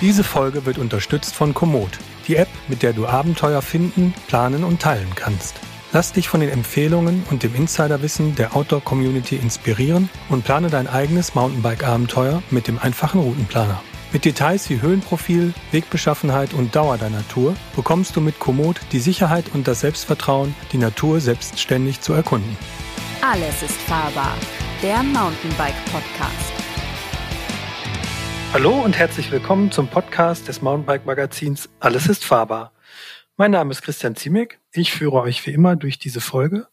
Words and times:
Diese 0.00 0.24
Folge 0.24 0.66
wird 0.66 0.78
unterstützt 0.78 1.34
von 1.34 1.54
Komoot, 1.54 1.98
die 2.26 2.36
App, 2.36 2.48
mit 2.68 2.82
der 2.82 2.92
du 2.92 3.06
Abenteuer 3.06 3.62
finden, 3.62 4.12
planen 4.28 4.64
und 4.64 4.82
teilen 4.82 5.14
kannst. 5.14 5.54
Lass 5.92 6.12
dich 6.12 6.28
von 6.28 6.40
den 6.40 6.50
Empfehlungen 6.50 7.22
und 7.30 7.44
dem 7.44 7.54
Insiderwissen 7.54 8.34
der 8.34 8.56
Outdoor-Community 8.56 9.36
inspirieren 9.36 10.10
und 10.28 10.44
plane 10.44 10.68
dein 10.68 10.88
eigenes 10.88 11.36
Mountainbike-Abenteuer 11.36 12.42
mit 12.50 12.66
dem 12.66 12.78
einfachen 12.78 13.20
Routenplaner. 13.20 13.80
Mit 14.12 14.24
Details 14.24 14.68
wie 14.70 14.80
Höhenprofil, 14.80 15.54
Wegbeschaffenheit 15.70 16.52
und 16.52 16.74
Dauer 16.74 16.98
deiner 16.98 17.26
Tour 17.28 17.56
bekommst 17.74 18.16
du 18.16 18.20
mit 18.20 18.38
Komoot 18.40 18.80
die 18.92 19.00
Sicherheit 19.00 19.46
und 19.54 19.68
das 19.68 19.80
Selbstvertrauen, 19.80 20.54
die 20.72 20.78
Natur 20.78 21.20
selbstständig 21.20 22.00
zu 22.00 22.12
erkunden. 22.12 22.56
Alles 23.22 23.62
ist 23.62 23.76
fahrbar. 23.88 24.34
Der 24.82 25.02
Mountainbike 25.02 25.84
Podcast. 25.86 26.53
Hallo 28.54 28.70
und 28.70 28.96
herzlich 28.96 29.32
willkommen 29.32 29.72
zum 29.72 29.88
Podcast 29.88 30.46
des 30.46 30.62
Mountainbike 30.62 31.06
Magazins 31.06 31.68
Alles 31.80 32.06
ist 32.06 32.24
fahrbar. 32.24 32.72
Mein 33.36 33.50
Name 33.50 33.72
ist 33.72 33.82
Christian 33.82 34.14
Ziemek. 34.14 34.60
Ich 34.72 34.92
führe 34.92 35.22
euch 35.22 35.44
wie 35.44 35.50
immer 35.50 35.74
durch 35.74 35.98
diese 35.98 36.20
Folge. 36.20 36.68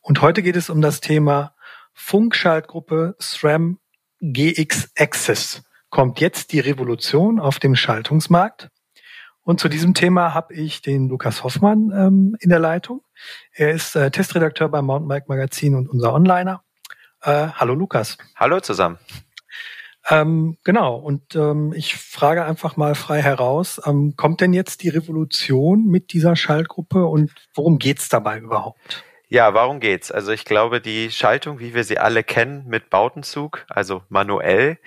Und 0.00 0.22
heute 0.22 0.42
geht 0.42 0.56
es 0.56 0.70
um 0.70 0.80
das 0.80 1.00
Thema 1.00 1.54
Funkschaltgruppe 1.92 3.14
SRAM 3.20 3.78
GX 4.20 4.90
Access. 4.98 5.62
Kommt 5.88 6.18
jetzt 6.18 6.50
die 6.50 6.58
Revolution 6.58 7.38
auf 7.38 7.60
dem 7.60 7.76
Schaltungsmarkt? 7.76 8.68
Und 9.42 9.60
zu 9.60 9.68
diesem 9.68 9.94
Thema 9.94 10.34
habe 10.34 10.54
ich 10.54 10.82
den 10.82 11.08
Lukas 11.08 11.44
Hoffmann 11.44 11.92
ähm, 11.94 12.36
in 12.40 12.50
der 12.50 12.58
Leitung. 12.58 13.04
Er 13.52 13.70
ist 13.70 13.94
äh, 13.94 14.10
Testredakteur 14.10 14.68
beim 14.68 14.84
Mountainbike 14.84 15.28
Magazin 15.28 15.76
und 15.76 15.88
unser 15.88 16.12
Onliner. 16.12 16.64
Äh, 17.22 17.50
hallo 17.54 17.74
Lukas. 17.74 18.18
Hallo 18.34 18.58
zusammen. 18.58 18.98
Ähm, 20.10 20.56
genau, 20.64 20.96
und 20.96 21.36
ähm, 21.36 21.72
ich 21.72 21.94
frage 21.94 22.44
einfach 22.44 22.76
mal 22.76 22.96
frei 22.96 23.22
heraus, 23.22 23.80
ähm, 23.86 24.14
kommt 24.16 24.40
denn 24.40 24.52
jetzt 24.52 24.82
die 24.82 24.88
Revolution 24.88 25.86
mit 25.86 26.12
dieser 26.12 26.34
Schaltgruppe 26.34 27.06
und 27.06 27.30
worum 27.54 27.78
geht's 27.78 28.08
dabei 28.08 28.38
überhaupt? 28.38 29.04
Ja, 29.28 29.54
warum 29.54 29.78
geht's? 29.78 30.10
Also 30.10 30.32
ich 30.32 30.44
glaube, 30.44 30.80
die 30.80 31.12
Schaltung, 31.12 31.60
wie 31.60 31.72
wir 31.72 31.84
sie 31.84 31.98
alle 31.98 32.24
kennen, 32.24 32.64
mit 32.66 32.90
Bautenzug, 32.90 33.64
also 33.68 34.02
manuell, 34.08 34.78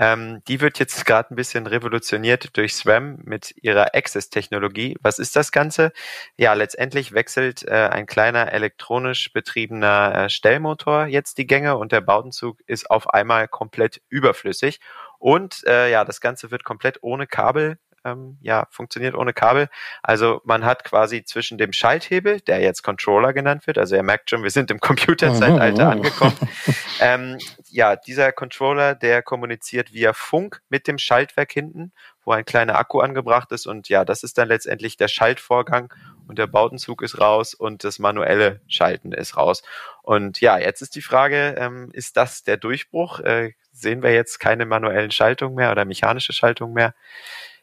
ähm, 0.00 0.42
die 0.48 0.60
wird 0.62 0.78
jetzt 0.78 1.04
gerade 1.06 1.32
ein 1.32 1.36
bisschen 1.36 1.66
revolutioniert 1.66 2.56
durch 2.56 2.74
SRAM 2.74 3.18
mit 3.22 3.54
ihrer 3.62 3.94
Access-Technologie. 3.94 4.96
Was 5.02 5.18
ist 5.18 5.36
das 5.36 5.52
Ganze? 5.52 5.92
Ja, 6.36 6.54
letztendlich 6.54 7.12
wechselt 7.12 7.62
äh, 7.68 7.88
ein 7.92 8.06
kleiner 8.06 8.50
elektronisch 8.52 9.32
betriebener 9.32 10.14
äh, 10.14 10.30
Stellmotor 10.30 11.06
jetzt 11.06 11.36
die 11.36 11.46
Gänge 11.46 11.76
und 11.76 11.92
der 11.92 12.00
Bautenzug 12.00 12.58
ist 12.66 12.90
auf 12.90 13.10
einmal 13.10 13.46
komplett 13.46 14.00
überflüssig. 14.08 14.80
Und 15.18 15.62
äh, 15.66 15.90
ja, 15.90 16.06
das 16.06 16.22
Ganze 16.22 16.50
wird 16.50 16.64
komplett 16.64 17.02
ohne 17.02 17.26
Kabel 17.26 17.78
ähm, 18.04 18.38
ja, 18.40 18.66
funktioniert 18.70 19.14
ohne 19.14 19.32
Kabel. 19.32 19.68
Also 20.02 20.40
man 20.44 20.64
hat 20.64 20.84
quasi 20.84 21.24
zwischen 21.24 21.58
dem 21.58 21.72
Schalthebel, 21.72 22.40
der 22.40 22.60
jetzt 22.60 22.82
Controller 22.82 23.32
genannt 23.32 23.66
wird, 23.66 23.78
also 23.78 23.96
ihr 23.96 24.02
merkt 24.02 24.30
schon, 24.30 24.42
wir 24.42 24.50
sind 24.50 24.70
im 24.70 24.80
Computerzeitalter 24.80 25.84
mhm. 25.84 25.90
angekommen. 25.90 26.36
ähm, 27.00 27.38
ja, 27.68 27.96
dieser 27.96 28.32
Controller, 28.32 28.94
der 28.94 29.22
kommuniziert 29.22 29.92
via 29.92 30.12
Funk 30.12 30.62
mit 30.68 30.86
dem 30.86 30.98
Schaltwerk 30.98 31.52
hinten, 31.52 31.92
wo 32.24 32.32
ein 32.32 32.44
kleiner 32.44 32.78
Akku 32.78 33.00
angebracht 33.00 33.52
ist 33.52 33.66
und 33.66 33.88
ja, 33.88 34.04
das 34.04 34.22
ist 34.22 34.38
dann 34.38 34.48
letztendlich 34.48 34.96
der 34.96 35.08
Schaltvorgang 35.08 35.92
und 36.26 36.38
der 36.38 36.46
Bautenzug 36.46 37.02
ist 37.02 37.20
raus 37.20 37.54
und 37.54 37.82
das 37.82 37.98
manuelle 37.98 38.60
Schalten 38.68 39.12
ist 39.12 39.36
raus. 39.36 39.62
Und 40.02 40.40
ja, 40.40 40.58
jetzt 40.58 40.80
ist 40.80 40.94
die 40.94 41.02
Frage, 41.02 41.56
ähm, 41.58 41.90
ist 41.92 42.16
das 42.16 42.44
der 42.44 42.56
Durchbruch? 42.56 43.20
Äh, 43.20 43.54
sehen 43.72 44.02
wir 44.02 44.12
jetzt 44.12 44.38
keine 44.38 44.66
manuellen 44.66 45.10
Schaltungen 45.10 45.56
mehr 45.56 45.72
oder 45.72 45.84
mechanische 45.84 46.32
Schaltungen 46.32 46.74
mehr? 46.74 46.94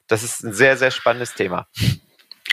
Das 0.07 0.23
ist 0.23 0.43
ein 0.43 0.53
sehr, 0.53 0.77
sehr 0.77 0.91
spannendes 0.91 1.33
Thema. 1.33 1.67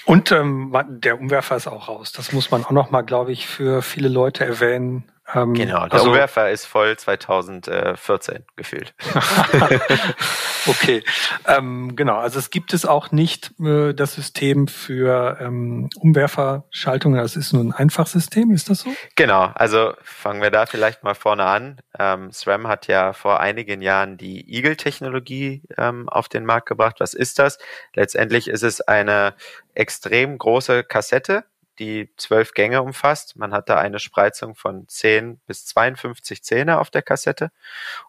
Und 0.04 0.32
ähm, 0.32 0.76
der 0.88 1.18
Umwerfer 1.18 1.56
ist 1.56 1.66
auch 1.66 1.88
raus. 1.88 2.12
Das 2.12 2.32
muss 2.32 2.50
man 2.50 2.64
auch 2.64 2.70
noch 2.70 2.90
mal, 2.90 3.02
glaube 3.02 3.32
ich, 3.32 3.46
für 3.46 3.80
viele 3.80 4.08
Leute 4.08 4.44
erwähnen. 4.44 5.04
Ähm, 5.32 5.54
genau, 5.54 5.86
der 5.86 5.94
also, 5.94 6.10
Umwerfer 6.10 6.50
ist 6.50 6.66
voll 6.66 6.96
2014 6.98 8.44
gefühlt. 8.56 8.94
okay, 10.66 11.02
ähm, 11.46 11.96
genau. 11.96 12.16
Also 12.18 12.38
es 12.38 12.50
gibt 12.50 12.74
es 12.74 12.84
auch 12.84 13.10
nicht 13.10 13.58
äh, 13.58 13.94
das 13.94 14.14
System 14.14 14.68
für 14.68 15.38
ähm, 15.40 15.88
Umwerferschaltungen. 15.98 17.18
Das 17.18 17.36
ist 17.36 17.54
nur 17.54 17.64
ein 17.64 17.72
Einfachsystem, 17.72 18.50
ist 18.50 18.68
das 18.68 18.80
so? 18.80 18.90
Genau. 19.16 19.50
Also 19.54 19.94
fangen 20.02 20.42
wir 20.42 20.50
da 20.50 20.66
vielleicht 20.66 21.02
mal 21.04 21.14
vorne 21.14 21.44
an. 21.44 21.80
Ähm, 21.98 22.30
SRAM 22.30 22.68
hat 22.68 22.86
ja 22.86 23.14
vor 23.14 23.40
einigen 23.40 23.80
Jahren 23.80 24.18
die 24.18 24.54
Eagle-Technologie 24.54 25.62
ähm, 25.78 26.08
auf 26.08 26.28
den 26.28 26.44
Markt 26.44 26.68
gebracht. 26.68 26.96
Was 26.98 27.14
ist 27.14 27.38
das? 27.38 27.58
Letztendlich 27.94 28.48
ist 28.48 28.62
es 28.62 28.82
eine 28.82 29.34
extrem 29.74 30.36
große 30.36 30.84
Kassette, 30.84 31.44
die 31.78 32.12
zwölf 32.16 32.52
Gänge 32.54 32.82
umfasst. 32.82 33.36
Man 33.36 33.52
hat 33.52 33.68
da 33.68 33.78
eine 33.78 33.98
Spreizung 33.98 34.54
von 34.54 34.88
10 34.88 35.40
bis 35.46 35.66
52 35.66 36.42
Zähne 36.42 36.78
auf 36.78 36.90
der 36.90 37.02
Kassette. 37.02 37.50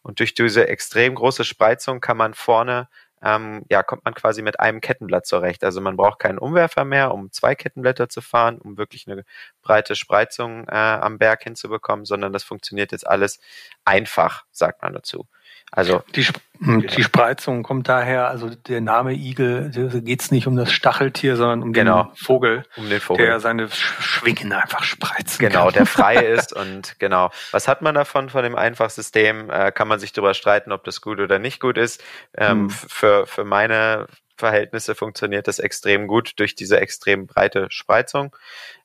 Und 0.02 0.20
durch 0.20 0.34
diese 0.34 0.68
extrem 0.68 1.16
große 1.16 1.44
Spreizung 1.44 2.02
kann 2.02 2.18
man 2.18 2.34
vorne, 2.34 2.88
ähm, 3.22 3.66
ja, 3.70 3.82
kommt 3.84 4.06
man 4.06 4.14
quasi 4.14 4.42
mit 4.42 4.60
einem 4.60 4.82
Kettenblatt 4.82 5.26
zurecht. 5.26 5.64
Also 5.64 5.82
man 5.82 5.98
braucht 5.98 6.20
keinen 6.20 6.38
Umwerfer 6.38 6.86
mehr, 6.86 7.14
um 7.14 7.32
zwei 7.32 7.56
Kettenblätter 7.56 8.10
zu 8.10 8.22
fahren, 8.22 8.60
um 8.60 8.78
wirklich 8.78 9.08
eine 9.08 9.26
breite 9.62 9.96
Spreizung 9.96 10.68
äh, 10.68 10.76
am 10.76 11.18
Berg 11.18 11.44
hinzubekommen, 11.44 12.06
sondern 12.06 12.34
das 12.34 12.44
funktioniert 12.44 12.92
jetzt 12.92 13.08
alles 13.08 13.40
einfach, 13.84 14.46
sagt 14.52 14.84
man 14.84 14.94
dazu. 14.94 15.28
Also 15.76 16.02
die, 16.16 16.26
hm, 16.60 16.88
die 16.88 17.04
Spreizung 17.04 17.62
kommt 17.62 17.90
daher, 17.90 18.30
also 18.30 18.50
der 18.50 18.80
Name 18.80 19.14
Igel, 19.14 19.72
da 19.72 20.00
geht 20.00 20.22
es 20.22 20.32
nicht 20.32 20.48
um 20.48 20.56
das 20.56 20.72
Stacheltier, 20.72 21.36
sondern 21.36 21.64
um 21.64 21.74
genau, 21.74 22.04
den 22.04 22.16
Vogel, 22.16 22.64
um 22.78 22.90
den 22.90 23.02
Vogel, 23.02 23.26
der 23.26 23.40
seine 23.42 23.70
Schwingen 23.70 24.54
einfach 24.54 24.84
spreizen 24.84 25.46
Genau, 25.46 25.66
kann. 25.66 25.74
der 25.74 25.86
frei 25.86 26.16
ist 26.26 26.54
und 26.54 26.98
genau. 26.98 27.30
Was 27.52 27.68
hat 27.68 27.82
man 27.82 27.94
davon 27.94 28.30
von 28.30 28.44
dem 28.44 28.56
Einfachsystem? 28.56 29.50
Äh, 29.50 29.72
kann 29.74 29.90
man 29.90 30.00
sich 30.00 30.14
darüber 30.14 30.34
streiten, 30.34 30.72
ob 30.72 30.86
das 30.86 31.02
gut 31.02 31.20
oder 31.20 31.40
nicht 31.40 31.60
gut 31.60 31.78
ist. 31.78 32.02
Ähm, 32.38 32.62
hm. 32.62 32.70
Für, 32.70 33.28
für 33.28 33.44
meine 33.44 34.08
Verhältnisse 34.38 34.96
funktioniert 34.96 35.48
das 35.48 35.60
extrem 35.60 36.08
gut 36.08 36.34
durch 36.38 36.56
diese 36.56 36.80
extrem 36.80 37.28
breite 37.28 37.68
Spreizung. 37.70 38.36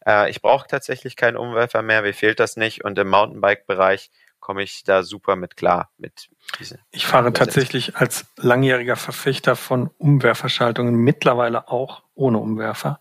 Äh, 0.06 0.30
ich 0.30 0.42
brauche 0.42 0.66
tatsächlich 0.68 1.16
keinen 1.16 1.36
Umwerfer 1.36 1.82
mehr, 1.82 2.02
mir 2.02 2.14
fehlt 2.14 2.40
das 2.40 2.56
nicht 2.56 2.84
und 2.84 2.98
im 2.98 3.08
Mountainbike-Bereich 3.08 4.10
komme 4.40 4.62
ich 4.62 4.82
da 4.84 5.02
super 5.02 5.36
mit 5.36 5.56
klar 5.56 5.90
mit 5.98 6.28
diese. 6.58 6.78
Ich 6.90 7.06
fahre 7.06 7.32
tatsächlich 7.32 7.96
als 7.96 8.26
langjähriger 8.36 8.96
Verfechter 8.96 9.56
von 9.56 9.90
Umwerferschaltungen 9.98 10.94
mittlerweile 10.94 11.68
auch 11.68 12.02
ohne 12.14 12.38
Umwerfer. 12.38 13.00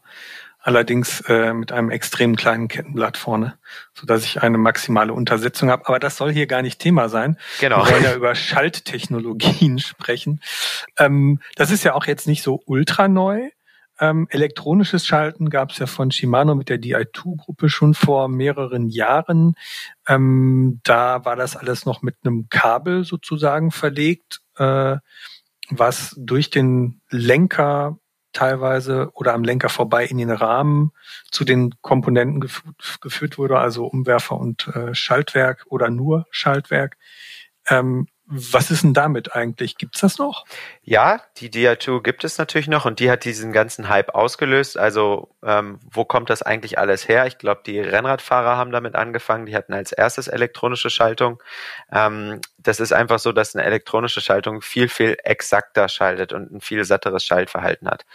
Allerdings 0.61 1.21
äh, 1.21 1.53
mit 1.53 1.71
einem 1.71 1.89
extrem 1.89 2.35
kleinen 2.35 2.67
Kettenblatt 2.67 3.15
vorne, 3.15 3.57
so 3.93 4.05
dass 4.05 4.25
ich 4.25 4.43
eine 4.43 4.57
maximale 4.57 5.13
Untersetzung 5.13 5.69
habe. 5.69 5.87
Aber 5.87 5.99
das 5.99 6.17
soll 6.17 6.33
hier 6.33 6.47
gar 6.47 6.61
nicht 6.61 6.79
Thema 6.79 7.07
sein. 7.07 7.37
Genau. 7.61 7.85
Wir 7.85 7.93
wollen 7.93 8.03
ja 8.03 8.13
über 8.13 8.35
Schalttechnologien 8.35 9.79
sprechen. 9.79 10.41
Ähm, 10.97 11.39
das 11.55 11.71
ist 11.71 11.85
ja 11.85 11.93
auch 11.93 12.05
jetzt 12.05 12.27
nicht 12.27 12.43
so 12.43 12.61
ultra 12.65 13.07
neu. 13.07 13.49
Ähm, 13.99 14.27
elektronisches 14.29 15.05
Schalten 15.05 15.49
gab 15.49 15.71
es 15.71 15.79
ja 15.79 15.85
von 15.85 16.11
Shimano 16.11 16.55
mit 16.55 16.69
der 16.69 16.79
Di2-Gruppe 16.79 17.69
schon 17.69 17.93
vor 17.93 18.29
mehreren 18.29 18.87
Jahren. 18.87 19.55
Ähm, 20.07 20.79
da 20.83 21.25
war 21.25 21.35
das 21.35 21.57
alles 21.57 21.85
noch 21.85 22.01
mit 22.01 22.15
einem 22.23 22.47
Kabel 22.49 23.03
sozusagen 23.03 23.71
verlegt, 23.71 24.41
äh, 24.57 24.97
was 25.69 26.15
durch 26.17 26.49
den 26.49 27.01
Lenker 27.09 27.99
teilweise 28.31 29.09
oder 29.13 29.33
am 29.33 29.43
Lenker 29.43 29.69
vorbei 29.69 30.05
in 30.05 30.17
den 30.17 30.31
Rahmen 30.31 30.91
zu 31.31 31.43
den 31.43 31.73
Komponenten 31.81 32.41
gef 32.41 32.63
geführt 33.01 33.37
wurde, 33.37 33.59
also 33.59 33.85
Umwerfer 33.85 34.37
und 34.37 34.67
äh, 34.67 34.93
Schaltwerk 34.93 35.65
oder 35.67 35.89
nur 35.89 36.25
Schaltwerk. 36.29 36.97
Ähm, 37.67 38.07
was 38.31 38.69
ist 38.69 38.83
denn 38.83 38.93
damit 38.93 39.35
eigentlich? 39.35 39.75
Gibt's 39.77 40.01
das 40.01 40.19
noch? 40.19 40.45
Ja, 40.83 41.19
die 41.37 41.49
Dia2 41.49 42.03
gibt 42.03 42.23
es 42.23 42.37
natürlich 42.37 42.67
noch 42.67 42.85
und 42.85 42.99
die 42.99 43.09
hat 43.09 43.25
diesen 43.25 43.51
ganzen 43.51 43.89
Hype 43.89 44.13
ausgelöst. 44.13 44.77
Also 44.77 45.29
ähm, 45.43 45.79
wo 45.91 46.05
kommt 46.05 46.29
das 46.29 46.43
eigentlich 46.43 46.77
alles 46.77 47.07
her? 47.07 47.25
Ich 47.25 47.39
glaube, 47.39 47.61
die 47.65 47.79
Rennradfahrer 47.79 48.55
haben 48.55 48.71
damit 48.71 48.93
angefangen. 48.93 49.47
Die 49.47 49.55
hatten 49.55 49.73
als 49.73 49.91
erstes 49.91 50.27
elektronische 50.27 50.91
Schaltung. 50.91 51.41
Ähm, 51.91 52.39
das 52.59 52.79
ist 52.79 52.93
einfach 52.93 53.17
so, 53.17 53.31
dass 53.31 53.55
eine 53.55 53.65
elektronische 53.65 54.21
Schaltung 54.21 54.61
viel, 54.61 54.89
viel 54.89 55.17
exakter 55.23 55.89
schaltet 55.89 56.31
und 56.31 56.51
ein 56.51 56.61
viel 56.61 56.85
satteres 56.85 57.25
Schaltverhalten 57.25 57.89
hat. 57.89 58.05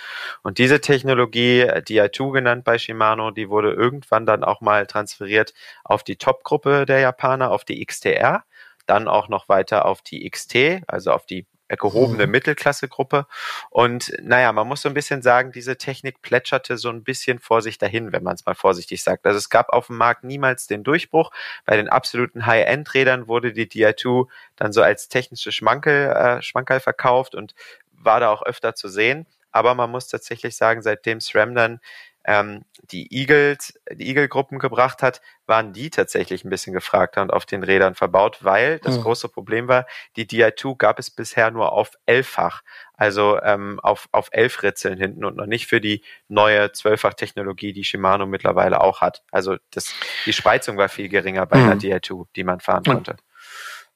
Und 0.44 0.58
diese 0.58 0.80
Technologie, 0.80 1.64
Dia2 1.64 2.32
genannt 2.32 2.64
bei 2.64 2.78
Shimano, 2.78 3.32
die 3.32 3.48
wurde 3.48 3.72
irgendwann 3.72 4.26
dann 4.26 4.44
auch 4.44 4.60
mal 4.60 4.86
transferiert 4.86 5.54
auf 5.82 6.04
die 6.04 6.16
Top-Gruppe 6.16 6.86
der 6.86 7.00
Japaner, 7.00 7.50
auf 7.50 7.64
die 7.64 7.84
XTR 7.84 8.44
dann 8.86 9.08
auch 9.08 9.28
noch 9.28 9.48
weiter 9.48 9.84
auf 9.84 10.02
die 10.02 10.28
XT, 10.28 10.82
also 10.86 11.12
auf 11.12 11.26
die 11.26 11.46
gehobene 11.68 12.26
mhm. 12.26 12.32
Mittelklasse-Gruppe. 12.32 13.26
Und 13.70 14.12
naja, 14.22 14.52
man 14.52 14.68
muss 14.68 14.82
so 14.82 14.88
ein 14.88 14.94
bisschen 14.94 15.22
sagen, 15.22 15.52
diese 15.52 15.76
Technik 15.76 16.22
plätscherte 16.22 16.76
so 16.76 16.90
ein 16.90 17.02
bisschen 17.02 17.38
vor 17.38 17.62
sich 17.62 17.78
dahin, 17.78 18.12
wenn 18.12 18.22
man 18.22 18.34
es 18.34 18.44
mal 18.44 18.54
vorsichtig 18.54 19.02
sagt. 19.02 19.26
Also 19.26 19.38
es 19.38 19.48
gab 19.48 19.70
auf 19.70 19.88
dem 19.88 19.96
Markt 19.96 20.24
niemals 20.24 20.66
den 20.66 20.84
Durchbruch. 20.84 21.30
Bei 21.64 21.76
den 21.76 21.88
absoluten 21.88 22.46
High-End-Rädern 22.46 23.28
wurde 23.28 23.52
die 23.52 23.66
Di2 23.66 24.26
dann 24.56 24.72
so 24.72 24.82
als 24.82 25.08
technische 25.08 25.52
Schmankel, 25.52 26.10
äh, 26.10 26.42
Schmankerl 26.42 26.80
verkauft 26.80 27.34
und 27.34 27.54
war 27.92 28.20
da 28.20 28.30
auch 28.30 28.42
öfter 28.42 28.74
zu 28.74 28.88
sehen. 28.88 29.26
Aber 29.50 29.74
man 29.74 29.90
muss 29.90 30.08
tatsächlich 30.08 30.56
sagen, 30.56 30.82
seitdem 30.82 31.20
SRAM 31.20 31.54
dann 31.54 31.80
ähm, 32.24 32.64
die 32.90 33.12
Eagles, 33.14 33.78
die 33.92 34.08
Eagle-Gruppen 34.08 34.58
gebracht 34.58 35.02
hat, 35.02 35.20
waren 35.46 35.72
die 35.72 35.90
tatsächlich 35.90 36.44
ein 36.44 36.50
bisschen 36.50 36.72
gefragter 36.72 37.22
und 37.22 37.32
auf 37.32 37.46
den 37.46 37.62
Rädern 37.62 37.94
verbaut, 37.94 38.38
weil 38.42 38.78
das 38.80 38.98
mhm. 38.98 39.02
große 39.02 39.28
Problem 39.28 39.68
war, 39.68 39.86
die 40.16 40.26
Di2 40.26 40.76
gab 40.76 40.98
es 40.98 41.10
bisher 41.10 41.50
nur 41.50 41.72
auf 41.72 41.92
elffach, 42.06 42.62
also 42.94 43.40
ähm, 43.42 43.78
auf, 43.82 44.08
auf 44.12 44.28
elf 44.32 44.62
Ritzeln 44.62 44.98
hinten 44.98 45.24
und 45.24 45.36
noch 45.36 45.46
nicht 45.46 45.66
für 45.66 45.80
die 45.80 46.02
neue 46.28 46.72
Zwölffach-Technologie, 46.72 47.72
die 47.72 47.84
Shimano 47.84 48.26
mittlerweile 48.26 48.80
auch 48.80 49.00
hat. 49.00 49.22
Also 49.30 49.56
das, 49.70 49.94
die 50.26 50.32
Spreizung 50.32 50.76
war 50.76 50.88
viel 50.88 51.08
geringer 51.08 51.46
bei 51.46 51.58
mhm. 51.58 51.78
der 51.78 52.00
Di2, 52.00 52.26
die 52.36 52.44
man 52.44 52.60
fahren 52.60 52.84
konnte. 52.84 53.16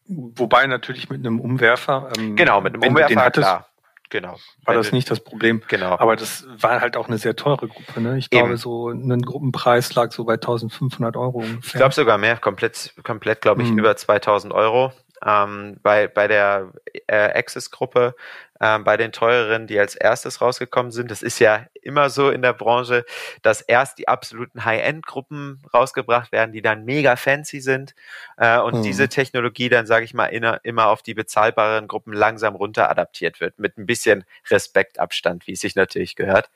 Wobei 0.08 0.66
natürlich 0.66 1.10
mit 1.10 1.20
einem 1.20 1.38
Umwerfer. 1.38 2.10
Ähm, 2.16 2.34
genau, 2.34 2.60
mit 2.62 2.74
einem 2.74 2.82
Umwerfer, 2.82 3.20
hattest, 3.20 3.46
klar. 3.46 3.68
Genau. 4.10 4.36
War 4.64 4.74
das 4.74 4.92
nicht 4.92 5.10
das 5.10 5.20
Problem. 5.20 5.62
Genau. 5.68 5.98
Aber 5.98 6.16
das 6.16 6.46
war 6.48 6.80
halt 6.80 6.96
auch 6.96 7.08
eine 7.08 7.18
sehr 7.18 7.36
teure 7.36 7.68
Gruppe. 7.68 8.00
Ne? 8.00 8.18
Ich 8.18 8.26
Eben. 8.32 8.40
glaube, 8.40 8.56
so 8.56 8.88
ein 8.90 9.22
Gruppenpreis 9.22 9.94
lag 9.94 10.12
so 10.12 10.24
bei 10.24 10.34
1500 10.34 11.16
Euro 11.16 11.38
ungefähr. 11.38 11.58
Ich 11.64 11.72
glaube 11.72 11.94
sogar 11.94 12.18
mehr, 12.18 12.36
komplett, 12.36 12.94
komplett 13.02 13.40
glaube 13.42 13.62
ich, 13.62 13.70
mhm. 13.70 13.78
über 13.78 13.96
2000 13.96 14.52
Euro. 14.52 14.92
Ähm, 15.24 15.78
bei, 15.82 16.06
bei 16.06 16.28
der 16.28 16.72
äh, 17.08 17.16
Access-Gruppe 17.16 18.14
ähm, 18.60 18.84
bei 18.84 18.96
den 18.96 19.12
teureren, 19.12 19.66
die 19.66 19.78
als 19.78 19.94
erstes 19.94 20.40
rausgekommen 20.40 20.92
sind. 20.92 21.10
Das 21.10 21.22
ist 21.22 21.38
ja 21.38 21.66
immer 21.82 22.10
so 22.10 22.30
in 22.30 22.42
der 22.42 22.52
Branche, 22.52 23.04
dass 23.42 23.60
erst 23.60 23.98
die 23.98 24.08
absoluten 24.08 24.64
High-End-Gruppen 24.64 25.62
rausgebracht 25.72 26.32
werden, 26.32 26.52
die 26.52 26.62
dann 26.62 26.84
mega 26.84 27.16
fancy 27.16 27.60
sind 27.60 27.94
äh, 28.36 28.58
und 28.58 28.76
mhm. 28.76 28.82
diese 28.82 29.08
Technologie 29.08 29.68
dann, 29.68 29.86
sage 29.86 30.04
ich 30.04 30.14
mal, 30.14 30.26
in, 30.26 30.44
immer 30.62 30.88
auf 30.88 31.02
die 31.02 31.14
bezahlbaren 31.14 31.88
Gruppen 31.88 32.12
langsam 32.12 32.54
runter 32.54 32.90
adaptiert 32.90 33.40
wird, 33.40 33.58
mit 33.58 33.78
ein 33.78 33.86
bisschen 33.86 34.24
Respektabstand, 34.50 35.46
wie 35.46 35.52
es 35.52 35.60
sich 35.60 35.76
natürlich 35.76 36.16
gehört. 36.16 36.50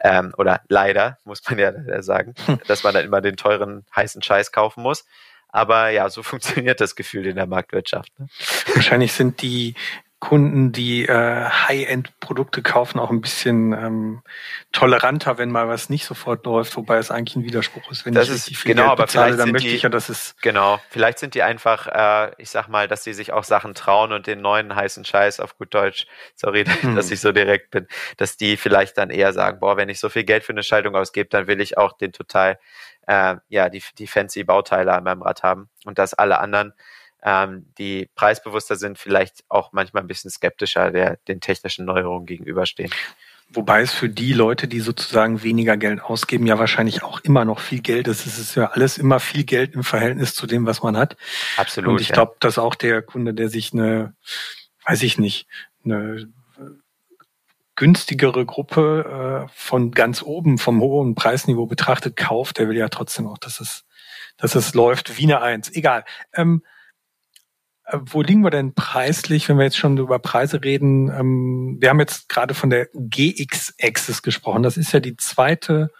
Ähm, 0.00 0.32
oder 0.36 0.60
leider, 0.68 1.18
muss 1.24 1.42
man 1.48 1.58
ja 1.58 2.02
sagen, 2.02 2.34
hm. 2.46 2.60
dass 2.66 2.84
man 2.84 2.94
dann 2.94 3.04
immer 3.04 3.20
den 3.20 3.36
teuren, 3.36 3.84
heißen 3.94 4.22
Scheiß 4.22 4.52
kaufen 4.52 4.82
muss. 4.82 5.04
Aber 5.48 5.88
ja, 5.88 6.08
so 6.10 6.22
funktioniert 6.22 6.80
das 6.80 6.96
Gefühl 6.96 7.26
in 7.26 7.36
der 7.36 7.46
Marktwirtschaft. 7.46 8.12
Ne? 8.18 8.28
Wahrscheinlich 8.74 9.12
sind 9.12 9.42
die 9.42 9.74
Kunden, 10.18 10.72
die 10.72 11.04
äh, 11.04 11.44
High-End-Produkte 11.44 12.62
kaufen, 12.62 12.98
auch 12.98 13.10
ein 13.10 13.20
bisschen 13.20 13.74
ähm, 13.74 14.22
toleranter, 14.72 15.36
wenn 15.36 15.50
mal 15.50 15.68
was 15.68 15.90
nicht 15.90 16.06
sofort 16.06 16.46
läuft, 16.46 16.74
wobei 16.76 16.96
es 16.96 17.10
eigentlich 17.10 17.36
ein 17.36 17.44
Widerspruch 17.44 17.90
ist. 17.90 18.06
Wenn 18.06 18.14
das 18.14 18.28
ich 18.28 18.34
ist 18.34 18.56
viel 18.56 18.72
genau, 18.72 18.84
Geld 18.84 18.92
aber 18.92 19.04
bezahle, 19.04 19.36
dann 19.36 19.52
möchte 19.52 19.68
die, 19.68 19.74
ich 19.74 19.82
ja, 19.82 19.90
dass 19.90 20.08
es 20.08 20.34
genau. 20.40 20.80
Vielleicht 20.88 21.18
sind 21.18 21.34
die 21.34 21.42
einfach, 21.42 21.86
äh, 21.86 22.32
ich 22.38 22.48
sag 22.48 22.68
mal, 22.68 22.88
dass 22.88 23.04
sie 23.04 23.12
sich 23.12 23.34
auch 23.34 23.44
Sachen 23.44 23.74
trauen 23.74 24.12
und 24.12 24.26
den 24.26 24.40
neuen 24.40 24.74
heißen 24.74 25.04
Scheiß 25.04 25.38
auf 25.38 25.58
gut 25.58 25.74
Deutsch, 25.74 26.06
sorry, 26.34 26.64
hm. 26.80 26.96
dass 26.96 27.10
ich 27.10 27.20
so 27.20 27.32
direkt 27.32 27.70
bin, 27.70 27.86
dass 28.16 28.38
die 28.38 28.56
vielleicht 28.56 28.96
dann 28.96 29.10
eher 29.10 29.34
sagen, 29.34 29.60
boah, 29.60 29.76
wenn 29.76 29.90
ich 29.90 30.00
so 30.00 30.08
viel 30.08 30.24
Geld 30.24 30.44
für 30.44 30.52
eine 30.52 30.62
Schaltung 30.62 30.96
ausgebe, 30.96 31.28
dann 31.28 31.46
will 31.46 31.60
ich 31.60 31.76
auch 31.76 31.92
den 31.92 32.12
total, 32.12 32.58
äh, 33.06 33.36
ja, 33.48 33.68
die 33.68 33.82
die 33.98 34.06
fancy 34.06 34.44
Bauteile 34.44 34.94
an 34.94 35.04
meinem 35.04 35.20
Rad 35.20 35.42
haben 35.42 35.68
und 35.84 35.98
dass 35.98 36.14
alle 36.14 36.40
anderen 36.40 36.72
ähm, 37.26 37.66
die 37.76 38.08
preisbewusster 38.14 38.76
sind, 38.76 38.98
vielleicht 38.98 39.44
auch 39.48 39.72
manchmal 39.72 40.04
ein 40.04 40.06
bisschen 40.06 40.30
skeptischer 40.30 40.92
der, 40.92 41.18
den 41.28 41.40
technischen 41.40 41.84
Neuerungen 41.84 42.24
gegenüberstehen. 42.24 42.90
Wobei 43.48 43.82
es 43.82 43.92
für 43.92 44.08
die 44.08 44.32
Leute, 44.32 44.68
die 44.68 44.80
sozusagen 44.80 45.42
weniger 45.42 45.76
Geld 45.76 46.00
ausgeben, 46.00 46.46
ja 46.46 46.58
wahrscheinlich 46.58 47.02
auch 47.02 47.20
immer 47.20 47.44
noch 47.44 47.58
viel 47.58 47.80
Geld 47.80 48.06
ist. 48.06 48.26
Es 48.26 48.38
ist 48.38 48.54
ja 48.54 48.66
alles 48.66 48.96
immer 48.96 49.18
viel 49.18 49.44
Geld 49.44 49.74
im 49.74 49.82
Verhältnis 49.82 50.34
zu 50.34 50.46
dem, 50.46 50.66
was 50.66 50.82
man 50.82 50.96
hat. 50.96 51.16
Absolut. 51.56 51.90
Und 51.90 52.00
ich 52.00 52.08
ja. 52.08 52.14
glaube, 52.14 52.36
dass 52.38 52.58
auch 52.58 52.76
der 52.76 53.02
Kunde, 53.02 53.34
der 53.34 53.48
sich 53.48 53.72
eine, 53.72 54.14
weiß 54.84 55.02
ich 55.02 55.18
nicht, 55.18 55.48
eine 55.84 56.28
günstigere 57.74 58.46
Gruppe 58.46 59.46
äh, 59.46 59.52
von 59.52 59.90
ganz 59.90 60.22
oben, 60.22 60.58
vom 60.58 60.80
hohen 60.80 61.14
Preisniveau 61.14 61.66
betrachtet, 61.66 62.16
kauft, 62.16 62.58
der 62.58 62.68
will 62.68 62.76
ja 62.76 62.88
trotzdem 62.88 63.26
auch, 63.26 63.38
dass 63.38 63.60
es, 63.60 63.84
dass 64.36 64.54
es 64.54 64.74
läuft 64.74 65.18
wie 65.18 65.24
eine 65.24 65.42
Eins. 65.42 65.72
Egal. 65.72 66.04
Ähm, 66.32 66.62
äh, 66.64 66.75
wo 67.92 68.22
liegen 68.22 68.42
wir 68.42 68.50
denn 68.50 68.74
preislich, 68.74 69.48
wenn 69.48 69.58
wir 69.58 69.64
jetzt 69.64 69.78
schon 69.78 69.96
über 69.98 70.18
Preise 70.18 70.62
reden? 70.62 71.08
Ähm, 71.10 71.76
wir 71.80 71.90
haben 71.90 72.00
jetzt 72.00 72.28
gerade 72.28 72.54
von 72.54 72.70
der 72.70 72.88
GX-Axis 72.94 74.22
gesprochen. 74.22 74.62
Das 74.62 74.76
ist 74.76 74.92
ja 74.92 75.00
die 75.00 75.16
zweite 75.16 75.90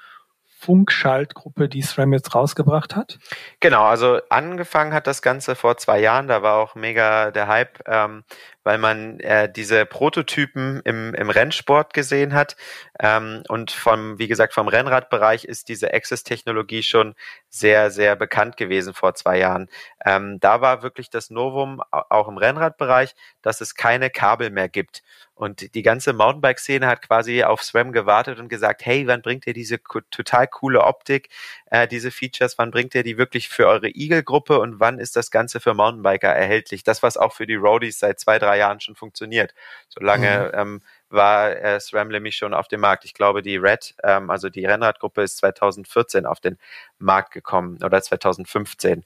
Funkschaltgruppe, 0.59 1.69
die 1.69 1.83
SRAM 1.83 2.12
jetzt 2.12 2.35
rausgebracht 2.35 2.97
hat? 2.97 3.19
Genau, 3.61 3.85
also 3.85 4.19
angefangen 4.31 4.93
hat 4.93 5.06
das 5.06 5.23
Ganze 5.23 5.55
vor 5.55 5.77
zwei 5.77 6.00
Jahren, 6.00 6.27
da 6.27 6.43
war 6.43 6.56
auch 6.56 6.75
mega 6.75 7.31
der 7.31 7.47
Hype, 7.47 7.79
ähm, 7.87 8.25
weil 8.67 8.79
man 8.79 9.21
äh, 9.21 9.51
diese 9.51 9.87
Prototypen 9.87 10.81
im, 10.85 11.15
im 11.15 11.31
Rennsport 11.31 11.95
gesehen 11.95 12.35
hat. 12.35 12.57
Ähm, 12.99 13.45
und 13.49 13.71
vom, 13.71 14.19
wie 14.19 14.27
gesagt, 14.27 14.55
vom 14.55 14.67
Rennradbereich 14.67 15.45
ist 15.45 15.69
diese 15.69 15.95
Access-Technologie 15.95 16.83
schon 16.83 17.15
sehr, 17.49 17.93
sehr 17.93 18.17
bekannt 18.17 18.57
gewesen 18.57 18.93
vor 18.93 19.15
zwei 19.15 19.39
Jahren. 19.39 19.69
Ähm, 20.05 20.41
da 20.41 20.61
war 20.61 20.83
wirklich 20.83 21.11
das 21.11 21.31
Novum, 21.31 21.81
auch 21.93 22.27
im 22.27 22.39
Rennradbereich, 22.39 23.15
dass 23.41 23.61
es 23.61 23.77
keine 23.77 24.11
Kabel 24.11 24.51
mehr 24.51 24.69
gibt. 24.69 25.05
Und 25.37 25.75
die 25.75 25.83
ganze 25.83 26.15
Mountainbike-Szene 26.15 26.87
hat 26.87 27.03
quasi 27.03 27.45
auf 27.45 27.62
SRAM 27.62 27.93
gewartet 27.93 28.39
und 28.39 28.49
gesagt, 28.49 28.87
hey, 28.87 29.07
wann 29.07 29.21
bringt 29.21 29.47
ihr 29.47 29.53
diese 29.53 29.79
total 30.11 30.49
coole 30.49 30.83
Optik, 30.83 31.29
äh, 31.67 31.87
diese 31.87 32.11
Features, 32.11 32.57
wann 32.57 32.71
bringt 32.71 32.95
ihr 32.95 33.03
die 33.03 33.19
wirklich 33.19 33.51
für 33.51 33.67
eure 33.67 33.89
Eagle-Gruppe 33.89 34.59
und 34.59 34.81
wann 34.81 34.99
ist 34.99 35.15
das 35.15 35.31
Ganze 35.31 35.61
für 35.61 35.75
Mountainbiker 35.75 36.31
erhältlich? 36.31 36.85
Das, 36.85 37.03
was 37.03 37.19
auch 37.19 37.35
für 37.35 37.47
die 37.47 37.55
Roadies 37.55 37.99
seit 37.99 38.19
zwei, 38.19 38.39
drei 38.39 38.56
Jahren 38.56 38.81
schon 38.81 38.94
funktioniert. 38.94 39.55
Solange 39.88 40.50
mhm. 40.53 40.58
ähm, 40.58 40.82
war 41.08 41.56
äh, 41.56 41.79
SRAM 41.79 42.08
nämlich 42.08 42.37
schon 42.37 42.55
auf 42.55 42.69
dem 42.69 42.81
Markt. 42.81 43.05
Ich 43.05 43.14
glaube, 43.14 43.43
die 43.43 43.56
Red, 43.56 43.94
ähm, 44.03 44.31
also 44.31 44.49
die 44.49 44.64
Rennradgruppe, 44.64 45.23
ist 45.23 45.38
2014 45.38 46.26
auf 46.26 46.41
den 46.41 46.58
Markt 46.99 47.32
gekommen 47.32 47.79
oder 47.82 48.03
2015. 48.03 49.05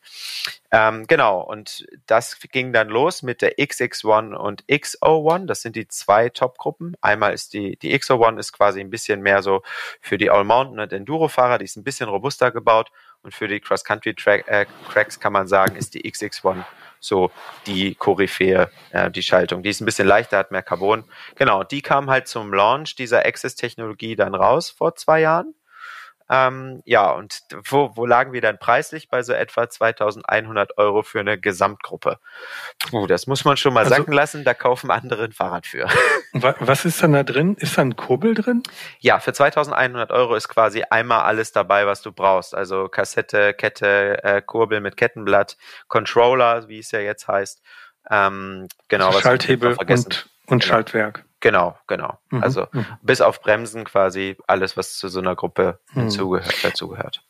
Ähm, 0.71 1.07
genau, 1.07 1.41
und 1.41 1.87
das 2.07 2.39
ging 2.41 2.73
dann 2.73 2.89
los 2.89 3.23
mit 3.23 3.43
der 3.43 3.59
XX1 3.59 4.35
und 4.35 4.65
XO1. 4.65 5.47
Das 5.47 5.63
sind 5.63 5.77
die 5.77 5.89
zwei 5.89 6.31
Top-Gruppen. 6.31 6.97
Einmal 7.01 7.35
ist 7.35 7.53
die, 7.53 7.77
die 7.77 7.99
XO1 7.99 8.39
ist 8.39 8.53
quasi 8.53 8.81
ein 8.81 8.91
bisschen 8.91 9.21
mehr 9.21 9.43
so 9.43 9.63
für 10.01 10.17
die 10.17 10.31
All-Mountain- 10.31 10.81
und 10.81 10.93
Enduro-Fahrer, 10.93 11.59
die 11.59 11.65
ist 11.65 11.77
ein 11.77 11.85
bisschen 11.85 12.09
robuster 12.09 12.51
gebaut. 12.51 12.91
Und 13.23 13.35
für 13.35 13.49
die 13.49 13.61
Cross-Country-Cracks 13.61 15.17
äh, 15.17 15.21
kann 15.21 15.33
man 15.33 15.47
sagen, 15.47 15.77
ist 15.77 15.95
die 15.95 16.11
XX1 16.11 16.65
so 17.01 17.31
die 17.67 17.95
Koryphäe, 17.95 18.71
äh, 18.91 19.11
die 19.11 19.23
Schaltung. 19.23 19.63
Die 19.63 19.71
ist 19.71 19.81
ein 19.81 19.87
bisschen 19.87 20.07
leichter, 20.07 20.39
hat 20.39 20.53
mehr 20.53 20.63
Carbon. 20.63 21.05
Genau, 21.35 21.65
die 21.65 21.83
kam 21.83 22.11
halt 22.11 22.29
zum 22.29 22.53
Launch 22.53 22.95
dieser 22.95 23.25
Access-Technologie 23.27 24.17
dann 24.17 24.35
raus 24.35 24.71
vor 24.71 24.95
zwei 24.95 25.21
Jahren. 25.21 25.55
Ähm, 26.33 26.81
ja, 26.85 27.11
und 27.11 27.41
wo, 27.65 27.91
wo 27.97 28.07
lagen 28.07 28.33
wir 28.33 28.41
dann 28.41 28.57
preislich? 28.57 29.09
Bei 29.09 29.23
so 29.25 29.33
etwa 29.33 29.69
2100 29.69 30.79
Euro 30.79 31.03
für 31.03 31.19
eine 31.19 31.39
Gesamtgruppe. 31.39 32.21
Puh, 32.89 33.09
das 33.09 33.27
muss 33.27 33.45
man 33.45 33.57
schon 33.57 33.75
mal 33.75 33.81
also, 33.81 33.97
sacken 33.97 34.13
lassen, 34.13 34.45
da 34.45 34.55
kaufen 34.55 34.93
andere 34.93 35.25
ein 35.25 35.33
Fahrrad 35.33 35.67
für. 35.67 35.89
Was 36.33 36.85
ist 36.85 37.03
dann 37.03 37.15
da 37.15 37.25
drin? 37.25 37.57
Ist 37.57 37.77
da 37.77 37.83
ein 37.83 37.97
Kurbel 37.97 38.35
drin? 38.35 38.63
Ja, 39.01 39.19
für 39.19 39.33
2100 39.33 40.13
Euro 40.13 40.37
ist 40.37 40.49
quasi 40.49 40.85
einmal 40.89 41.23
alles 41.23 41.51
dabei, 41.51 41.87
was 41.87 42.03
du 42.03 42.13
brauchst. 42.13 42.55
Also 42.55 42.89
Kassette, 42.89 43.53
Kette, 43.53 44.23
äh, 44.23 44.41
Kurbel 44.41 44.81
mit 44.81 44.97
Kettenblatt, 44.97 45.57
Controller, 45.89 46.69
wie 46.69 46.79
es 46.79 46.93
ja 46.93 47.01
jetzt 47.01 47.27
heißt. 47.27 47.61
Ähm, 48.09 48.69
genau, 48.87 49.09
also 49.09 49.21
Schalthebel 49.21 49.73
und, 49.73 49.91
und 49.91 50.27
genau. 50.47 50.61
Schaltwerk. 50.61 51.25
Genau, 51.41 51.77
genau. 51.87 52.19
Mhm. 52.31 52.43
Also 52.43 52.67
mhm. 52.73 52.87
bis 53.03 53.21
auf 53.21 53.41
Bremsen 53.41 53.85
quasi 53.85 54.37
alles, 54.47 54.77
was 54.77 54.97
zu 54.97 55.09
so 55.09 55.21
einer 55.21 55.35
Gruppe 55.35 55.81
mhm. 55.93 56.03
hinzugehört, 56.03 56.65
dazugehört. 56.65 57.23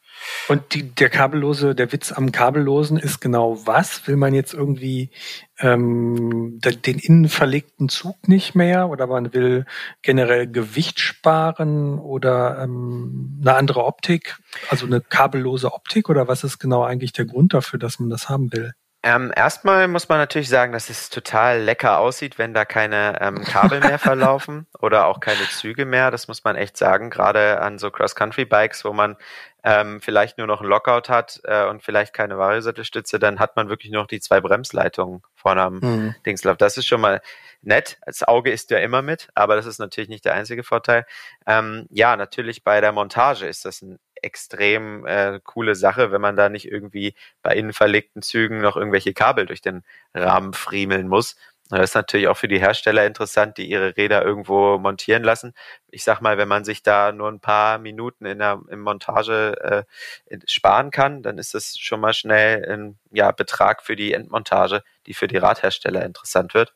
Und 0.48 0.74
die, 0.74 0.82
der 0.82 1.08
kabellose, 1.08 1.74
der 1.74 1.92
Witz 1.92 2.12
am 2.12 2.30
kabellosen 2.32 2.98
ist 2.98 3.20
genau 3.20 3.66
was? 3.66 4.06
Will 4.06 4.16
man 4.16 4.34
jetzt 4.34 4.52
irgendwie 4.52 5.10
ähm, 5.58 6.58
den 6.60 6.98
innen 6.98 7.28
verlegten 7.28 7.88
Zug 7.88 8.28
nicht 8.28 8.54
mehr 8.54 8.88
oder 8.88 9.06
man 9.06 9.32
will 9.32 9.64
generell 10.02 10.46
Gewicht 10.46 11.00
sparen 11.00 11.98
oder 11.98 12.58
ähm, 12.62 13.38
eine 13.40 13.54
andere 13.54 13.84
Optik, 13.84 14.38
also 14.68 14.84
eine 14.84 15.00
kabellose 15.00 15.72
Optik 15.72 16.10
oder 16.10 16.28
was 16.28 16.44
ist 16.44 16.58
genau 16.58 16.82
eigentlich 16.82 17.12
der 17.12 17.24
Grund 17.24 17.54
dafür, 17.54 17.78
dass 17.78 17.98
man 17.98 18.10
das 18.10 18.28
haben 18.28 18.52
will? 18.52 18.74
Ähm, 19.02 19.32
erstmal 19.34 19.88
muss 19.88 20.10
man 20.10 20.18
natürlich 20.18 20.50
sagen, 20.50 20.72
dass 20.72 20.90
es 20.90 21.08
total 21.08 21.62
lecker 21.62 21.98
aussieht, 21.98 22.38
wenn 22.38 22.52
da 22.52 22.66
keine 22.66 23.18
ähm, 23.22 23.42
Kabel 23.44 23.80
mehr 23.80 23.98
verlaufen 23.98 24.66
oder 24.78 25.06
auch 25.06 25.20
keine 25.20 25.48
Züge 25.48 25.86
mehr. 25.86 26.10
Das 26.10 26.28
muss 26.28 26.44
man 26.44 26.54
echt 26.54 26.76
sagen, 26.76 27.08
gerade 27.08 27.60
an 27.62 27.78
so 27.78 27.90
Cross-Country-Bikes, 27.90 28.84
wo 28.84 28.92
man 28.92 29.16
ähm, 29.64 30.02
vielleicht 30.02 30.36
nur 30.36 30.46
noch 30.46 30.60
ein 30.60 30.66
Lockout 30.66 31.08
hat 31.08 31.40
äh, 31.44 31.64
und 31.64 31.82
vielleicht 31.82 32.12
keine 32.12 32.36
Variosattelstütze, 32.36 33.18
dann 33.18 33.38
hat 33.38 33.56
man 33.56 33.70
wirklich 33.70 33.90
nur 33.90 34.02
noch 34.02 34.08
die 34.08 34.20
zwei 34.20 34.42
Bremsleitungen 34.42 35.22
vorne 35.34 35.62
am 35.62 35.78
mhm. 35.78 36.14
Dingslauf. 36.26 36.58
Das 36.58 36.76
ist 36.76 36.86
schon 36.86 37.00
mal 37.00 37.22
nett. 37.62 37.98
Das 38.04 38.22
Auge 38.22 38.50
ist 38.50 38.70
ja 38.70 38.78
immer 38.78 39.00
mit, 39.00 39.28
aber 39.34 39.56
das 39.56 39.64
ist 39.64 39.78
natürlich 39.78 40.10
nicht 40.10 40.26
der 40.26 40.34
einzige 40.34 40.62
Vorteil. 40.62 41.06
Ähm, 41.46 41.86
ja, 41.90 42.16
natürlich 42.16 42.64
bei 42.64 42.82
der 42.82 42.92
Montage 42.92 43.46
ist 43.46 43.64
das 43.64 43.80
ein 43.80 43.98
extrem 44.22 45.06
äh, 45.06 45.40
coole 45.44 45.74
Sache, 45.74 46.12
wenn 46.12 46.20
man 46.20 46.36
da 46.36 46.48
nicht 46.48 46.70
irgendwie 46.70 47.14
bei 47.42 47.54
innen 47.54 47.72
verlegten 47.72 48.22
Zügen 48.22 48.60
noch 48.60 48.76
irgendwelche 48.76 49.14
Kabel 49.14 49.46
durch 49.46 49.60
den 49.62 49.82
Rahmen 50.14 50.52
friemeln 50.52 51.08
muss. 51.08 51.36
Das 51.70 51.90
ist 51.90 51.94
natürlich 51.94 52.26
auch 52.26 52.36
für 52.36 52.48
die 52.48 52.58
Hersteller 52.58 53.06
interessant, 53.06 53.56
die 53.56 53.70
ihre 53.70 53.96
Räder 53.96 54.24
irgendwo 54.24 54.76
montieren 54.78 55.22
lassen. 55.22 55.54
Ich 55.88 56.02
sag 56.02 56.20
mal, 56.20 56.36
wenn 56.36 56.48
man 56.48 56.64
sich 56.64 56.82
da 56.82 57.12
nur 57.12 57.28
ein 57.28 57.38
paar 57.38 57.78
Minuten 57.78 58.26
in 58.26 58.40
der 58.40 58.60
in 58.70 58.80
Montage 58.80 59.86
äh, 60.28 60.38
sparen 60.46 60.90
kann, 60.90 61.22
dann 61.22 61.38
ist 61.38 61.54
das 61.54 61.78
schon 61.78 62.00
mal 62.00 62.12
schnell 62.12 62.68
ein 62.68 62.98
ja, 63.12 63.30
Betrag 63.30 63.82
für 63.82 63.94
die 63.94 64.12
Endmontage, 64.14 64.82
die 65.06 65.14
für 65.14 65.28
die 65.28 65.36
Radhersteller 65.36 66.04
interessant 66.04 66.54
wird. 66.54 66.74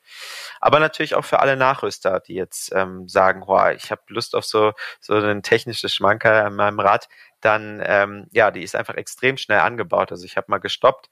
Aber 0.60 0.78
natürlich 0.78 1.16
auch 1.16 1.24
für 1.24 1.40
alle 1.40 1.56
Nachrüster, 1.56 2.20
die 2.20 2.34
jetzt 2.34 2.72
ähm, 2.72 3.08
sagen, 3.08 3.42
oh, 3.48 3.68
ich 3.70 3.90
habe 3.90 4.02
Lust 4.08 4.36
auf 4.36 4.44
so, 4.44 4.74
so 5.00 5.14
ein 5.14 5.42
technisches 5.42 5.92
Schmankerl 5.92 6.46
an 6.46 6.54
meinem 6.54 6.78
Rad, 6.78 7.08
dann 7.44 7.82
ähm, 7.84 8.26
ja, 8.32 8.50
die 8.50 8.62
ist 8.62 8.76
einfach 8.76 8.94
extrem 8.94 9.36
schnell 9.36 9.60
angebaut. 9.60 10.10
Also 10.10 10.24
ich 10.24 10.36
habe 10.36 10.46
mal 10.48 10.58
gestoppt, 10.58 11.10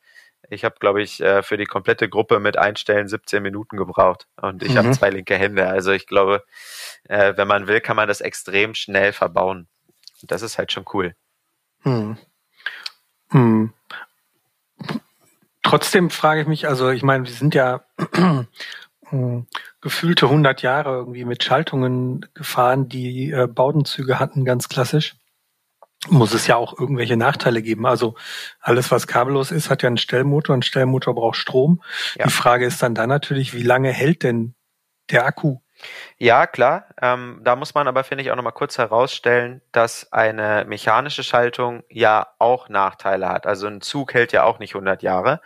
ich 0.50 0.64
habe, 0.64 0.74
glaube 0.80 1.02
ich, 1.02 1.20
äh, 1.20 1.42
für 1.42 1.56
die 1.56 1.66
komplette 1.66 2.08
Gruppe 2.08 2.40
mit 2.40 2.56
Einstellen 2.56 3.08
17 3.08 3.42
Minuten 3.42 3.76
gebraucht. 3.76 4.26
Und 4.40 4.62
ich 4.62 4.72
mhm. 4.72 4.78
habe 4.78 4.90
zwei 4.92 5.10
linke 5.10 5.36
Hände. 5.36 5.68
Also 5.68 5.92
ich 5.92 6.06
glaube, 6.06 6.44
äh, 7.08 7.34
wenn 7.36 7.48
man 7.48 7.68
will, 7.68 7.80
kann 7.80 7.96
man 7.96 8.08
das 8.08 8.20
extrem 8.20 8.74
schnell 8.74 9.12
verbauen. 9.12 9.68
Und 10.20 10.30
das 10.30 10.42
ist 10.42 10.58
halt 10.58 10.72
schon 10.72 10.84
cool. 10.92 11.14
Hm. 11.82 12.16
Hm. 13.30 13.72
Trotzdem 15.62 16.10
frage 16.10 16.42
ich 16.42 16.46
mich, 16.46 16.68
also 16.68 16.90
ich 16.90 17.02
meine, 17.02 17.24
wir 17.24 17.32
sind 17.32 17.54
ja 17.54 17.84
hm, 19.08 19.46
gefühlte 19.80 20.26
100 20.26 20.62
Jahre 20.62 20.90
irgendwie 20.96 21.24
mit 21.24 21.42
Schaltungen 21.42 22.26
gefahren, 22.34 22.88
die 22.88 23.30
äh, 23.30 23.46
Baudenzüge 23.46 24.18
hatten, 24.18 24.44
ganz 24.44 24.68
klassisch 24.68 25.16
muss 26.08 26.34
es 26.34 26.46
ja 26.46 26.56
auch 26.56 26.78
irgendwelche 26.78 27.16
Nachteile 27.16 27.62
geben. 27.62 27.86
Also 27.86 28.16
alles, 28.60 28.90
was 28.90 29.06
kabellos 29.06 29.50
ist, 29.50 29.70
hat 29.70 29.82
ja 29.82 29.86
einen 29.86 29.98
Stellmotor. 29.98 30.56
Ein 30.56 30.62
Stellmotor 30.62 31.14
braucht 31.14 31.36
Strom. 31.36 31.82
Ja. 32.16 32.26
Die 32.26 32.32
Frage 32.32 32.66
ist 32.66 32.82
dann 32.82 32.94
dann 32.94 33.08
natürlich, 33.08 33.54
wie 33.54 33.62
lange 33.62 33.90
hält 33.90 34.22
denn 34.22 34.54
der 35.10 35.26
Akku? 35.26 35.58
Ja, 36.18 36.46
klar. 36.46 36.86
Ähm, 37.00 37.40
da 37.42 37.56
muss 37.56 37.74
man 37.74 37.88
aber, 37.88 38.04
finde 38.04 38.22
ich, 38.22 38.30
auch 38.30 38.36
nochmal 38.36 38.52
kurz 38.52 38.78
herausstellen, 38.78 39.62
dass 39.72 40.12
eine 40.12 40.64
mechanische 40.66 41.24
Schaltung 41.24 41.82
ja 41.88 42.28
auch 42.38 42.68
Nachteile 42.68 43.28
hat. 43.28 43.46
Also 43.46 43.66
ein 43.66 43.80
Zug 43.80 44.14
hält 44.14 44.32
ja 44.32 44.44
auch 44.44 44.58
nicht 44.58 44.74
100 44.74 45.02
Jahre. 45.02 45.40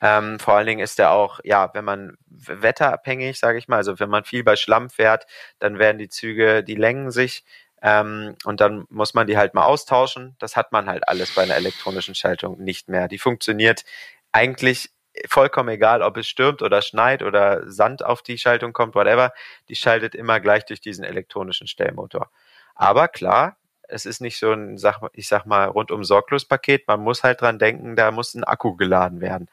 Ähm, 0.00 0.38
vor 0.38 0.54
allen 0.54 0.66
Dingen 0.66 0.80
ist 0.80 0.98
der 0.98 1.12
auch, 1.12 1.40
ja, 1.42 1.70
wenn 1.72 1.84
man 1.84 2.18
wetterabhängig, 2.26 3.38
sage 3.38 3.58
ich 3.58 3.68
mal, 3.68 3.76
also 3.76 3.98
wenn 3.98 4.10
man 4.10 4.24
viel 4.24 4.44
bei 4.44 4.56
Schlamm 4.56 4.90
fährt, 4.90 5.26
dann 5.58 5.78
werden 5.78 5.98
die 5.98 6.08
Züge, 6.08 6.62
die 6.62 6.76
längen 6.76 7.10
sich. 7.10 7.44
Ähm, 7.82 8.36
und 8.44 8.60
dann 8.60 8.86
muss 8.88 9.14
man 9.14 9.26
die 9.26 9.36
halt 9.36 9.54
mal 9.54 9.64
austauschen. 9.64 10.36
Das 10.38 10.56
hat 10.56 10.72
man 10.72 10.88
halt 10.88 11.08
alles 11.08 11.34
bei 11.34 11.42
einer 11.42 11.56
elektronischen 11.56 12.14
Schaltung 12.14 12.58
nicht 12.62 12.88
mehr. 12.88 13.08
Die 13.08 13.18
funktioniert 13.18 13.84
eigentlich 14.32 14.90
vollkommen 15.26 15.70
egal, 15.70 16.02
ob 16.02 16.16
es 16.16 16.28
stürmt 16.28 16.62
oder 16.62 16.82
schneit 16.82 17.22
oder 17.22 17.68
Sand 17.70 18.04
auf 18.04 18.22
die 18.22 18.38
Schaltung 18.38 18.72
kommt, 18.72 18.94
whatever. 18.94 19.32
Die 19.68 19.74
schaltet 19.74 20.14
immer 20.14 20.40
gleich 20.40 20.64
durch 20.64 20.80
diesen 20.80 21.04
elektronischen 21.04 21.66
Stellmotor. 21.66 22.30
Aber 22.74 23.08
klar, 23.08 23.57
es 23.88 24.06
ist 24.06 24.20
nicht 24.20 24.38
so 24.38 24.52
ein, 24.52 24.78
ich 25.12 25.28
sag 25.28 25.46
mal, 25.46 25.64
rundum 25.66 26.04
sorglos 26.04 26.44
Paket. 26.44 26.86
Man 26.86 27.00
muss 27.00 27.22
halt 27.22 27.40
dran 27.40 27.58
denken, 27.58 27.96
da 27.96 28.10
muss 28.10 28.34
ein 28.34 28.44
Akku 28.44 28.76
geladen 28.76 29.20
werden. 29.20 29.48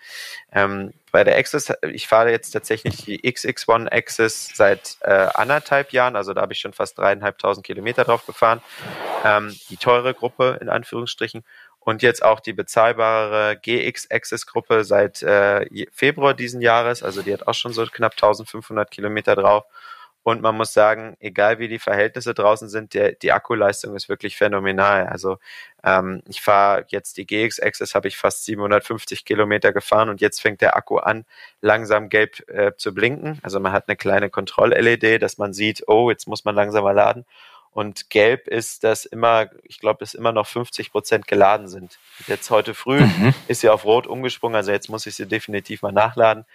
Ähm, 0.51 0.94
bei 1.12 1.24
der 1.24 1.38
Access, 1.38 1.74
ich 1.82 2.08
fahre 2.08 2.32
jetzt 2.32 2.51
tatsächlich 2.51 3.06
die 3.06 3.22
XX1 3.22 3.89
Access 3.89 4.51
seit 4.54 4.98
äh, 5.01 5.27
anderthalb 5.34 5.94
Jahren, 5.94 6.15
also 6.15 6.34
da 6.34 6.42
habe 6.42 6.54
ich 6.54 6.60
schon 6.60 6.74
fast 6.74 6.98
dreieinhalbtausend 6.98 7.65
Kilometer 7.65 8.04
drauf 8.04 8.25
gefahren. 8.25 8.62
Ähm, 9.24 9.56
die 9.70 9.77
teure 9.77 10.13
Gruppe 10.13 10.58
in 10.62 10.70
Anführungsstrichen 10.70 11.44
und 11.80 12.01
jetzt 12.01 12.24
auch 12.24 12.39
die 12.39 12.54
bezahlbare 12.54 13.58
GX 13.62 14.10
Access 14.10 14.48
Gruppe 14.48 14.84
seit 14.84 15.22
äh, 15.24 15.86
Februar 15.92 16.34
diesen 16.34 16.60
Jahres, 16.60 17.04
also 17.04 17.22
die 17.22 17.32
hat 17.32 17.48
auch 17.48 17.54
schon 17.54 17.74
so 17.74 17.86
knapp 17.86 18.13
1500 18.13 18.89
Kilometer 18.89 19.36
drauf. 19.36 19.65
Und 20.25 20.41
man 20.41 20.58
muss 20.58 20.74
sagen, 20.74 21.15
egal 21.20 21.60
wie 21.60 21.67
die 21.67 21.77
Verhältnisse 21.77 22.34
draußen 22.34 22.67
sind, 22.67 22.96
der, 22.96 23.12
die 23.12 23.32
Akkuleistung 23.32 23.96
ist 23.96 24.10
wirklich 24.10 24.36
phänomenal. 24.36 25.05
Also 25.05 25.38
ähm, 25.84 26.24
ich 26.27 26.41
fahre 26.41 26.84
jetzt 26.88 27.17
die 27.17 27.27
GX 27.27 27.60
Access, 27.60 27.94
habe 27.94 28.08
ich 28.08 28.17
fast 28.17 28.44
750 28.46 29.24
Kilometer 29.24 29.72
gefahren 29.72 30.10
und 30.10 30.22
jetzt 30.22 30.41
fängt 30.41 30.62
der 30.62 30.75
Akku 30.75 30.98
an, 30.98 31.25
langsam 31.62 32.10
gelb 32.10 32.39
äh, 32.50 32.72
zu 32.75 32.91
blinken. 32.91 33.38
Also 33.44 33.60
man 33.60 33.72
hat 33.72 33.88
eine 33.88 33.98
kleine 33.98 34.32
Kontroll-LED, 34.32 35.22
dass 35.22 35.38
man 35.38 35.53
sieht, 35.53 35.84
oh, 35.88 36.10
jetzt 36.10 36.27
muss 36.27 36.44
man 36.44 36.55
langsamer 36.55 36.91
laden. 36.91 37.25
Und 37.70 38.10
gelb 38.10 38.48
ist, 38.48 38.84
dass 38.84 39.05
immer, 39.05 39.51
ich 39.62 39.79
glaube, 39.79 40.03
es 40.03 40.15
immer 40.15 40.32
noch 40.32 40.48
50 40.48 40.91
Prozent 40.91 41.27
geladen 41.27 41.67
sind. 41.67 42.00
Jetzt 42.25 42.50
heute 42.50 42.74
früh 42.74 43.01
mhm. 43.01 43.36
ist 43.48 43.62
sie 43.62 43.70
auf 43.70 43.86
Rot 43.86 44.08
umgesprungen, 44.08 44.55
also 44.55 44.72
jetzt 44.72 44.89
muss 44.89 45.05
ich 45.05 45.13
sie 45.13 45.27
definitiv 45.27 45.84
mal 45.84 45.91
nachladen. 45.91 46.46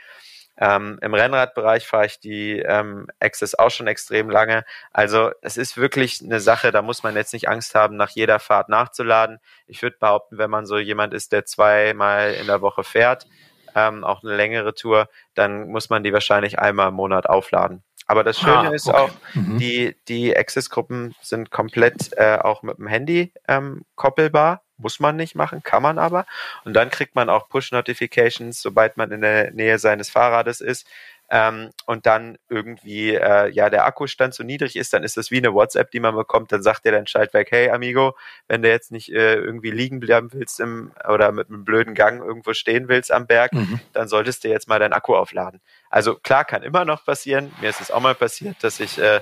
Ähm, 0.61 0.99
Im 1.01 1.15
Rennradbereich 1.15 1.87
fahre 1.87 2.07
ich 2.07 2.21
die 2.21 2.59
ähm, 2.59 3.07
Access 3.19 3.55
auch 3.55 3.71
schon 3.71 3.87
extrem 3.87 4.29
lange. 4.29 4.65
Also 4.93 5.31
es 5.41 5.57
ist 5.57 5.79
wirklich 5.79 6.21
eine 6.23 6.39
Sache, 6.39 6.71
da 6.71 6.83
muss 6.83 7.03
man 7.03 7.17
jetzt 7.17 7.33
nicht 7.33 7.49
Angst 7.49 7.75
haben, 7.75 7.97
nach 7.97 8.11
jeder 8.11 8.39
Fahrt 8.39 8.69
nachzuladen. 8.69 9.39
Ich 9.67 9.83
würde 9.83 9.97
behaupten, 9.99 10.37
wenn 10.37 10.51
man 10.51 10.67
so 10.67 10.79
jemand 10.79 11.15
ist, 11.15 11.33
der 11.33 11.47
zweimal 11.47 12.35
in 12.35 12.47
der 12.47 12.61
Woche 12.61 12.85
fährt, 12.85 13.27
ähm, 13.75 14.05
auch 14.05 14.23
eine 14.23 14.37
längere 14.37 14.75
Tour, 14.75 15.09
dann 15.35 15.69
muss 15.69 15.89
man 15.89 16.05
die 16.05 16.13
wahrscheinlich 16.13 16.59
einmal 16.59 16.89
im 16.89 16.95
Monat 16.95 17.27
aufladen. 17.29 17.83
Aber 18.07 18.25
das 18.25 18.39
Schöne 18.39 18.71
ah, 18.71 18.71
ist 18.71 18.89
okay. 18.89 18.97
auch, 18.99 19.11
mhm. 19.35 19.59
die, 19.59 19.97
die 20.09 20.37
Access-Gruppen 20.37 21.15
sind 21.23 21.51
komplett 21.51 22.13
äh, 22.17 22.39
auch 22.43 22.63
mit 22.63 22.77
dem 22.77 22.87
Handy 22.87 23.33
ähm, 23.49 23.85
koppelbar. 23.95 24.63
Muss 24.81 25.01
man 25.01 25.17
nicht 25.17 25.35
machen, 25.35 25.63
kann 25.63 25.83
man 25.83 25.99
aber. 25.99 26.27
Und 26.65 26.75
dann 26.75 26.91
kriegt 26.91 27.15
man 27.15 27.29
auch 27.29 27.49
Push-Notifications, 27.49 28.61
sobald 28.61 28.97
man 28.97 29.11
in 29.13 29.21
der 29.21 29.51
Nähe 29.53 29.79
seines 29.79 30.11
Fahrrades 30.11 30.61
ist. 30.61 30.87
Ähm, 31.33 31.71
und 31.87 32.07
dann 32.07 32.39
irgendwie 32.49 33.15
äh, 33.15 33.49
ja 33.51 33.71
der 33.71 33.85
Akkustand 33.85 34.35
so 34.35 34.43
niedrig 34.43 34.75
ist, 34.75 34.93
dann 34.93 35.05
ist 35.05 35.17
das 35.17 35.31
wie 35.31 35.37
eine 35.37 35.55
WhatsApp, 35.55 35.93
die 35.93 36.01
man 36.01 36.17
bekommt. 36.17 36.51
Dann 36.51 36.61
sagt 36.61 36.85
dir 36.85 36.91
dein 36.91 37.07
Schaltwerk, 37.07 37.53
hey 37.53 37.71
Amigo, 37.71 38.17
wenn 38.49 38.63
du 38.63 38.69
jetzt 38.69 38.91
nicht 38.91 39.13
äh, 39.13 39.37
irgendwie 39.37 39.71
liegen 39.71 40.01
bleiben 40.01 40.33
willst 40.33 40.59
im 40.59 40.91
oder 41.09 41.31
mit 41.31 41.49
einem 41.49 41.65
blöden 41.65 41.95
Gang 41.95 42.21
irgendwo 42.21 42.53
stehen 42.53 42.89
willst 42.89 43.13
am 43.13 43.29
Berg, 43.29 43.53
mhm. 43.53 43.79
dann 43.93 44.09
solltest 44.09 44.43
du 44.43 44.49
jetzt 44.49 44.67
mal 44.67 44.81
deinen 44.81 44.93
Akku 44.93 45.15
aufladen. 45.15 45.61
Also 45.89 46.17
klar, 46.17 46.45
kann 46.45 46.65
immer 46.65 46.85
noch 46.85 47.05
passieren. 47.05 47.53
Mir 47.61 47.71
ist 47.71 47.81
es 47.81 47.93
auch 47.93 48.01
mal 48.01 48.17
passiert, 48.17 48.57
dass 48.63 48.81
ich 48.81 48.99
äh, 48.99 49.21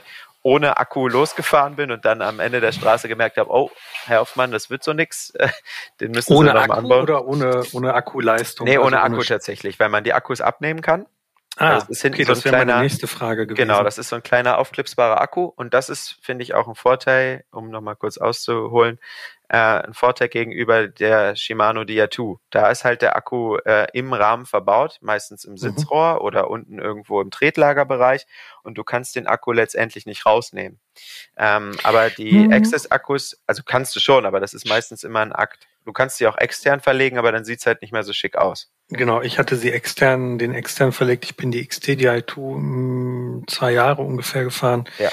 ohne 0.48 0.78
Akku 0.78 1.08
losgefahren 1.08 1.76
bin 1.76 1.90
und 1.90 2.06
dann 2.06 2.22
am 2.22 2.40
Ende 2.40 2.62
der 2.62 2.72
Straße 2.72 3.06
gemerkt 3.06 3.36
habe, 3.36 3.50
oh, 3.50 3.70
Herr 4.06 4.20
Hoffmann, 4.20 4.50
das 4.50 4.70
wird 4.70 4.82
so 4.82 4.94
nix. 4.94 5.34
Den 6.00 6.12
müssen 6.12 6.32
ohne 6.32 6.48
Sie 6.48 6.54
noch 6.54 6.62
Akku 6.62 6.72
anbauen. 6.72 7.02
Oder 7.02 7.26
ohne, 7.26 7.62
ohne 7.72 7.92
Akkuleistung? 7.92 8.66
Nee, 8.66 8.78
ohne 8.78 9.02
also 9.02 9.16
Akku 9.16 9.24
tatsächlich, 9.24 9.78
weil 9.78 9.90
man 9.90 10.04
die 10.04 10.14
Akkus 10.14 10.40
abnehmen 10.40 10.80
kann. 10.80 11.04
Ah, 11.58 11.74
also 11.74 11.80
das 11.80 11.90
ist 11.90 12.02
hinten 12.02 12.14
okay, 12.14 12.24
so 12.24 12.32
das 12.32 12.44
wäre 12.46 12.56
meine 12.56 12.80
nächste 12.80 13.06
Frage 13.06 13.46
gewesen. 13.46 13.68
Genau, 13.68 13.82
das 13.82 13.98
ist 13.98 14.08
so 14.08 14.16
ein 14.16 14.22
kleiner 14.22 14.56
aufklipsbarer 14.58 15.20
Akku 15.20 15.52
und 15.54 15.74
das 15.74 15.90
ist, 15.90 16.16
finde 16.22 16.44
ich, 16.44 16.54
auch 16.54 16.66
ein 16.66 16.76
Vorteil, 16.76 17.44
um 17.50 17.68
nochmal 17.68 17.96
kurz 17.96 18.16
auszuholen, 18.16 18.98
äh, 19.48 19.56
ein 19.56 19.94
Vorteil 19.94 20.28
gegenüber 20.28 20.88
der 20.88 21.34
Shimano 21.36 21.82
Dia2. 21.82 22.38
Da 22.50 22.70
ist 22.70 22.84
halt 22.84 23.02
der 23.02 23.16
Akku 23.16 23.56
äh, 23.64 23.86
im 23.92 24.12
Rahmen 24.12 24.46
verbaut, 24.46 24.98
meistens 25.00 25.44
im 25.44 25.52
mhm. 25.52 25.58
Sitzrohr 25.58 26.14
mhm. 26.14 26.20
oder 26.20 26.50
unten 26.50 26.78
irgendwo 26.78 27.20
im 27.20 27.30
Tretlagerbereich 27.30 28.26
und 28.62 28.76
du 28.76 28.84
kannst 28.84 29.16
den 29.16 29.26
Akku 29.26 29.52
letztendlich 29.52 30.06
nicht 30.06 30.26
rausnehmen. 30.26 30.78
Ähm, 31.36 31.76
aber 31.82 32.10
die 32.10 32.46
mhm. 32.46 32.52
Access-Akkus, 32.52 33.42
also 33.46 33.62
kannst 33.64 33.96
du 33.96 34.00
schon, 34.00 34.26
aber 34.26 34.40
das 34.40 34.54
ist 34.54 34.68
meistens 34.68 35.04
immer 35.04 35.20
ein 35.20 35.32
Akt. 35.32 35.66
Du 35.84 35.92
kannst 35.92 36.18
sie 36.18 36.26
auch 36.26 36.36
extern 36.36 36.80
verlegen, 36.80 37.16
aber 37.16 37.32
dann 37.32 37.46
sieht's 37.46 37.64
halt 37.64 37.80
nicht 37.80 37.92
mehr 37.92 38.02
so 38.02 38.12
schick 38.12 38.36
aus. 38.36 38.70
Genau, 38.90 39.22
ich 39.22 39.38
hatte 39.38 39.56
sie 39.56 39.72
extern, 39.72 40.38
den 40.38 40.54
extern 40.54 40.92
verlegt. 40.92 41.24
Ich 41.24 41.36
bin 41.36 41.50
die 41.50 41.66
XT-Di2 41.66 42.36
hm, 42.36 43.44
zwei 43.46 43.72
Jahre 43.72 44.02
ungefähr 44.02 44.44
gefahren. 44.44 44.84
Ja. 44.98 45.10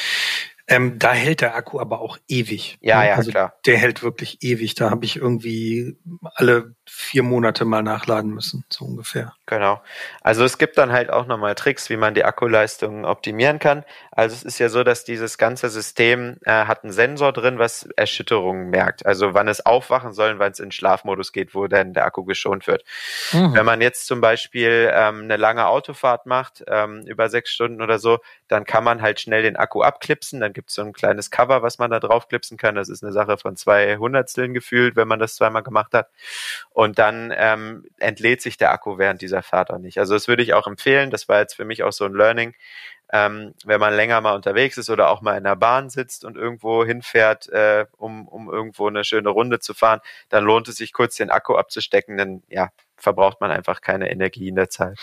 Ähm, 0.68 0.98
da 0.98 1.14
hält 1.14 1.42
der 1.42 1.56
Akku 1.56 1.80
aber 1.80 2.02
auch 2.02 2.18
ewig. 2.28 2.78
Ja, 2.82 3.04
ja, 3.04 3.16
also 3.16 3.30
klar. 3.30 3.54
Der 3.68 3.78
hält 3.78 4.02
wirklich 4.02 4.42
ewig. 4.42 4.74
Da 4.74 4.90
habe 4.90 5.06
ich 5.06 5.16
irgendwie 5.16 5.96
alle 6.24 6.74
vier 6.88 7.24
Monate 7.24 7.66
mal 7.66 7.84
nachladen 7.84 8.32
müssen, 8.32 8.64
so 8.70 8.86
ungefähr. 8.86 9.34
Genau. 9.46 9.82
Also 10.22 10.44
es 10.44 10.58
gibt 10.58 10.78
dann 10.78 10.92
halt 10.92 11.12
auch 11.12 11.28
nochmal 11.28 11.54
Tricks, 11.54 11.90
wie 11.92 11.98
man 11.98 12.16
die 12.16 12.24
Akkuleistung 12.24 13.06
optimieren 13.06 13.60
kann. 13.60 13.84
Also 14.12 14.36
es 14.36 14.44
ist 14.44 14.60
ja 14.60 14.70
so, 14.70 14.84
dass 14.84 15.04
dieses 15.04 15.38
ganze 15.38 15.70
System 15.70 16.38
äh, 16.46 16.52
hat 16.52 16.84
einen 16.84 16.94
Sensor 16.94 17.32
drin, 17.32 17.60
was 17.60 17.88
Erschütterungen 17.96 18.72
merkt. 18.72 19.06
Also 19.06 19.36
wann 19.36 19.48
es 19.48 19.66
aufwachen 19.66 20.14
soll, 20.14 20.40
wann 20.40 20.52
es 20.52 20.60
in 20.60 20.72
Schlafmodus 20.72 21.32
geht, 21.32 21.54
wo 21.54 21.68
dann 21.68 21.94
der 21.94 22.06
Akku 22.06 22.24
geschont 22.24 22.66
wird. 22.66 22.84
Mhm. 23.34 23.54
Wenn 23.54 23.66
man 23.66 23.82
jetzt 23.82 24.08
zum 24.08 24.20
Beispiel 24.20 24.92
ähm, 24.94 25.24
eine 25.24 25.38
lange 25.38 25.68
Autofahrt 25.68 26.26
macht, 26.26 26.64
ähm, 26.68 27.04
über 27.06 27.30
sechs 27.30 27.52
Stunden 27.52 27.84
oder 27.84 28.00
so, 28.00 28.20
dann 28.48 28.66
kann 28.66 28.84
man 28.84 29.02
halt 29.02 29.20
schnell 29.20 29.44
den 29.44 29.58
Akku 29.58 29.82
abklipsen. 29.82 30.40
Dann 30.40 30.54
gibt 30.56 30.70
es 30.70 30.76
so 30.76 30.82
ein 30.82 30.94
kleines 30.94 31.30
Cover, 31.30 31.62
was 31.62 31.78
man 31.78 31.92
da 31.92 32.00
drauf 32.00 32.28
klipsen 32.28 32.58
kann. 32.58 32.74
Das 32.74 32.90
ist 32.90 33.04
eine 33.04 33.14
Sache 33.14 33.38
von 33.38 33.56
zwei 33.56 33.98
Hundertsteln 33.98 34.56
gefühlt, 34.56 34.96
wenn 34.96 35.08
man 35.08 35.20
das 35.20 35.36
zweimal 35.36 35.62
gemacht 35.62 35.94
hat. 35.94 36.10
Und 36.72 36.98
dann 36.98 37.32
ähm, 37.36 37.86
entlädt 38.00 38.42
sich 38.42 38.58
der 38.58 38.72
Akku 38.72 38.98
während 38.98 39.22
dieser 39.22 39.44
Fahrt 39.44 39.70
auch 39.70 39.78
nicht. 39.78 40.00
Also 40.00 40.16
das 40.16 40.28
würde 40.28 40.42
ich 40.42 40.56
auch 40.56 40.66
empfehlen. 40.66 41.12
Das 41.12 41.30
war 41.30 41.40
jetzt 41.40 41.54
für 41.54 41.66
mich 41.66 41.84
auch 41.84 41.92
so 41.94 42.06
ein 42.06 42.14
Learning. 42.14 42.56
Ähm, 43.12 43.54
wenn 43.64 43.80
man 43.80 43.94
länger 43.94 44.20
mal 44.22 44.36
unterwegs 44.36 44.78
ist 44.78 44.90
oder 44.90 45.10
auch 45.10 45.22
mal 45.22 45.38
in 45.38 45.44
der 45.44 45.56
Bahn 45.56 45.90
sitzt 45.90 46.26
und 46.26 46.36
irgendwo 46.36 46.84
hinfährt, 46.84 47.48
äh, 47.50 47.86
um, 47.98 48.28
um 48.28 48.50
irgendwo 48.50 48.88
eine 48.88 49.04
schöne 49.04 49.30
Runde 49.30 49.60
zu 49.60 49.74
fahren, 49.74 50.00
dann 50.30 50.44
lohnt 50.44 50.68
es 50.68 50.78
sich 50.78 50.92
kurz 50.92 51.16
den 51.16 51.30
Akku 51.30 51.56
abzustecken, 51.56 52.18
denn 52.18 52.44
ja, 52.50 52.70
verbraucht 52.98 53.42
man 53.42 53.52
einfach 53.52 53.82
keine 53.82 54.10
Energie 54.10 54.48
in 54.48 54.56
der 54.56 54.70
Zeit. 54.70 54.98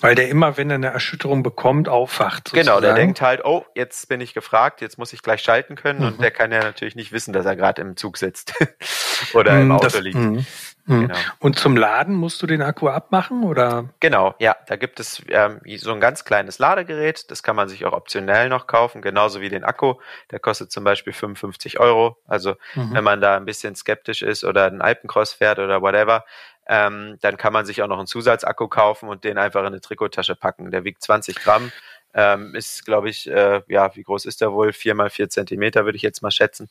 Weil 0.00 0.14
der 0.14 0.28
immer, 0.28 0.56
wenn 0.56 0.70
er 0.70 0.76
eine 0.76 0.88
Erschütterung 0.88 1.42
bekommt, 1.42 1.88
aufwacht. 1.88 2.48
Sozusagen. 2.48 2.66
Genau, 2.66 2.80
der 2.80 2.94
denkt 2.94 3.20
halt, 3.20 3.44
oh, 3.44 3.64
jetzt 3.74 4.08
bin 4.08 4.20
ich 4.20 4.34
gefragt, 4.34 4.80
jetzt 4.80 4.98
muss 4.98 5.12
ich 5.12 5.22
gleich 5.22 5.42
schalten 5.42 5.74
können 5.74 6.00
mhm. 6.00 6.06
und 6.06 6.22
der 6.22 6.30
kann 6.30 6.52
ja 6.52 6.60
natürlich 6.60 6.96
nicht 6.96 7.12
wissen, 7.12 7.32
dass 7.32 7.46
er 7.46 7.56
gerade 7.56 7.82
im 7.82 7.96
Zug 7.96 8.16
sitzt 8.16 8.54
oder 9.34 9.60
im 9.60 9.72
Auto 9.72 9.84
das, 9.84 10.00
liegt. 10.00 10.16
Mh. 10.16 10.44
Genau. 10.86 11.14
Und 11.40 11.58
zum 11.58 11.76
Laden 11.76 12.14
musst 12.14 12.40
du 12.42 12.46
den 12.46 12.62
Akku 12.62 12.88
abmachen 12.88 13.42
oder? 13.42 13.86
Genau, 13.98 14.34
ja, 14.38 14.56
da 14.66 14.76
gibt 14.76 15.00
es 15.00 15.20
ähm, 15.28 15.60
so 15.78 15.92
ein 15.92 16.00
ganz 16.00 16.24
kleines 16.24 16.58
Ladegerät, 16.58 17.30
das 17.30 17.42
kann 17.42 17.56
man 17.56 17.68
sich 17.68 17.84
auch 17.84 17.92
optionell 17.92 18.48
noch 18.48 18.66
kaufen, 18.66 19.02
genauso 19.02 19.40
wie 19.40 19.48
den 19.48 19.64
Akku. 19.64 19.94
Der 20.30 20.38
kostet 20.38 20.70
zum 20.70 20.84
Beispiel 20.84 21.12
55 21.12 21.80
Euro. 21.80 22.18
Also 22.26 22.54
mhm. 22.74 22.94
wenn 22.94 23.04
man 23.04 23.20
da 23.20 23.36
ein 23.36 23.44
bisschen 23.44 23.74
skeptisch 23.74 24.22
ist 24.22 24.44
oder 24.44 24.66
einen 24.66 24.80
Alpencross 24.80 25.32
fährt 25.32 25.58
oder 25.58 25.82
whatever, 25.82 26.24
ähm, 26.68 27.18
dann 27.20 27.36
kann 27.36 27.52
man 27.52 27.66
sich 27.66 27.82
auch 27.82 27.88
noch 27.88 27.98
einen 27.98 28.06
Zusatzakku 28.06 28.68
kaufen 28.68 29.08
und 29.08 29.24
den 29.24 29.38
einfach 29.38 29.60
in 29.60 29.66
eine 29.66 29.80
Trikottasche 29.80 30.36
packen. 30.36 30.70
Der 30.70 30.84
wiegt 30.84 31.02
20 31.02 31.36
Gramm, 31.36 31.70
ähm, 32.14 32.54
ist, 32.54 32.84
glaube 32.86 33.10
ich, 33.10 33.28
äh, 33.30 33.62
ja, 33.68 33.94
wie 33.94 34.02
groß 34.02 34.24
ist 34.24 34.40
der 34.40 34.52
wohl? 34.52 34.72
Vier 34.72 34.94
mal 34.94 35.10
vier 35.10 35.28
Zentimeter, 35.28 35.84
würde 35.84 35.96
ich 35.96 36.02
jetzt 36.02 36.22
mal 36.22 36.30
schätzen. 36.30 36.70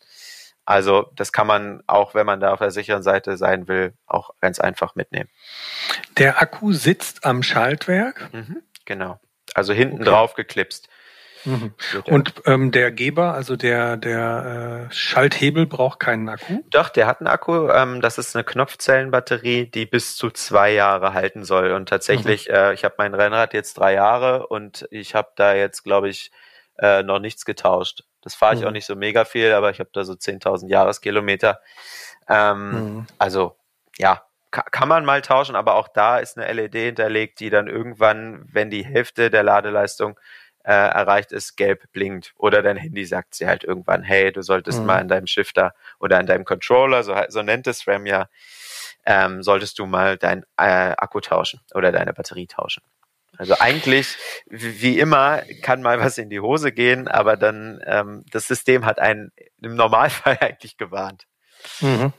Also 0.66 1.12
das 1.16 1.32
kann 1.32 1.48
man 1.48 1.84
auch, 1.86 2.16
wenn 2.16 2.26
man 2.26 2.40
da 2.40 2.54
auf 2.54 2.60
der 2.60 2.72
sicheren 2.72 3.04
Seite 3.04 3.38
sein 3.38 3.68
will, 3.68 3.94
auch 4.08 4.32
ganz 4.42 4.60
einfach 4.60 4.96
mitnehmen. 4.96 5.30
Der 6.18 6.42
Akku 6.42 6.74
sitzt 6.74 7.26
am 7.26 7.44
Schaltwerk? 7.44 8.34
Mhm, 8.34 8.62
genau. 8.86 9.20
Also 9.54 9.74
hinten 9.74 10.02
okay. 10.02 10.06
drauf 10.06 10.34
geklipst. 10.34 10.90
Mhm. 11.46 11.74
Und 12.06 12.34
ähm, 12.46 12.72
der 12.72 12.92
Geber, 12.92 13.34
also 13.34 13.56
der, 13.56 13.98
der 13.98 14.88
äh, 14.90 14.94
Schalthebel 14.94 15.68
braucht 15.68 16.00
keinen 16.00 16.28
Akku? 16.28 16.64
Doch, 16.72 16.90
der 16.90 17.06
hat 17.06 17.22
einen 17.22 17.28
Akku. 17.28 17.70
Ähm, 17.70 18.02
das 18.02 18.18
ist 18.18 18.36
eine 18.36 18.44
Knopfzellenbatterie, 18.44 19.68
die 19.68 19.86
bis 19.86 20.18
zu 20.18 20.32
zwei 20.32 20.72
Jahre 20.74 21.14
halten 21.14 21.44
soll. 21.44 21.72
Und 21.72 21.90
tatsächlich, 21.90 22.48
mhm. 22.50 22.56
äh, 22.56 22.74
ich 22.74 22.84
habe 22.84 22.96
mein 22.98 23.14
Rennrad 23.14 23.54
jetzt 23.54 23.76
drei 23.76 23.94
Jahre 23.94 24.48
und 24.48 24.88
ich 24.90 25.14
habe 25.14 25.30
da 25.36 25.54
jetzt, 25.54 25.84
glaube 25.84 26.10
ich, 26.10 26.32
äh, 26.80 27.04
noch 27.04 27.20
nichts 27.20 27.46
getauscht. 27.46 28.04
Das 28.26 28.36
fahre 28.36 28.56
ich 28.56 28.62
mhm. 28.62 28.68
auch 28.68 28.72
nicht 28.72 28.86
so 28.86 28.96
mega 28.96 29.24
viel, 29.24 29.54
aber 29.54 29.70
ich 29.70 29.80
habe 29.80 29.92
da 29.94 30.04
so 30.04 30.14
10.000 30.14 30.68
Jahreskilometer. 30.68 31.62
Ähm, 32.28 32.72
mhm. 32.72 33.08
Also 33.18 33.56
ja, 33.98 34.24
kann 34.52 34.90
man 34.90 35.06
mal 35.06 35.22
tauschen, 35.22 35.56
aber 35.56 35.76
auch 35.76 35.88
da 35.88 36.18
ist 36.18 36.38
eine 36.38 36.52
LED 36.52 36.74
hinterlegt, 36.74 37.40
die 37.40 37.50
dann 37.50 37.68
irgendwann, 37.68 38.46
wenn 38.52 38.70
die 38.70 38.86
Hälfte 38.86 39.30
der 39.30 39.44
Ladeleistung 39.44 40.20
äh, 40.64 40.72
erreicht 40.72 41.32
ist, 41.32 41.56
gelb 41.56 41.92
blinkt. 41.92 42.34
Oder 42.38 42.62
dein 42.62 42.78
Handy 42.78 43.06
sagt 43.06 43.36
sie 43.36 43.48
halt 43.48 43.64
irgendwann, 43.64 44.02
hey, 44.02 44.32
du 44.32 44.42
solltest 44.42 44.80
mhm. 44.80 44.86
mal 44.88 45.00
an 45.00 45.08
deinem 45.08 45.28
Shifter 45.28 45.74
oder 46.00 46.18
an 46.18 46.26
deinem 46.26 46.46
Controller, 46.46 47.04
so, 47.04 47.16
so 47.30 47.44
nennt 47.44 47.68
es 47.68 47.88
RAM 47.88 48.06
ja, 48.06 48.28
ähm, 49.06 49.44
solltest 49.44 49.78
du 49.78 49.86
mal 49.86 50.18
dein 50.18 50.44
äh, 50.58 50.96
Akku 50.98 51.20
tauschen 51.20 51.62
oder 51.74 51.92
deine 51.92 52.14
Batterie 52.14 52.48
tauschen. 52.48 52.84
Also 53.38 53.60
eigentlich, 53.60 54.18
wie 54.48 55.00
immer, 55.00 55.42
kann 55.62 55.82
mal 55.82 56.00
was 56.00 56.18
in 56.18 56.30
die 56.30 56.40
Hose 56.40 56.72
gehen, 56.72 57.08
aber 57.08 57.38
dann 57.38 57.80
ähm, 57.86 58.24
das 58.32 58.48
System 58.48 58.86
hat 58.86 59.00
einen 59.00 59.32
im 59.62 59.76
Normalfall 59.76 60.38
eigentlich 60.42 60.78
gewarnt. 60.78 61.26
Mhm. 61.82 62.14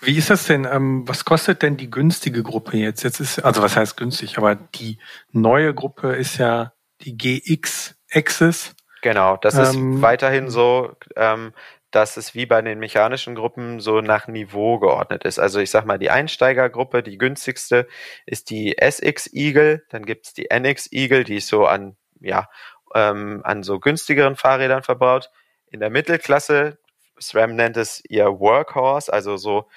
Wie 0.00 0.16
ist 0.16 0.30
das 0.30 0.46
denn? 0.46 0.64
Ähm, 0.64 1.06
was 1.06 1.24
kostet 1.24 1.62
denn 1.62 1.76
die 1.76 1.90
günstige 1.90 2.42
Gruppe 2.42 2.76
jetzt? 2.76 3.02
Jetzt 3.02 3.20
ist, 3.20 3.38
also 3.40 3.62
was 3.62 3.76
heißt 3.76 3.96
günstig, 3.96 4.38
aber 4.38 4.54
die 4.54 4.98
neue 5.32 5.74
Gruppe 5.74 6.14
ist 6.14 6.38
ja 6.38 6.72
die 7.02 7.16
GX 7.16 7.96
Access. 8.12 8.74
Genau, 9.02 9.36
das 9.36 9.54
ist 9.54 9.74
ähm, 9.74 10.02
weiterhin 10.02 10.50
so. 10.50 10.96
Ähm, 11.16 11.52
dass 11.90 12.16
es 12.16 12.34
wie 12.34 12.46
bei 12.46 12.60
den 12.60 12.78
mechanischen 12.78 13.34
Gruppen 13.34 13.80
so 13.80 14.00
nach 14.00 14.28
Niveau 14.28 14.78
geordnet 14.78 15.24
ist. 15.24 15.38
Also 15.38 15.60
ich 15.60 15.70
sag 15.70 15.86
mal, 15.86 15.98
die 15.98 16.10
Einsteigergruppe, 16.10 17.02
die 17.02 17.18
günstigste 17.18 17.88
ist 18.26 18.50
die 18.50 18.76
SX 18.78 19.32
Eagle, 19.32 19.84
dann 19.88 20.04
gibt's 20.04 20.34
die 20.34 20.50
NX 20.50 20.92
Eagle, 20.92 21.24
die 21.24 21.36
ist 21.36 21.48
so 21.48 21.66
an, 21.66 21.96
ja, 22.20 22.48
ähm, 22.94 23.40
an 23.44 23.62
so 23.62 23.80
günstigeren 23.80 24.36
Fahrrädern 24.36 24.82
verbaut. 24.82 25.30
In 25.70 25.80
der 25.80 25.90
Mittelklasse, 25.90 26.78
SRAM 27.18 27.54
nennt 27.56 27.76
es 27.76 28.02
ihr 28.08 28.26
Workhorse, 28.26 29.12
also 29.12 29.36
so 29.36 29.68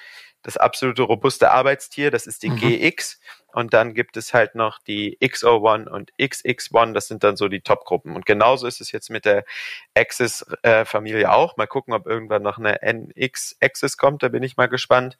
das 0.42 0.56
absolute 0.56 1.02
robuste 1.02 1.50
Arbeitstier, 1.50 2.10
das 2.10 2.26
ist 2.26 2.42
die 2.42 2.50
mhm. 2.50 2.56
GX. 2.56 3.20
Und 3.52 3.74
dann 3.74 3.94
gibt 3.94 4.16
es 4.16 4.32
halt 4.32 4.54
noch 4.54 4.78
die 4.78 5.18
XO1 5.20 5.88
und 5.88 6.12
XX1, 6.18 6.94
das 6.94 7.08
sind 7.08 7.22
dann 7.22 7.36
so 7.36 7.48
die 7.48 7.60
Top-Gruppen. 7.60 8.16
Und 8.16 8.26
genauso 8.26 8.66
ist 8.66 8.80
es 8.80 8.92
jetzt 8.92 9.10
mit 9.10 9.24
der 9.24 9.44
Axis-Familie 9.94 11.30
auch. 11.30 11.56
Mal 11.56 11.66
gucken, 11.66 11.92
ob 11.94 12.06
irgendwann 12.06 12.42
noch 12.42 12.58
eine 12.58 12.80
NX-Axis 12.82 13.96
kommt, 13.96 14.22
da 14.22 14.28
bin 14.28 14.42
ich 14.42 14.56
mal 14.56 14.68
gespannt. 14.68 15.18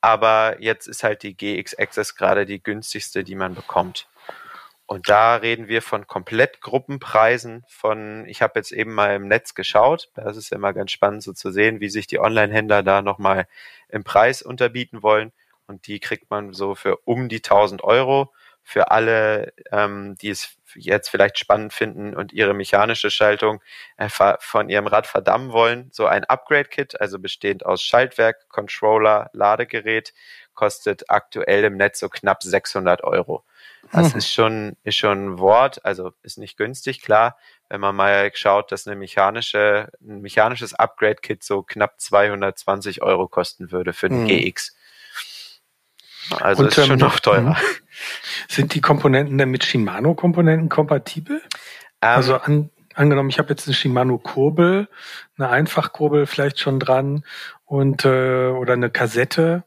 Aber 0.00 0.56
jetzt 0.60 0.86
ist 0.86 1.04
halt 1.04 1.22
die 1.22 1.36
GX-Axis 1.36 2.16
gerade 2.16 2.44
die 2.44 2.62
günstigste, 2.62 3.24
die 3.24 3.36
man 3.36 3.54
bekommt. 3.54 4.08
Und 4.86 5.08
da 5.08 5.36
reden 5.36 5.68
wir 5.68 5.80
von 5.80 6.06
Komplettgruppenpreisen 6.06 7.64
von, 7.68 8.26
ich 8.26 8.42
habe 8.42 8.58
jetzt 8.58 8.72
eben 8.72 8.92
mal 8.92 9.14
im 9.14 9.28
Netz 9.28 9.54
geschaut, 9.54 10.10
das 10.14 10.36
ist 10.36 10.52
immer 10.52 10.74
ganz 10.74 10.90
spannend 10.90 11.22
so 11.22 11.32
zu 11.32 11.50
sehen, 11.50 11.80
wie 11.80 11.88
sich 11.88 12.06
die 12.06 12.18
Online-Händler 12.18 12.82
da 12.82 13.00
nochmal 13.00 13.46
im 13.88 14.04
Preis 14.04 14.42
unterbieten 14.42 15.02
wollen 15.02 15.32
und 15.72 15.86
die 15.86 16.00
kriegt 16.00 16.30
man 16.30 16.52
so 16.52 16.74
für 16.74 16.96
um 17.04 17.28
die 17.28 17.42
1000 17.42 17.82
Euro. 17.82 18.32
Für 18.64 18.92
alle, 18.92 19.52
ähm, 19.72 20.14
die 20.20 20.30
es 20.30 20.56
jetzt 20.76 21.08
vielleicht 21.08 21.36
spannend 21.36 21.72
finden 21.72 22.14
und 22.14 22.32
ihre 22.32 22.54
mechanische 22.54 23.10
Schaltung 23.10 23.60
äh, 23.96 24.08
von 24.38 24.68
ihrem 24.68 24.86
Rad 24.86 25.08
verdammen 25.08 25.50
wollen, 25.50 25.88
so 25.90 26.06
ein 26.06 26.22
Upgrade-Kit, 26.24 27.00
also 27.00 27.18
bestehend 27.18 27.66
aus 27.66 27.82
Schaltwerk, 27.82 28.48
Controller, 28.48 29.30
Ladegerät, 29.32 30.14
kostet 30.54 31.10
aktuell 31.10 31.64
im 31.64 31.76
Netz 31.76 31.98
so 31.98 32.08
knapp 32.08 32.42
600 32.42 33.02
Euro. 33.02 33.44
Das 33.90 34.12
hm. 34.12 34.18
ist 34.18 34.32
schon, 34.32 34.76
ist 34.84 34.96
schon 34.96 35.26
ein 35.26 35.38
Wort, 35.38 35.84
also 35.84 36.12
ist 36.22 36.38
nicht 36.38 36.56
günstig, 36.56 37.02
klar. 37.02 37.36
Wenn 37.68 37.80
man 37.80 37.96
mal 37.96 38.30
schaut, 38.34 38.70
dass 38.70 38.86
eine 38.86 38.96
mechanische, 38.96 39.90
ein 40.00 40.20
mechanisches 40.20 40.74
Upgrade-Kit 40.74 41.42
so 41.42 41.62
knapp 41.62 42.00
220 42.00 43.02
Euro 43.02 43.28
kosten 43.28 43.72
würde 43.72 43.92
für 43.92 44.08
den 44.08 44.28
hm. 44.28 44.52
GX. 44.52 44.76
Also 46.30 46.62
Und, 46.62 46.68
ist 46.76 46.86
schon 46.86 46.92
ähm, 46.92 46.98
noch 46.98 47.20
teurer. 47.20 47.58
Hm. 47.58 47.66
Sind 48.48 48.74
die 48.74 48.80
Komponenten 48.80 49.38
denn 49.38 49.50
mit 49.50 49.64
Shimano-Komponenten 49.64 50.68
kompatibel? 50.68 51.40
Ähm, 52.00 52.08
also 52.08 52.36
an, 52.36 52.70
angenommen, 52.94 53.30
ich 53.30 53.38
habe 53.38 53.50
jetzt 53.50 53.66
eine 53.66 53.74
Shimano-Kurbel, 53.74 54.88
eine 55.36 55.48
Einfachkurbel 55.48 56.26
vielleicht 56.26 56.58
schon 56.58 56.80
dran 56.80 57.24
und 57.64 58.04
äh, 58.04 58.48
oder 58.48 58.74
eine 58.74 58.90
Kassette 58.90 59.64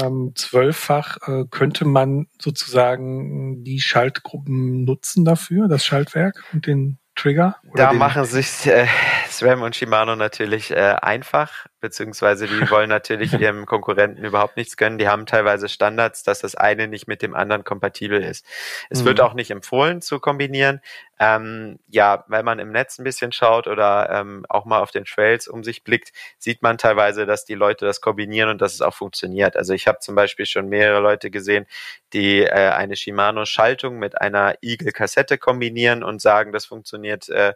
ähm, 0.00 0.32
zwölffach 0.34 1.18
äh, 1.26 1.44
könnte 1.50 1.84
man 1.84 2.26
sozusagen 2.40 3.62
die 3.64 3.80
Schaltgruppen 3.80 4.84
nutzen 4.84 5.24
dafür, 5.24 5.68
das 5.68 5.84
Schaltwerk 5.84 6.42
und 6.52 6.66
den 6.66 6.98
Trigger? 7.14 7.56
da 7.74 7.92
machen 7.92 8.24
sich 8.24 8.66
äh, 8.66 8.86
SRAM 9.28 9.62
und 9.62 9.76
Shimano 9.76 10.16
natürlich 10.16 10.70
äh, 10.70 10.96
einfach, 11.00 11.66
beziehungsweise 11.82 12.46
die 12.46 12.70
wollen 12.70 12.88
natürlich 12.88 13.32
ihrem 13.40 13.66
Konkurrenten 13.66 14.24
überhaupt 14.24 14.56
nichts 14.56 14.78
gönnen. 14.78 14.98
Die 14.98 15.08
haben 15.08 15.26
teilweise 15.26 15.68
Standards, 15.68 16.22
dass 16.22 16.40
das 16.40 16.54
eine 16.54 16.88
nicht 16.88 17.08
mit 17.08 17.20
dem 17.20 17.34
anderen 17.34 17.64
kompatibel 17.64 18.22
ist. 18.22 18.46
Es 18.88 19.02
mhm. 19.02 19.06
wird 19.06 19.20
auch 19.20 19.34
nicht 19.34 19.50
empfohlen 19.50 20.00
zu 20.00 20.20
kombinieren. 20.20 20.80
Ähm, 21.18 21.78
ja, 21.88 22.24
wenn 22.28 22.44
man 22.44 22.58
im 22.58 22.70
Netz 22.72 22.98
ein 22.98 23.04
bisschen 23.04 23.32
schaut 23.32 23.66
oder 23.66 24.08
ähm, 24.10 24.46
auch 24.48 24.64
mal 24.64 24.80
auf 24.80 24.90
den 24.90 25.04
Trails 25.04 25.46
um 25.46 25.62
sich 25.62 25.84
blickt, 25.84 26.12
sieht 26.38 26.62
man 26.62 26.78
teilweise, 26.78 27.26
dass 27.26 27.44
die 27.44 27.54
Leute 27.54 27.84
das 27.84 28.00
kombinieren 28.00 28.48
und 28.48 28.60
dass 28.62 28.74
es 28.74 28.80
auch 28.80 28.94
funktioniert. 28.94 29.56
Also 29.56 29.74
ich 29.74 29.86
habe 29.86 29.98
zum 29.98 30.14
Beispiel 30.14 30.46
schon 30.46 30.68
mehrere 30.68 31.00
Leute 31.00 31.30
gesehen, 31.30 31.66
die 32.12 32.42
äh, 32.42 32.70
eine 32.70 32.96
Shimano-Schaltung 32.96 33.98
mit 33.98 34.20
einer 34.20 34.54
Eagle-Kassette 34.62 35.36
kombinieren 35.36 36.02
und 36.02 36.20
sagen, 36.20 36.52
das 36.52 36.64
funktioniert 36.64 37.28
äh, 37.28 37.54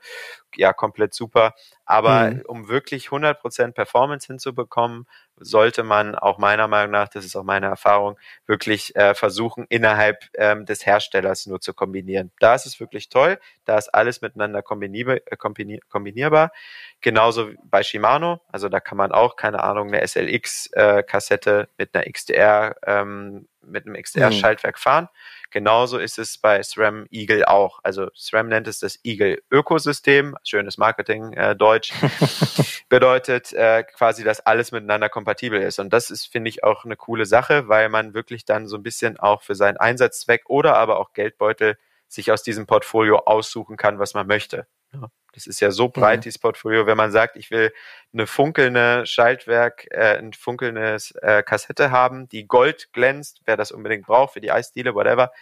ja 0.56 0.72
komplett 0.72 1.14
super. 1.14 1.54
Aber 1.84 2.30
mhm. 2.30 2.42
um 2.46 2.68
wirklich 2.68 3.08
100% 3.08 3.72
Performance 3.72 4.26
hinzubekommen, 4.26 5.06
sollte 5.38 5.82
man 5.82 6.14
auch 6.14 6.38
meiner 6.38 6.68
Meinung 6.68 6.92
nach, 6.92 7.08
das 7.08 7.24
ist 7.24 7.36
auch 7.36 7.44
meine 7.44 7.66
Erfahrung, 7.66 8.16
wirklich 8.46 8.96
äh, 8.96 9.14
versuchen, 9.14 9.66
innerhalb 9.68 10.24
ähm, 10.34 10.66
des 10.66 10.86
Herstellers 10.86 11.46
nur 11.46 11.60
zu 11.60 11.74
kombinieren. 11.74 12.32
Da 12.40 12.54
ist 12.54 12.66
es 12.66 12.80
wirklich 12.80 13.08
toll, 13.08 13.38
da 13.64 13.78
ist 13.78 13.88
alles 13.88 14.22
miteinander 14.22 14.62
kombinierbar. 14.62 15.16
Äh, 15.26 15.36
kombinierbar. 15.36 16.52
Genauso 17.00 17.50
bei 17.64 17.82
Shimano, 17.82 18.40
also 18.50 18.68
da 18.68 18.80
kann 18.80 18.98
man 18.98 19.12
auch, 19.12 19.36
keine 19.36 19.62
Ahnung, 19.62 19.88
eine 19.88 20.06
SLX-Kassette 20.06 21.60
äh, 21.62 21.66
mit 21.78 21.94
einer 21.94 22.10
XDR, 22.10 22.76
ähm, 22.84 23.46
mit 23.62 23.86
einem 23.86 24.00
XDR-Schaltwerk 24.00 24.76
mhm. 24.76 24.80
fahren. 24.80 25.08
Genauso 25.50 25.98
ist 25.98 26.18
es 26.18 26.38
bei 26.38 26.62
SRAM 26.62 27.06
Eagle 27.10 27.44
auch. 27.44 27.78
Also 27.82 28.08
SRAM 28.14 28.48
nennt 28.48 28.66
es 28.66 28.80
das 28.80 28.98
Eagle 29.04 29.42
Ökosystem, 29.50 30.36
schönes 30.44 30.78
Marketing 30.78 31.32
äh, 31.32 31.54
Deutsch, 31.54 31.92
bedeutet 32.88 33.52
äh, 33.52 33.84
quasi, 33.84 34.24
dass 34.24 34.40
alles 34.40 34.72
miteinander 34.72 35.08
kompatibel 35.26 35.60
ist. 35.60 35.80
Und 35.80 35.92
das 35.92 36.10
ist, 36.10 36.26
finde 36.26 36.48
ich, 36.48 36.62
auch 36.62 36.84
eine 36.84 36.96
coole 36.96 37.26
Sache, 37.26 37.68
weil 37.68 37.88
man 37.88 38.14
wirklich 38.14 38.44
dann 38.44 38.68
so 38.68 38.76
ein 38.76 38.82
bisschen 38.84 39.18
auch 39.18 39.42
für 39.42 39.56
seinen 39.56 39.76
Einsatzzweck 39.76 40.44
oder 40.48 40.76
aber 40.76 41.00
auch 41.00 41.12
Geldbeutel 41.12 41.76
sich 42.06 42.30
aus 42.30 42.44
diesem 42.44 42.66
Portfolio 42.66 43.18
aussuchen 43.18 43.76
kann, 43.76 43.98
was 43.98 44.14
man 44.14 44.28
möchte. 44.28 44.68
Ja, 44.92 45.08
Das 45.34 45.48
ist 45.48 45.58
ja 45.58 45.72
so 45.72 45.88
breit, 45.88 46.18
mhm. 46.18 46.22
dieses 46.22 46.38
Portfolio, 46.38 46.86
wenn 46.86 46.96
man 46.96 47.10
sagt, 47.10 47.36
ich 47.36 47.50
will 47.50 47.72
eine 48.12 48.28
funkelnde 48.28 49.04
Schaltwerk, 49.04 49.88
äh, 49.90 50.16
ein 50.18 50.32
funkelndes 50.32 51.10
äh, 51.22 51.42
Kassette 51.42 51.90
haben, 51.90 52.28
die 52.28 52.46
Gold 52.46 52.92
glänzt, 52.92 53.40
wer 53.44 53.56
das 53.56 53.72
unbedingt 53.72 54.06
braucht 54.06 54.34
für 54.34 54.40
die 54.40 54.52
Eisdiele, 54.52 54.94
whatever, 54.94 55.32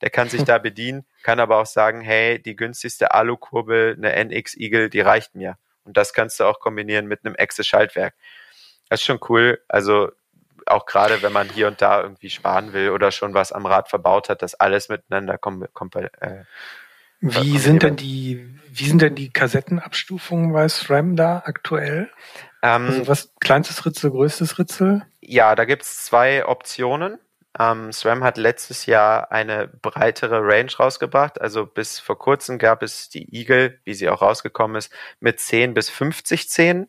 der 0.00 0.10
kann 0.10 0.28
sich 0.28 0.44
da 0.44 0.58
bedienen, 0.58 1.04
kann 1.24 1.40
aber 1.40 1.58
auch 1.58 1.66
sagen, 1.66 2.00
hey, 2.00 2.40
die 2.40 2.54
günstigste 2.54 3.12
Alukurbel, 3.12 3.96
eine 3.96 4.12
NX 4.24 4.56
Eagle, 4.56 4.88
die 4.88 5.00
reicht 5.00 5.34
mir. 5.34 5.58
Und 5.84 5.96
das 5.96 6.12
kannst 6.12 6.38
du 6.38 6.44
auch 6.44 6.60
kombinieren 6.60 7.08
mit 7.08 7.24
einem 7.24 7.34
Exe-Schaltwerk. 7.34 8.14
Das 8.92 9.00
ist 9.00 9.06
schon 9.06 9.20
cool. 9.30 9.58
Also 9.68 10.12
auch 10.66 10.84
gerade, 10.84 11.22
wenn 11.22 11.32
man 11.32 11.48
hier 11.48 11.66
und 11.66 11.80
da 11.80 12.02
irgendwie 12.02 12.28
sparen 12.28 12.74
will 12.74 12.90
oder 12.90 13.10
schon 13.10 13.32
was 13.32 13.50
am 13.50 13.64
Rad 13.64 13.88
verbaut 13.88 14.28
hat, 14.28 14.42
dass 14.42 14.54
alles 14.54 14.90
miteinander 14.90 15.38
kommt. 15.38 15.72
Kom 15.72 15.88
äh, 15.94 16.44
wie 17.22 17.56
sind 17.56 17.82
denn 17.84 17.96
die, 17.96 18.46
wie 18.70 18.84
sind 18.84 19.00
denn 19.00 19.14
die 19.14 19.32
Kassettenabstufungen 19.32 20.52
bei 20.52 20.68
SRAM 20.68 21.16
da 21.16 21.42
aktuell? 21.46 22.10
Ähm, 22.60 22.84
also 22.86 23.08
was 23.08 23.32
kleinstes 23.40 23.86
Ritzel, 23.86 24.10
größtes 24.10 24.58
Ritzel? 24.58 25.06
Ja, 25.22 25.54
da 25.54 25.64
gibt 25.64 25.84
es 25.84 26.04
zwei 26.04 26.44
Optionen. 26.44 27.18
Ähm, 27.58 27.92
SRAM 27.92 28.22
hat 28.22 28.36
letztes 28.36 28.84
Jahr 28.84 29.32
eine 29.32 29.68
breitere 29.68 30.40
Range 30.42 30.70
rausgebracht. 30.78 31.40
Also 31.40 31.64
bis 31.64 31.98
vor 31.98 32.18
kurzem 32.18 32.58
gab 32.58 32.82
es 32.82 33.08
die 33.08 33.34
Eagle, 33.34 33.78
wie 33.84 33.94
sie 33.94 34.10
auch 34.10 34.20
rausgekommen 34.20 34.76
ist, 34.76 34.92
mit 35.18 35.40
10 35.40 35.72
bis 35.72 35.88
50 35.88 36.50
Zähnen. 36.50 36.88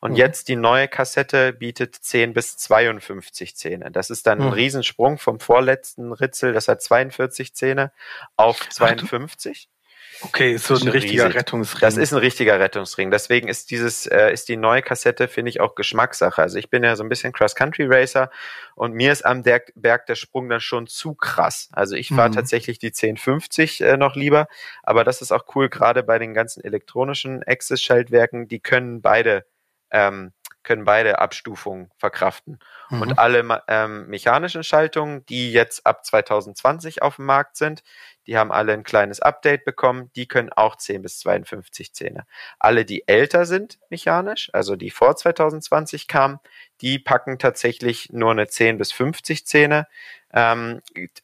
Und 0.00 0.12
mhm. 0.12 0.16
jetzt 0.16 0.48
die 0.48 0.56
neue 0.56 0.88
Kassette 0.88 1.52
bietet 1.52 1.94
10 1.94 2.32
bis 2.32 2.56
52 2.56 3.56
Zähne. 3.56 3.90
Das 3.90 4.10
ist 4.10 4.26
dann 4.26 4.38
mhm. 4.38 4.46
ein 4.46 4.52
Riesensprung 4.54 5.18
vom 5.18 5.40
vorletzten 5.40 6.12
Ritzel, 6.12 6.52
das 6.52 6.68
hat 6.68 6.82
42 6.82 7.54
Zähne, 7.54 7.92
auf 8.36 8.68
52. 8.68 9.68
Ach, 9.68 9.80
Okay, 10.22 10.52
ist 10.54 10.66
so 10.66 10.74
ein 10.74 10.88
richtiger 10.88 11.24
riesig. 11.24 11.38
Rettungsring. 11.38 11.80
Das 11.80 11.96
ist 11.96 12.12
ein 12.12 12.18
richtiger 12.18 12.60
Rettungsring. 12.60 13.10
Deswegen 13.10 13.48
ist 13.48 13.70
dieses, 13.70 14.06
äh, 14.06 14.32
ist 14.32 14.48
die 14.48 14.56
neue 14.56 14.82
Kassette, 14.82 15.28
finde 15.28 15.48
ich, 15.50 15.60
auch 15.60 15.74
Geschmackssache. 15.74 16.42
Also 16.42 16.58
ich 16.58 16.68
bin 16.68 16.82
ja 16.82 16.94
so 16.96 17.02
ein 17.02 17.08
bisschen 17.08 17.32
Cross-Country-Racer 17.32 18.30
und 18.74 18.92
mir 18.92 19.12
ist 19.12 19.24
am 19.24 19.42
Berg, 19.42 19.72
Berg 19.76 20.06
der 20.06 20.16
Sprung 20.16 20.48
dann 20.50 20.60
schon 20.60 20.86
zu 20.86 21.14
krass. 21.14 21.70
Also 21.72 21.96
ich 21.96 22.08
fahre 22.08 22.28
mhm. 22.28 22.34
tatsächlich 22.34 22.78
die 22.78 22.88
1050 22.88 23.80
äh, 23.80 23.96
noch 23.96 24.14
lieber, 24.14 24.48
aber 24.82 25.04
das 25.04 25.22
ist 25.22 25.32
auch 25.32 25.44
cool, 25.54 25.70
gerade 25.70 26.02
bei 26.02 26.18
den 26.18 26.34
ganzen 26.34 26.62
elektronischen 26.62 27.42
Access-Schaltwerken, 27.42 28.46
die 28.46 28.60
können 28.60 29.00
beide 29.00 29.46
ähm, 29.90 30.32
können 30.62 30.84
beide 30.84 31.18
Abstufungen 31.18 31.90
verkraften. 31.96 32.58
Mhm. 32.90 33.02
Und 33.02 33.18
alle 33.18 33.62
ähm, 33.68 34.06
mechanischen 34.08 34.62
Schaltungen, 34.62 35.24
die 35.26 35.52
jetzt 35.52 35.86
ab 35.86 36.04
2020 36.04 37.02
auf 37.02 37.16
dem 37.16 37.24
Markt 37.24 37.56
sind, 37.56 37.82
die 38.26 38.36
haben 38.36 38.52
alle 38.52 38.74
ein 38.74 38.84
kleines 38.84 39.20
Update 39.20 39.64
bekommen, 39.64 40.10
die 40.14 40.28
können 40.28 40.52
auch 40.52 40.76
10 40.76 41.02
bis 41.02 41.18
52 41.20 41.94
Zähne. 41.94 42.26
Alle, 42.58 42.84
die 42.84 43.08
älter 43.08 43.46
sind 43.46 43.78
mechanisch, 43.88 44.50
also 44.52 44.76
die 44.76 44.90
vor 44.90 45.16
2020 45.16 46.06
kamen, 46.06 46.38
die 46.82 46.98
packen 46.98 47.38
tatsächlich 47.38 48.10
nur 48.12 48.30
eine 48.30 48.46
10 48.46 48.78
bis 48.78 48.92
50 48.92 49.46
Zähne. 49.46 49.86
Ähm, 50.32 50.82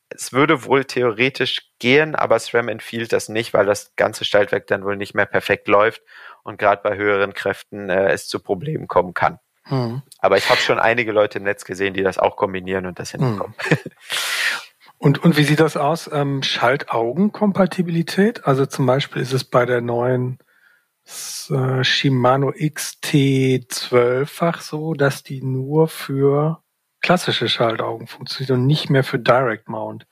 es 0.09 0.33
würde 0.33 0.65
wohl 0.65 0.85
theoretisch 0.85 1.71
gehen, 1.79 2.15
aber 2.17 2.39
SRAM 2.39 2.69
empfiehlt 2.69 3.13
das 3.13 3.29
nicht, 3.29 3.55
weil 3.55 3.67
das 3.67 3.95
ganze 3.97 4.25
Schaltwerk 4.25 4.67
dann 4.67 4.85
wohl 4.85 4.97
nicht 4.97 5.15
mehr 5.15 5.27
perfekt 5.27 5.69
läuft 5.69 6.03
und 6.47 6.59
gerade 6.59 6.83
bei 6.83 6.97
höheren 6.97 7.35
Kräften 7.35 7.91
äh, 7.91 8.13
es 8.13 8.29
zu 8.29 8.41
Problemen 8.41 8.89
kommen 8.89 9.15
kann. 9.15 9.39
Hm. 9.65 10.03
Aber 10.19 10.37
ich 10.37 10.49
habe 10.49 10.61
schon 10.61 10.79
einige 10.79 11.13
Leute 11.13 11.39
im 11.39 11.45
Netz 11.45 11.65
gesehen, 11.65 11.95
die 11.95 12.03
das 12.03 12.19
auch 12.19 12.37
kombinieren 12.37 12.87
und 12.87 12.99
das 12.99 13.11
hinbekommen. 13.11 13.55
Hm. 13.59 13.79
Und, 14.99 15.23
und 15.23 15.37
wie 15.37 15.45
sieht 15.45 15.61
das 15.61 15.77
aus? 15.77 16.09
Ähm, 16.11 16.43
Schaltaugenkompatibilität? 16.43 18.47
Also 18.47 18.65
zum 18.65 18.87
Beispiel 18.87 19.21
ist 19.21 19.35
es 19.35 19.45
bei 19.45 19.67
der 19.67 19.83
neuen 19.83 20.39
äh, 21.51 21.85
Shimano 21.85 22.49
XT12-fach 22.51 24.63
so, 24.63 24.95
dass 24.95 25.23
die 25.23 25.43
nur 25.43 25.89
für 25.89 26.63
klassische 27.01 27.49
Schaltaugen 27.49 28.07
funktioniert 28.07 28.53
und 28.53 28.67
nicht 28.67 28.89
mehr 28.89 29.05
für 29.05 29.19
Direct 29.19 29.69
Mount. 29.69 30.07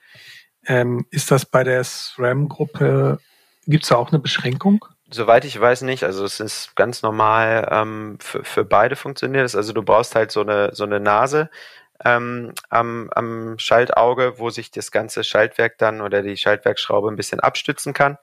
Ähm, 0.66 1.06
ist 1.10 1.30
das 1.30 1.46
bei 1.46 1.64
der 1.64 1.82
SRAM-Gruppe, 1.82 3.20
gibt 3.66 3.84
es 3.84 3.88
da 3.88 3.96
auch 3.96 4.12
eine 4.12 4.18
Beschränkung? 4.18 4.84
Soweit 5.14 5.44
ich 5.44 5.60
weiß 5.60 5.82
nicht, 5.82 6.02
also 6.02 6.24
es 6.24 6.40
ist 6.40 6.74
ganz 6.74 7.02
normal 7.02 7.68
ähm, 7.70 8.18
für, 8.20 8.42
für 8.42 8.64
beide 8.64 8.96
funktioniert 8.96 9.44
es. 9.44 9.54
Also 9.54 9.72
du 9.72 9.84
brauchst 9.84 10.16
halt 10.16 10.32
so 10.32 10.40
eine 10.40 10.74
so 10.74 10.82
eine 10.82 10.98
Nase 10.98 11.50
ähm, 12.04 12.52
am, 12.68 13.08
am 13.14 13.56
Schaltauge, 13.58 14.38
wo 14.38 14.50
sich 14.50 14.72
das 14.72 14.90
ganze 14.90 15.22
Schaltwerk 15.22 15.78
dann 15.78 16.00
oder 16.00 16.22
die 16.22 16.36
Schaltwerkschraube 16.36 17.08
ein 17.08 17.16
bisschen 17.16 17.38
abstützen 17.38 17.92
kann. 17.92 18.18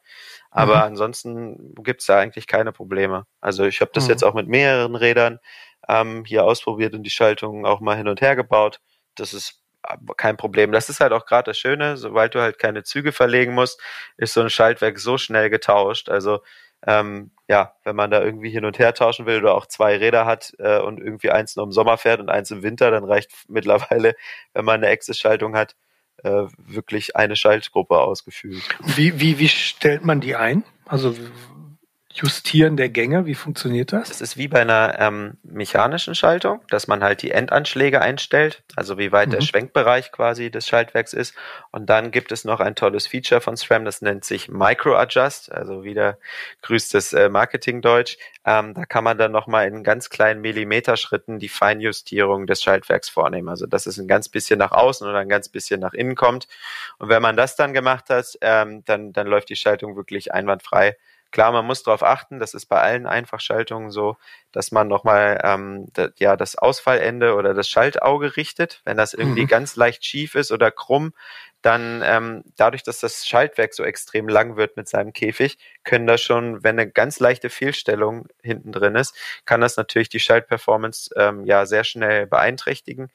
Aber 0.49 0.77
mhm. 0.77 0.82
ansonsten 0.82 1.75
gibt's 1.75 2.08
da 2.08 2.19
eigentlich 2.19 2.45
keine 2.45 2.73
Probleme. 2.73 3.25
Also 3.39 3.63
ich 3.63 3.80
habe 3.80 3.91
das 3.93 4.06
mhm. 4.06 4.10
jetzt 4.10 4.23
auch 4.23 4.34
mit 4.34 4.49
mehreren 4.49 4.95
Rädern 4.95 5.39
ähm, 5.88 6.25
hier 6.25 6.43
ausprobiert 6.43 6.93
und 6.93 7.04
die 7.04 7.10
Schaltung 7.10 7.65
auch 7.65 7.80
mal 7.80 7.95
hin 7.95 8.10
und 8.10 8.19
her 8.19 8.36
gebaut. 8.36 8.82
Das 9.15 9.34
ist 9.34 9.62
kein 10.17 10.36
Problem. 10.36 10.73
Das 10.73 10.89
ist 10.89 10.99
halt 10.99 11.13
auch 11.13 11.25
gerade 11.25 11.51
das 11.51 11.58
Schöne, 11.58 11.95
sobald 11.95 12.36
du 12.36 12.41
halt 12.41 12.60
keine 12.60 12.84
Züge 12.84 13.13
verlegen 13.13 13.54
musst, 13.54 13.82
ist 14.17 14.34
so 14.34 14.41
ein 14.41 14.49
Schaltwerk 14.49 14.99
so 14.99 15.17
schnell 15.17 15.49
getauscht. 15.49 16.10
Also 16.10 16.41
ähm, 16.87 17.31
ja, 17.47 17.75
wenn 17.83 17.95
man 17.95 18.11
da 18.11 18.21
irgendwie 18.21 18.49
hin 18.49 18.65
und 18.65 18.79
her 18.79 18.93
tauschen 18.93 19.25
will 19.25 19.39
oder 19.39 19.55
auch 19.55 19.65
zwei 19.65 19.97
Räder 19.97 20.25
hat 20.25 20.53
äh, 20.57 20.79
und 20.79 20.99
irgendwie 20.99 21.31
eins 21.31 21.55
nur 21.55 21.65
im 21.65 21.71
Sommer 21.71 21.97
fährt 21.97 22.19
und 22.19 22.29
eins 22.29 22.49
im 22.51 22.63
Winter, 22.63 22.91
dann 22.91 23.03
reicht 23.03 23.31
mittlerweile, 23.47 24.15
wenn 24.53 24.65
man 24.65 24.83
eine 24.83 24.91
Access-Schaltung 24.91 25.55
hat, 25.55 25.75
äh, 26.23 26.43
wirklich 26.57 27.15
eine 27.15 27.35
Schaltgruppe 27.35 27.97
ausgefühlt. 27.97 28.63
Wie, 28.95 29.19
wie, 29.19 29.39
wie 29.39 29.49
stellt 29.49 30.05
man 30.05 30.21
die 30.21 30.35
ein? 30.35 30.63
Also 30.85 31.15
Justieren 32.13 32.76
der 32.76 32.89
Gänge, 32.89 33.26
wie 33.26 33.36
funktioniert 33.36 33.93
das? 33.93 34.10
Es 34.10 34.21
ist 34.21 34.38
wie 34.38 34.47
bei 34.47 34.62
einer 34.62 35.00
ähm, 35.00 35.38
mechanischen 35.43 36.13
Schaltung, 36.13 36.62
dass 36.69 36.88
man 36.88 37.04
halt 37.04 37.21
die 37.21 37.32
Endanschläge 37.32 38.02
einstellt, 38.02 38.63
also 38.76 38.97
wie 38.97 39.12
weit 39.12 39.30
mhm. 39.30 39.32
der 39.34 39.41
Schwenkbereich 39.41 40.12
quasi 40.12 40.52
des 40.52 40.67
Schaltwerks 40.67 41.13
ist. 41.13 41.34
Und 41.71 41.89
dann 41.89 42.12
gibt 42.12 42.32
es 42.32 42.43
noch 42.43 42.60
ein 42.60 42.76
tolles 42.76 43.08
Feature 43.08 43.39
von 43.39 43.56
SRAM, 43.56 43.86
das 43.86 44.02
nennt 44.02 44.26
sich 44.26 44.50
Micro 44.50 44.95
Adjust, 44.95 45.52
also 45.52 45.84
wieder 45.84 46.17
grüßt 46.63 46.93
das 46.93 47.13
äh, 47.13 47.30
Marketingdeutsch. 47.30 48.17
Ähm, 48.45 48.74
da 48.74 48.86
kann 48.86 49.04
man 49.04 49.17
dann 49.17 49.32
nochmal 49.32 49.67
in 49.67 49.84
ganz 49.84 50.10
kleinen 50.10 50.41
Millimeterschritten 50.41 51.39
die 51.39 51.50
Feinjustierung 51.50 52.45
des 52.45 52.62
Schaltwerks 52.62 53.08
vornehmen. 53.08 53.50
Also 53.50 53.67
dass 53.67 53.86
es 53.86 53.97
ein 53.97 54.08
ganz 54.08 54.28
bisschen 54.28 54.60
nach 54.60 54.71
außen 54.71 55.08
oder 55.08 55.19
ein 55.19 55.30
ganz 55.30 55.50
bisschen 55.50 55.80
nach 55.80 55.93
innen 55.93 56.15
kommt. 56.15 56.47
Und 56.97 57.10
wenn 57.10 57.21
man 57.21 57.38
das 57.38 57.56
dann 57.56 57.74
gemacht 57.74 58.10
hat, 58.10 58.38
ähm, 58.41 58.84
dann, 58.86 59.13
dann 59.13 59.28
läuft 59.28 59.50
die 59.50 59.56
Schaltung 59.56 59.95
wirklich 59.95 60.34
einwandfrei. 60.34 60.97
Klar, 61.31 61.53
man 61.53 61.65
muss 61.65 61.83
darauf 61.83 62.03
achten, 62.03 62.39
das 62.39 62.53
ist 62.53 62.65
bei 62.65 62.79
allen 62.81 63.07
Einfachschaltungen 63.07 63.89
so, 63.89 64.17
dass 64.51 64.71
man 64.71 64.89
nochmal 64.89 65.39
ähm, 65.43 65.87
ja, 66.17 66.35
das 66.35 66.57
Ausfallende 66.57 67.35
oder 67.35 67.53
das 67.53 67.69
Schaltauge 67.69 68.35
richtet. 68.35 68.81
Wenn 68.83 68.97
das 68.97 69.13
irgendwie 69.13 69.43
mhm. 69.43 69.47
ganz 69.47 69.77
leicht 69.77 70.05
schief 70.05 70.35
ist 70.35 70.51
oder 70.51 70.71
krumm, 70.71 71.13
dann 71.61 72.01
ähm, 72.03 72.43
dadurch, 72.57 72.83
dass 72.83 72.99
das 72.99 73.25
Schaltwerk 73.25 73.73
so 73.73 73.83
extrem 73.83 74.27
lang 74.27 74.57
wird 74.57 74.75
mit 74.77 74.89
seinem 74.89 75.13
Käfig, 75.13 75.57
können 75.83 76.07
da 76.07 76.17
schon, 76.17 76.63
wenn 76.63 76.77
eine 76.77 76.89
ganz 76.89 77.19
leichte 77.19 77.49
Fehlstellung 77.49 78.27
hinten 78.41 78.71
drin 78.71 78.95
ist, 78.95 79.15
kann 79.45 79.61
das 79.61 79.77
natürlich 79.77 80.09
die 80.09 80.19
Schaltperformance 80.19 81.11
ähm, 81.15 81.45
ja 81.45 81.65
sehr 81.65 81.83
schnell 81.83 82.27
beeinträchtigen. 82.27 83.09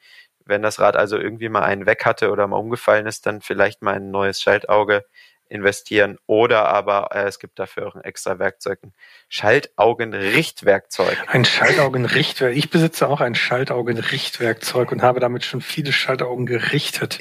Wenn 0.45 0.61
das 0.61 0.79
Rad 0.79 0.95
also 0.95 1.17
irgendwie 1.17 1.49
mal 1.49 1.63
einen 1.63 1.85
weg 1.85 2.05
hatte 2.05 2.31
oder 2.31 2.47
mal 2.47 2.57
umgefallen 2.57 3.05
ist, 3.05 3.25
dann 3.25 3.41
vielleicht 3.41 3.81
mal 3.81 3.95
ein 3.95 4.11
neues 4.11 4.41
Schaltauge 4.41 5.05
investieren 5.49 6.17
oder 6.25 6.67
aber 6.67 7.09
äh, 7.13 7.23
es 7.23 7.39
gibt 7.39 7.59
dafür 7.59 7.87
auch 7.87 7.95
ein 7.95 8.03
extra 8.03 8.39
Werkzeug, 8.39 8.79
ein 8.83 8.93
Schaltaugenrichtwerkzeug. 9.29 11.17
Ein 11.27 11.45
Schaltaugenrichtwerk. 11.45 12.55
Ich 12.55 12.69
besitze 12.69 13.07
auch 13.07 13.21
ein 13.21 13.35
Schaltaugenrichtwerkzeug 13.35 14.91
und 14.91 15.01
habe 15.01 15.19
damit 15.19 15.43
schon 15.43 15.61
viele 15.61 15.91
Schaltaugen 15.91 16.45
gerichtet. 16.45 17.19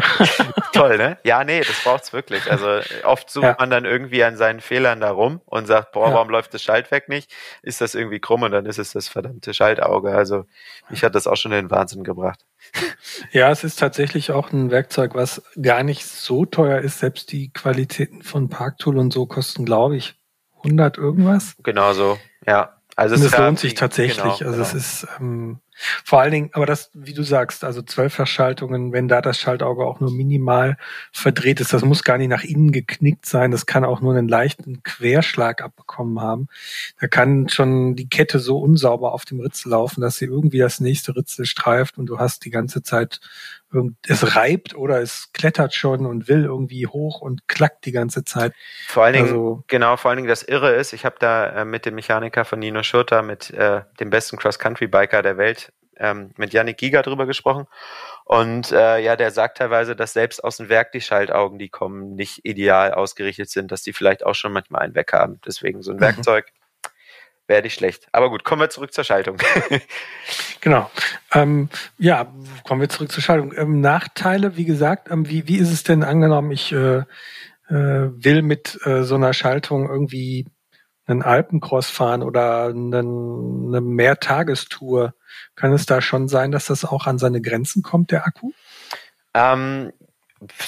Toll, 0.72 0.98
ne? 0.98 1.18
Ja, 1.24 1.44
nee, 1.44 1.60
das 1.60 1.82
braucht's 1.82 2.12
wirklich. 2.12 2.50
Also 2.50 2.80
oft 3.04 3.30
sucht 3.30 3.44
ja. 3.44 3.56
man 3.58 3.70
dann 3.70 3.84
irgendwie 3.84 4.24
an 4.24 4.36
seinen 4.36 4.60
Fehlern 4.60 5.00
da 5.00 5.10
rum 5.10 5.40
und 5.46 5.66
sagt, 5.66 5.92
boah, 5.92 6.08
ja. 6.08 6.14
warum 6.14 6.30
läuft 6.30 6.54
das 6.54 6.62
Schaltwerk 6.62 7.08
nicht? 7.08 7.32
Ist 7.62 7.80
das 7.80 7.94
irgendwie 7.94 8.20
krumm 8.20 8.42
und 8.42 8.52
dann 8.52 8.66
ist 8.66 8.78
es 8.78 8.92
das 8.92 9.08
verdammte 9.08 9.54
Schaltauge. 9.54 10.14
Also 10.14 10.46
mich 10.88 11.02
hat 11.04 11.14
das 11.14 11.26
auch 11.26 11.36
schon 11.36 11.52
in 11.52 11.66
den 11.66 11.70
Wahnsinn 11.70 12.04
gebracht. 12.04 12.40
Ja, 13.32 13.50
es 13.50 13.64
ist 13.64 13.78
tatsächlich 13.78 14.30
auch 14.30 14.52
ein 14.52 14.70
Werkzeug, 14.70 15.14
was 15.14 15.42
gar 15.60 15.82
nicht 15.82 16.04
so 16.06 16.44
teuer 16.44 16.80
ist. 16.80 16.98
Selbst 16.98 17.32
die 17.32 17.50
Qualitäten 17.50 18.22
von 18.22 18.48
Parktool 18.48 18.98
und 18.98 19.12
so 19.12 19.26
kosten, 19.26 19.64
glaube 19.64 19.96
ich, 19.96 20.14
100 20.58 20.98
irgendwas. 20.98 21.56
Genau 21.62 21.92
so, 21.92 22.18
ja. 22.46 22.76
Also 22.96 23.14
es 23.14 23.36
lohnt 23.36 23.58
sich 23.58 23.74
tatsächlich. 23.74 24.38
Genau, 24.38 24.50
also 24.50 24.52
genau. 24.52 24.62
es 24.62 24.74
ist, 24.74 25.06
ähm, 25.20 25.60
Vor 26.08 26.20
allen 26.20 26.30
Dingen, 26.30 26.50
aber 26.52 26.66
das, 26.66 26.92
wie 26.94 27.14
du 27.14 27.24
sagst, 27.24 27.64
also 27.64 27.82
Zwölfachschaltungen, 27.82 28.92
wenn 28.92 29.08
da 29.08 29.20
das 29.20 29.40
Schaltauge 29.40 29.84
auch 29.84 29.98
nur 29.98 30.12
minimal 30.12 30.76
verdreht 31.10 31.58
ist, 31.58 31.72
das 31.72 31.84
muss 31.84 32.04
gar 32.04 32.16
nicht 32.16 32.28
nach 32.28 32.44
innen 32.44 32.70
geknickt 32.70 33.26
sein, 33.26 33.50
das 33.50 33.66
kann 33.66 33.84
auch 33.84 34.00
nur 34.00 34.14
einen 34.14 34.28
leichten 34.28 34.84
Querschlag 34.84 35.62
abbekommen 35.62 36.20
haben. 36.20 36.46
Da 37.00 37.08
kann 37.08 37.48
schon 37.48 37.96
die 37.96 38.08
Kette 38.08 38.38
so 38.38 38.58
unsauber 38.58 39.14
auf 39.14 39.24
dem 39.24 39.40
Ritzel 39.40 39.70
laufen, 39.70 40.00
dass 40.00 40.18
sie 40.18 40.26
irgendwie 40.26 40.58
das 40.58 40.78
nächste 40.78 41.16
Ritzel 41.16 41.44
streift 41.44 41.98
und 41.98 42.06
du 42.06 42.20
hast 42.20 42.44
die 42.44 42.50
ganze 42.50 42.84
Zeit 42.84 43.18
es 44.06 44.36
reibt 44.36 44.74
oder 44.74 45.00
es 45.00 45.32
klettert 45.32 45.74
schon 45.74 46.06
und 46.06 46.28
will 46.28 46.44
irgendwie 46.44 46.86
hoch 46.86 47.20
und 47.20 47.48
klackt 47.48 47.84
die 47.84 47.92
ganze 47.92 48.24
Zeit. 48.24 48.54
Vor 48.86 49.04
allen 49.04 49.14
Dingen, 49.14 49.26
also, 49.26 49.64
genau, 49.66 49.96
vor 49.96 50.10
allen 50.10 50.18
Dingen 50.18 50.28
das 50.28 50.42
Irre 50.42 50.74
ist, 50.74 50.92
ich 50.92 51.04
habe 51.04 51.16
da 51.18 51.46
äh, 51.48 51.64
mit 51.64 51.84
dem 51.84 51.94
Mechaniker 51.94 52.44
von 52.44 52.58
Nino 52.58 52.82
Schurter, 52.82 53.22
mit 53.22 53.50
äh, 53.50 53.82
dem 54.00 54.10
besten 54.10 54.36
Cross-Country-Biker 54.36 55.22
der 55.22 55.36
Welt, 55.36 55.72
ähm, 55.98 56.30
mit 56.36 56.52
Yannick 56.52 56.78
Giga 56.78 57.02
drüber 57.02 57.26
gesprochen. 57.26 57.66
Und 58.24 58.72
äh, 58.72 58.98
ja, 58.98 59.16
der 59.16 59.30
sagt 59.30 59.58
teilweise, 59.58 59.96
dass 59.96 60.12
selbst 60.12 60.42
aus 60.42 60.56
dem 60.56 60.68
Werk 60.68 60.92
die 60.92 61.00
Schaltaugen, 61.00 61.58
die 61.58 61.68
kommen, 61.68 62.14
nicht 62.14 62.44
ideal 62.44 62.92
ausgerichtet 62.92 63.50
sind, 63.50 63.70
dass 63.72 63.82
die 63.82 63.92
vielleicht 63.92 64.24
auch 64.24 64.34
schon 64.34 64.52
manchmal 64.52 64.82
einen 64.82 64.94
weg 64.94 65.12
haben. 65.12 65.40
Deswegen 65.46 65.82
so 65.82 65.92
ein 65.92 65.96
mhm. 65.96 66.02
Werkzeug 66.02 66.52
wäre 67.48 67.62
nicht 67.62 67.74
schlecht. 67.74 68.08
Aber 68.12 68.30
gut, 68.30 68.44
kommen 68.44 68.60
wir 68.60 68.70
zurück 68.70 68.92
zur 68.92 69.04
Schaltung. 69.04 69.36
genau. 70.60 70.90
Ähm, 71.32 71.68
ja, 71.98 72.32
kommen 72.64 72.80
wir 72.80 72.88
zurück 72.88 73.12
zur 73.12 73.22
Schaltung. 73.22 73.52
Ähm, 73.56 73.80
Nachteile, 73.80 74.56
wie 74.56 74.64
gesagt, 74.64 75.10
ähm, 75.10 75.28
wie, 75.28 75.46
wie 75.48 75.58
ist 75.58 75.72
es 75.72 75.84
denn 75.84 76.02
angenommen, 76.02 76.50
ich 76.50 76.72
äh, 76.72 76.98
äh, 76.98 77.04
will 77.68 78.42
mit 78.42 78.78
äh, 78.84 79.02
so 79.02 79.14
einer 79.14 79.32
Schaltung 79.32 79.88
irgendwie 79.88 80.46
einen 81.06 81.22
Alpencross 81.22 81.88
fahren 81.88 82.22
oder 82.22 82.66
einen, 82.66 83.68
eine 83.68 83.80
Mehrtagestour? 83.80 85.14
Kann 85.56 85.72
es 85.72 85.86
da 85.86 86.00
schon 86.00 86.28
sein, 86.28 86.52
dass 86.52 86.66
das 86.66 86.84
auch 86.84 87.06
an 87.06 87.18
seine 87.18 87.40
Grenzen 87.40 87.82
kommt, 87.82 88.12
der 88.12 88.26
Akku? 88.26 88.52
Ähm, 89.34 89.92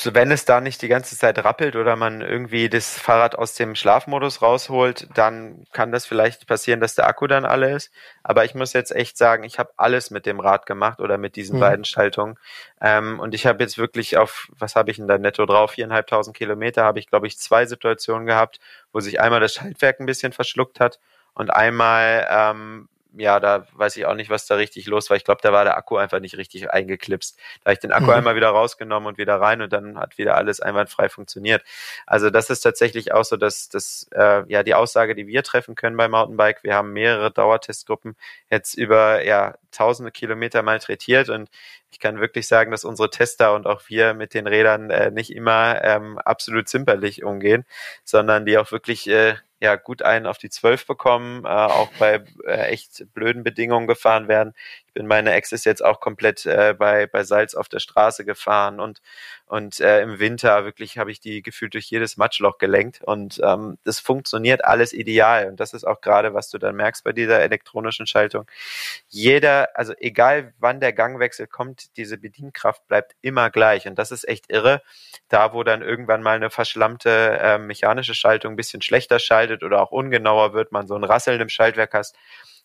wenn 0.05 0.31
es 0.31 0.47
da 0.47 0.63
nicht 0.63 0.81
die 0.81 0.89
ganze 0.89 1.17
Zeit 1.17 1.45
rappelt 1.45 1.77
oder 1.77 1.95
man 1.95 2.23
irgendwie 2.23 2.71
das 2.71 2.99
Fahrrad 2.99 3.37
aus 3.37 3.55
dem 3.55 3.75
Schlafmodus 3.75 4.41
rausholt, 4.41 5.09
dann 5.15 5.65
kann 5.73 5.93
das 5.93 6.07
vielleicht 6.07 6.47
passieren, 6.47 6.81
dass 6.81 6.95
der 6.95 7.07
Akku 7.07 7.27
dann 7.27 7.45
alle 7.45 7.75
ist. 7.75 7.93
Aber 8.23 8.47
ich 8.47 8.55
muss 8.55 8.73
jetzt 8.73 8.93
echt 8.93 9.19
sagen, 9.19 9.45
ich 9.45 9.59
habe 9.59 9.71
alles 9.77 10.11
mit 10.11 10.25
dem 10.25 10.41
Rad 10.41 10.65
gemacht 10.65 11.01
oder 11.01 11.19
mit 11.19 11.37
diesen 11.37 11.57
mhm. 11.57 11.61
beiden 11.61 11.85
Schaltungen. 11.85 12.39
Ähm, 12.81 13.21
und 13.21 13.35
ich 13.35 13.47
habe 13.47 13.63
jetzt 13.63 13.77
wirklich 13.77 14.17
auf, 14.17 14.49
was 14.59 14.75
habe 14.75 14.91
ich 14.91 14.97
denn 14.97 15.09
da 15.09 15.19
netto 15.19 15.45
drauf? 15.45 15.73
Viereinhalbtausend 15.73 16.35
Kilometer 16.35 16.85
habe 16.85 16.99
ich, 16.99 17.07
glaube 17.07 17.27
ich, 17.27 17.39
zwei 17.39 17.67
Situationen 17.67 18.27
gehabt, 18.27 18.61
wo 18.93 19.01
sich 19.01 19.21
einmal 19.21 19.41
das 19.41 19.53
Schaltwerk 19.53 20.01
ein 20.01 20.07
bisschen 20.07 20.33
verschluckt 20.33 20.81
hat 20.81 20.99
und 21.35 21.51
einmal 21.51 22.27
ähm, 22.31 22.89
ja, 23.19 23.41
da 23.41 23.67
weiß 23.73 23.97
ich 23.97 24.07
auch 24.07 24.15
nicht, 24.15 24.31
was 24.31 24.47
da 24.47 24.55
richtig 24.55 24.87
los 24.87 25.11
war. 25.11 25.17
Ich 25.17 25.25
glaube, 25.25 25.41
da 25.43 25.53
war 25.53 25.65
der 25.65 25.77
Akku 25.77 25.97
einfach 25.97 26.21
nicht 26.21 26.37
richtig 26.37 26.71
eingeklipst. 26.71 27.37
Da 27.63 27.71
habe 27.71 27.73
ich 27.75 27.79
den 27.79 27.93
Akku 27.93 28.07
mhm. 28.07 28.13
einmal 28.13 28.37
wieder 28.37 28.49
rausgenommen 28.49 29.07
und 29.07 29.19
wieder 29.19 29.41
rein 29.41 29.61
und 29.63 29.73
dann 29.73 29.99
hat 29.99 30.19
wieder 30.19 30.37
alles 30.37 30.61
einwandfrei 30.61 31.09
funktioniert. 31.09 31.63
Also 32.07 32.31
das 32.31 32.51
ist 32.51 32.61
tatsächlich 32.61 33.13
auch 33.13 33.25
so, 33.25 33.37
dass 33.37 33.69
das 33.69 34.09
äh, 34.13 34.45
ja 34.49 34.63
die 34.63 34.75
Aussage, 34.75 35.15
die 35.15 35.27
wir 35.27 35.43
treffen 35.43 35.75
können 35.75 35.97
bei 35.97 36.09
Mountainbike. 36.09 36.63
Wir 36.63 36.75
haben 36.75 36.93
mehrere 36.93 37.31
Dauertestgruppen 37.31 38.17
jetzt 38.51 38.75
über 38.75 39.23
ja 39.25 39.55
tausende 39.71 40.11
Kilometer 40.11 40.63
malträtiert 40.63 41.29
und 41.29 41.51
ich 41.91 42.01
kann 42.01 42.21
wirklich 42.21 42.47
sagen, 42.47 42.71
dass 42.71 42.85
unsere 42.85 43.11
Tester 43.11 43.55
und 43.55 43.67
auch 43.67 43.83
wir 43.89 44.15
mit 44.15 44.35
den 44.35 44.47
Rädern 44.47 44.91
äh, 44.91 45.11
nicht 45.11 45.35
immer 45.35 45.83
ähm, 45.83 46.19
absolut 46.19 46.69
zimperlich 46.69 47.25
umgehen, 47.25 47.65
sondern 48.05 48.45
die 48.45 48.59
auch 48.59 48.73
wirklich 48.73 49.09
äh, 49.09 49.37
ja 49.61 49.77
gut 49.77 50.03
einen 50.03 50.27
auf 50.27 50.39
die 50.39 50.51
Zwölf 50.51 50.87
bekommen, 50.87 51.45
äh, 51.45 51.49
auch 51.49 51.91
bei 51.99 52.25
äh, 52.47 52.69
echt 52.69 53.07
blöden 53.15 53.43
Bedingungen 53.43 53.87
gefahren 53.87 54.29
werden. 54.29 54.55
Bin 54.99 55.07
meine 55.07 55.33
Access 55.33 55.65
jetzt 55.65 55.85
auch 55.85 56.01
komplett 56.01 56.45
äh, 56.45 56.75
bei, 56.77 57.07
bei 57.07 57.23
Salz 57.23 57.55
auf 57.55 57.69
der 57.69 57.79
Straße 57.79 58.25
gefahren 58.25 58.81
und, 58.81 59.01
und 59.47 59.79
äh, 59.79 60.03
im 60.03 60.19
Winter 60.19 60.65
wirklich 60.65 60.99
habe 60.99 61.13
ich 61.13 61.21
die 61.21 61.41
gefühlt 61.41 61.75
durch 61.75 61.85
jedes 61.85 62.17
Matschloch 62.17 62.59
gelenkt 62.59 63.01
und 63.05 63.41
ähm, 63.45 63.79
das 63.85 64.01
funktioniert 64.01 64.65
alles 64.65 64.93
ideal 64.93 65.51
und 65.51 65.61
das 65.61 65.73
ist 65.73 65.85
auch 65.85 66.01
gerade, 66.01 66.35
was 66.35 66.51
du 66.51 66.59
dann 66.59 66.75
merkst 66.75 67.05
bei 67.05 67.13
dieser 67.13 67.39
elektronischen 67.39 68.09
Schaltung. 68.09 68.51
Jeder, 69.07 69.69
also 69.75 69.93
egal 70.01 70.53
wann 70.59 70.81
der 70.81 70.93
Gangwechsel 70.93 71.47
kommt, 71.47 71.97
diese 71.97 72.19
Bedienkraft 72.19 72.85
bleibt 72.89 73.15
immer 73.21 73.51
gleich 73.51 73.87
und 73.87 74.01
das 74.01 74.11
ist 74.11 74.27
echt 74.27 74.51
irre. 74.51 74.83
Da, 75.29 75.53
wo 75.53 75.63
dann 75.63 75.83
irgendwann 75.83 76.25
mal 76.25 76.35
eine 76.35 76.51
verschlammte 76.51 77.39
äh, 77.41 77.59
mechanische 77.59 78.15
Schaltung 78.15 78.55
ein 78.55 78.57
bisschen 78.57 78.83
schlechter 78.83 79.21
schaltet 79.21 79.63
oder 79.63 79.81
auch 79.81 79.93
ungenauer 79.93 80.55
wird, 80.55 80.73
man 80.73 80.89
so 80.89 80.97
ein 80.97 81.05
Rasseln 81.05 81.41
im 81.41 81.49
Schaltwerk 81.49 81.95
hast, 81.95 82.17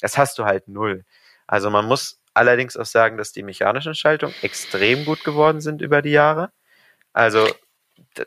das 0.02 0.18
hast 0.18 0.40
du 0.40 0.46
halt 0.46 0.68
null. 0.68 1.06
Also 1.48 1.70
man 1.70 1.86
muss 1.86 2.23
allerdings 2.34 2.78
auch 2.78 2.86
sagen, 2.86 3.18
dass 3.18 3.32
die 3.32 3.44
mechanischen 3.44 3.96
Schaltungen 3.96 4.36
extrem 4.42 5.06
gut 5.06 5.24
geworden 5.24 5.62
sind 5.62 5.82
über 5.82 6.02
die 6.02 6.12
Jahre. 6.12 6.52
Also 7.14 7.48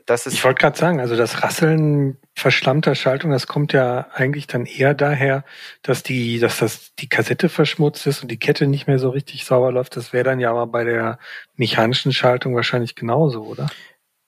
das 0.06 0.26
ist. 0.26 0.34
Ich 0.34 0.44
wollte 0.44 0.60
gerade 0.60 0.78
sagen, 0.78 1.00
also 1.00 1.16
das 1.16 1.42
Rasseln 1.42 2.18
verschlammter 2.34 2.94
Schaltung, 2.94 3.30
das 3.30 3.46
kommt 3.46 3.72
ja 3.72 4.08
eigentlich 4.12 4.46
dann 4.46 4.66
eher 4.66 4.94
daher, 4.94 5.44
dass 5.82 6.02
die, 6.02 6.38
dass 6.38 6.58
das 6.58 6.94
die 6.96 7.08
Kassette 7.08 7.48
verschmutzt 7.48 8.06
ist 8.06 8.22
und 8.22 8.30
die 8.30 8.38
Kette 8.38 8.66
nicht 8.66 8.86
mehr 8.86 8.98
so 8.98 9.10
richtig 9.10 9.44
sauber 9.44 9.72
läuft. 9.72 9.96
Das 9.96 10.12
wäre 10.12 10.24
dann 10.24 10.40
ja 10.40 10.50
aber 10.50 10.66
bei 10.66 10.84
der 10.84 11.18
mechanischen 11.56 12.12
Schaltung 12.12 12.54
wahrscheinlich 12.54 12.94
genauso, 12.94 13.44
oder? 13.44 13.68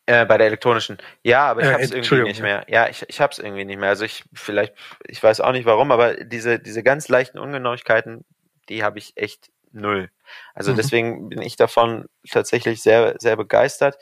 Äh, 0.07 0.25
bei 0.27 0.39
der 0.39 0.47
elektronischen. 0.47 0.99
Ja, 1.23 1.51
aber 1.51 1.61
ich 1.61 1.67
äh, 1.69 1.73
habe 1.73 1.83
es 1.83 1.91
irgendwie 1.91 2.23
nicht 2.23 2.43
mehr. 2.43 2.65
Ja, 2.69 2.89
ich, 2.89 3.05
ich 3.09 3.21
habe 3.21 3.33
es 3.33 3.39
irgendwie 3.39 3.65
nicht 3.65 3.79
mehr. 3.79 3.91
Also 3.91 4.05
ich 4.05 4.25
vielleicht, 4.33 4.75
ich 5.07 5.23
weiß 5.23 5.41
auch 5.41 5.53
nicht 5.53 5.67
warum, 5.67 5.93
aber 5.93 6.25
diese 6.25 6.59
diese 6.59 6.83
ganz 6.83 7.09
leichten 7.09 7.39
Ungenauigkeiten, 7.39 8.25
die 8.69 8.83
habe 8.83 8.99
ich 8.99 9.13
echt 9.17 9.51
null. 9.73 10.11
Also 10.55 10.73
mhm. 10.73 10.77
deswegen 10.77 11.29
bin 11.29 11.43
ich 11.43 11.57
davon 11.57 12.07
tatsächlich 12.31 12.83
sehr 12.83 13.17
sehr 13.19 13.37
begeistert. 13.37 13.99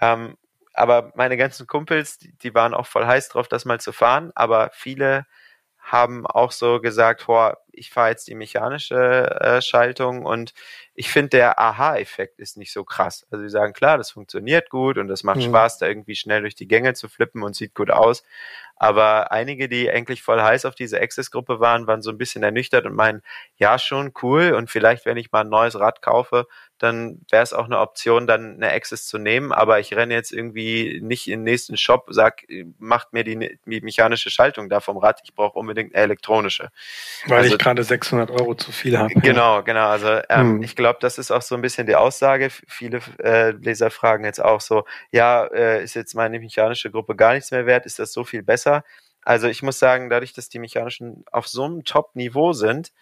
Ähm, 0.00 0.36
aber 0.72 1.12
meine 1.14 1.36
ganzen 1.36 1.66
Kumpels, 1.66 2.18
die, 2.18 2.32
die 2.38 2.54
waren 2.54 2.74
auch 2.74 2.86
voll 2.86 3.06
heiß 3.06 3.28
drauf, 3.28 3.48
das 3.48 3.64
mal 3.64 3.80
zu 3.80 3.92
fahren. 3.92 4.32
Aber 4.34 4.70
viele 4.72 5.26
haben 5.80 6.26
auch 6.26 6.52
so 6.52 6.80
gesagt, 6.80 7.26
boah, 7.26 7.58
ich 7.72 7.90
fahre 7.90 8.10
jetzt 8.10 8.28
die 8.28 8.34
mechanische 8.34 8.94
äh, 9.40 9.62
Schaltung 9.62 10.24
und 10.24 10.52
ich 10.94 11.10
finde, 11.10 11.30
der 11.30 11.58
Aha-Effekt 11.58 12.38
ist 12.38 12.56
nicht 12.56 12.72
so 12.72 12.84
krass. 12.84 13.26
Also 13.30 13.42
sie 13.42 13.50
sagen, 13.50 13.72
klar, 13.72 13.98
das 13.98 14.10
funktioniert 14.10 14.70
gut 14.70 14.98
und 14.98 15.08
das 15.08 15.22
macht 15.24 15.38
mhm. 15.38 15.44
Spaß, 15.44 15.78
da 15.78 15.86
irgendwie 15.86 16.14
schnell 16.14 16.42
durch 16.42 16.54
die 16.54 16.68
Gänge 16.68 16.94
zu 16.94 17.08
flippen 17.08 17.42
und 17.42 17.56
sieht 17.56 17.74
gut 17.74 17.90
aus. 17.90 18.22
Aber 18.80 19.30
einige, 19.30 19.68
die 19.68 19.90
eigentlich 19.90 20.22
voll 20.22 20.40
heiß 20.40 20.64
auf 20.64 20.74
diese 20.74 21.02
Access-Gruppe 21.02 21.60
waren, 21.60 21.86
waren 21.86 22.00
so 22.00 22.10
ein 22.10 22.16
bisschen 22.16 22.42
ernüchtert 22.42 22.86
und 22.86 22.94
meinen, 22.96 23.20
ja, 23.56 23.78
schon 23.78 24.12
cool 24.22 24.54
und 24.54 24.70
vielleicht, 24.70 25.04
wenn 25.04 25.18
ich 25.18 25.32
mal 25.32 25.42
ein 25.42 25.50
neues 25.50 25.78
Rad 25.78 26.00
kaufe, 26.00 26.46
dann 26.80 27.20
wäre 27.30 27.42
es 27.42 27.52
auch 27.52 27.66
eine 27.66 27.78
Option, 27.78 28.26
dann 28.26 28.54
eine 28.54 28.72
Access 28.72 29.06
zu 29.06 29.18
nehmen. 29.18 29.52
Aber 29.52 29.80
ich 29.80 29.94
renne 29.94 30.14
jetzt 30.14 30.32
irgendwie 30.32 31.00
nicht 31.02 31.28
in 31.28 31.40
den 31.40 31.44
nächsten 31.44 31.76
Shop, 31.76 32.06
sag, 32.08 32.42
macht 32.78 33.12
mir 33.12 33.22
die, 33.22 33.58
die 33.66 33.80
mechanische 33.82 34.30
Schaltung 34.30 34.70
da 34.70 34.80
vom 34.80 34.96
Rad. 34.96 35.20
Ich 35.24 35.34
brauche 35.34 35.58
unbedingt 35.58 35.94
eine 35.94 36.04
elektronische. 36.04 36.70
Weil 37.26 37.40
also, 37.42 37.54
ich 37.54 37.58
gerade 37.58 37.84
600 37.84 38.30
Euro 38.30 38.54
zu 38.54 38.72
viel 38.72 38.96
habe. 38.96 39.12
Genau, 39.20 39.62
genau. 39.62 39.88
Also 39.88 40.08
ähm, 40.30 40.54
hm. 40.56 40.62
ich 40.62 40.74
glaube, 40.74 40.98
das 41.02 41.18
ist 41.18 41.30
auch 41.30 41.42
so 41.42 41.54
ein 41.54 41.60
bisschen 41.60 41.86
die 41.86 41.96
Aussage. 41.96 42.48
Viele 42.66 43.00
äh, 43.22 43.50
Leser 43.50 43.90
fragen 43.90 44.24
jetzt 44.24 44.42
auch 44.42 44.62
so, 44.62 44.84
ja, 45.10 45.44
äh, 45.44 45.84
ist 45.84 45.94
jetzt 45.94 46.14
meine 46.14 46.40
mechanische 46.40 46.90
Gruppe 46.90 47.14
gar 47.14 47.34
nichts 47.34 47.50
mehr 47.50 47.66
wert? 47.66 47.84
Ist 47.84 47.98
das 47.98 48.12
so 48.12 48.24
viel 48.24 48.42
besser? 48.42 48.69
Besser. 48.70 48.84
Also 49.22 49.48
ich 49.48 49.62
muss 49.62 49.78
sagen, 49.78 50.08
dadurch, 50.08 50.32
dass 50.32 50.48
die 50.48 50.58
mechanischen 50.58 51.24
auf 51.30 51.46
so 51.46 51.64
einem 51.64 51.84
Top-Niveau 51.84 52.52
sind, 52.52 52.92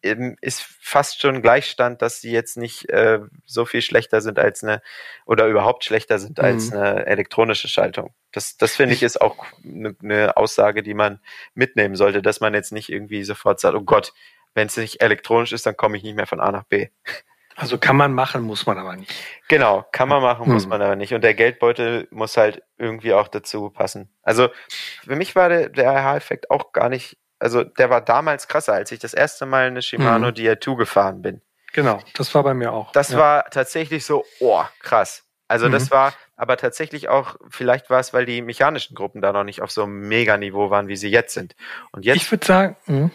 ist 0.00 0.62
fast 0.62 1.20
schon 1.20 1.42
Gleichstand, 1.42 2.02
dass 2.02 2.20
sie 2.20 2.30
jetzt 2.30 2.56
nicht 2.56 2.88
äh, 2.88 3.18
so 3.46 3.64
viel 3.64 3.82
schlechter 3.82 4.20
sind 4.20 4.38
als 4.38 4.62
eine 4.62 4.80
oder 5.26 5.48
überhaupt 5.48 5.84
schlechter 5.84 6.20
sind 6.20 6.38
als 6.38 6.70
mhm. 6.70 6.76
eine 6.76 7.06
elektronische 7.06 7.66
Schaltung. 7.66 8.14
Das, 8.30 8.56
das 8.56 8.76
finde 8.76 8.94
ich 8.94 9.02
ist 9.02 9.20
auch 9.20 9.44
eine, 9.64 9.96
eine 10.00 10.36
Aussage, 10.36 10.84
die 10.84 10.94
man 10.94 11.20
mitnehmen 11.54 11.96
sollte, 11.96 12.22
dass 12.22 12.40
man 12.40 12.54
jetzt 12.54 12.70
nicht 12.70 12.90
irgendwie 12.90 13.24
sofort 13.24 13.58
sagt, 13.58 13.74
oh 13.74 13.82
Gott, 13.82 14.12
wenn 14.54 14.68
es 14.68 14.76
nicht 14.76 15.02
elektronisch 15.02 15.52
ist, 15.52 15.66
dann 15.66 15.76
komme 15.76 15.96
ich 15.96 16.04
nicht 16.04 16.14
mehr 16.14 16.28
von 16.28 16.40
A 16.40 16.52
nach 16.52 16.64
B. 16.64 16.88
Also 17.58 17.76
kann 17.76 17.96
man 17.96 18.14
machen, 18.14 18.42
muss 18.42 18.66
man 18.66 18.78
aber 18.78 18.94
nicht. 18.94 19.12
Genau, 19.48 19.84
kann 19.90 20.08
man 20.08 20.22
machen, 20.22 20.48
muss 20.48 20.62
hm. 20.62 20.70
man 20.70 20.80
aber 20.80 20.94
nicht. 20.94 21.12
Und 21.12 21.22
der 21.22 21.34
Geldbeutel 21.34 22.06
muss 22.12 22.36
halt 22.36 22.62
irgendwie 22.76 23.12
auch 23.12 23.26
dazu 23.26 23.68
passen. 23.70 24.08
Also 24.22 24.48
für 25.04 25.16
mich 25.16 25.34
war 25.34 25.48
der, 25.48 25.68
der 25.68 25.90
AHA-Effekt 25.90 26.52
auch 26.52 26.70
gar 26.70 26.88
nicht, 26.88 27.18
also 27.40 27.64
der 27.64 27.90
war 27.90 28.00
damals 28.00 28.46
krasser, 28.46 28.74
als 28.74 28.92
ich 28.92 29.00
das 29.00 29.12
erste 29.12 29.44
Mal 29.44 29.66
eine 29.66 29.82
Shimano 29.82 30.28
hm. 30.28 30.34
DR2 30.34 30.76
gefahren 30.76 31.20
bin. 31.20 31.42
Genau, 31.72 31.98
das 32.14 32.32
war 32.32 32.44
bei 32.44 32.54
mir 32.54 32.72
auch. 32.72 32.92
Das 32.92 33.10
ja. 33.10 33.18
war 33.18 33.50
tatsächlich 33.50 34.06
so, 34.06 34.24
oh, 34.38 34.62
krass. 34.78 35.24
Also 35.48 35.66
mhm. 35.66 35.72
das 35.72 35.90
war 35.90 36.14
aber 36.36 36.56
tatsächlich 36.56 37.08
auch, 37.08 37.36
vielleicht 37.50 37.90
war 37.90 37.98
es, 37.98 38.12
weil 38.12 38.24
die 38.24 38.40
mechanischen 38.40 38.94
Gruppen 38.94 39.20
da 39.20 39.32
noch 39.32 39.44
nicht 39.44 39.62
auf 39.62 39.72
so 39.72 39.82
einem 39.82 40.06
Meganiveau 40.06 40.70
waren, 40.70 40.86
wie 40.86 40.96
sie 40.96 41.10
jetzt 41.10 41.34
sind. 41.34 41.56
Und 41.90 42.04
jetzt. 42.04 42.16
Ich 42.16 42.30
würde 42.30 42.46
sagen, 42.46 42.76
mh. 42.86 43.10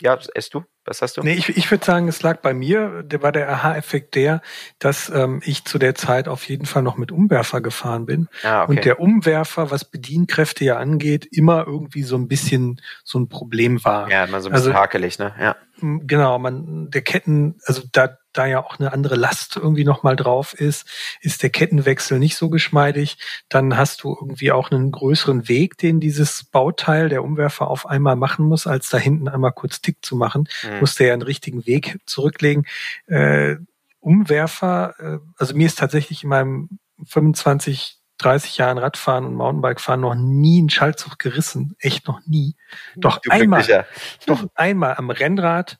ja, 0.00 0.16
esst 0.34 0.54
du? 0.54 0.64
Was 0.90 1.02
hast 1.02 1.16
du? 1.16 1.22
Nee, 1.22 1.34
ich, 1.34 1.48
ich 1.56 1.70
würde 1.70 1.84
sagen, 1.84 2.08
es 2.08 2.20
lag 2.20 2.40
bei 2.40 2.52
mir, 2.52 3.04
der 3.04 3.22
war 3.22 3.30
der 3.30 3.48
Aha-Effekt 3.48 4.16
der, 4.16 4.42
dass 4.80 5.08
ähm, 5.08 5.40
ich 5.44 5.64
zu 5.64 5.78
der 5.78 5.94
Zeit 5.94 6.26
auf 6.26 6.48
jeden 6.48 6.66
Fall 6.66 6.82
noch 6.82 6.96
mit 6.96 7.12
Umwerfer 7.12 7.60
gefahren 7.60 8.06
bin. 8.06 8.26
Ah, 8.42 8.64
okay. 8.64 8.72
Und 8.72 8.84
der 8.84 8.98
Umwerfer, 8.98 9.70
was 9.70 9.84
Bedienkräfte 9.84 10.64
ja 10.64 10.78
angeht, 10.78 11.28
immer 11.30 11.64
irgendwie 11.64 12.02
so 12.02 12.16
ein 12.16 12.26
bisschen 12.26 12.80
so 13.04 13.20
ein 13.20 13.28
Problem 13.28 13.84
war. 13.84 14.10
Ja, 14.10 14.24
immer 14.24 14.40
so 14.40 14.48
ein 14.48 14.52
bisschen 14.52 14.72
also, 14.72 14.80
hakelig, 14.80 15.20
ne? 15.20 15.32
Ja. 15.38 15.54
Genau, 15.80 16.40
man, 16.40 16.90
der 16.90 17.02
Ketten, 17.02 17.60
also 17.66 17.82
da 17.92 18.18
da 18.32 18.46
ja 18.46 18.64
auch 18.64 18.78
eine 18.78 18.92
andere 18.92 19.16
Last 19.16 19.56
irgendwie 19.56 19.84
nochmal 19.84 20.16
drauf 20.16 20.54
ist, 20.54 20.86
ist 21.20 21.42
der 21.42 21.50
Kettenwechsel 21.50 22.18
nicht 22.18 22.36
so 22.36 22.50
geschmeidig. 22.50 23.18
Dann 23.48 23.76
hast 23.76 24.02
du 24.02 24.16
irgendwie 24.18 24.52
auch 24.52 24.70
einen 24.70 24.90
größeren 24.90 25.48
Weg, 25.48 25.78
den 25.78 26.00
dieses 26.00 26.44
Bauteil, 26.44 27.08
der 27.08 27.24
Umwerfer, 27.24 27.68
auf 27.68 27.86
einmal 27.86 28.16
machen 28.16 28.46
muss, 28.46 28.66
als 28.66 28.90
da 28.90 28.98
hinten 28.98 29.28
einmal 29.28 29.52
kurz 29.52 29.80
Tick 29.80 29.98
zu 30.02 30.16
machen. 30.16 30.48
Mhm. 30.62 30.80
Muss 30.80 30.94
der 30.94 31.08
ja 31.08 31.12
einen 31.14 31.22
richtigen 31.22 31.66
Weg 31.66 31.98
zurücklegen. 32.06 32.66
Äh, 33.06 33.56
Umwerfer, 33.98 34.94
äh, 34.98 35.18
also 35.36 35.54
mir 35.54 35.66
ist 35.66 35.78
tatsächlich 35.78 36.22
in 36.22 36.30
meinem 36.30 36.78
25 37.04 38.00
30 38.20 38.58
Jahren 38.58 38.78
Radfahren 38.78 39.24
und 39.24 39.34
Mountainbikefahren 39.34 40.00
noch 40.00 40.14
nie 40.14 40.58
einen 40.58 40.70
Schaltzug 40.70 41.18
gerissen. 41.18 41.74
Echt 41.78 42.06
noch 42.06 42.20
nie. 42.26 42.54
Doch 42.96 43.20
einmal, 43.28 43.86
doch 44.26 44.44
einmal 44.54 44.94
am 44.96 45.10
Rennrad 45.10 45.78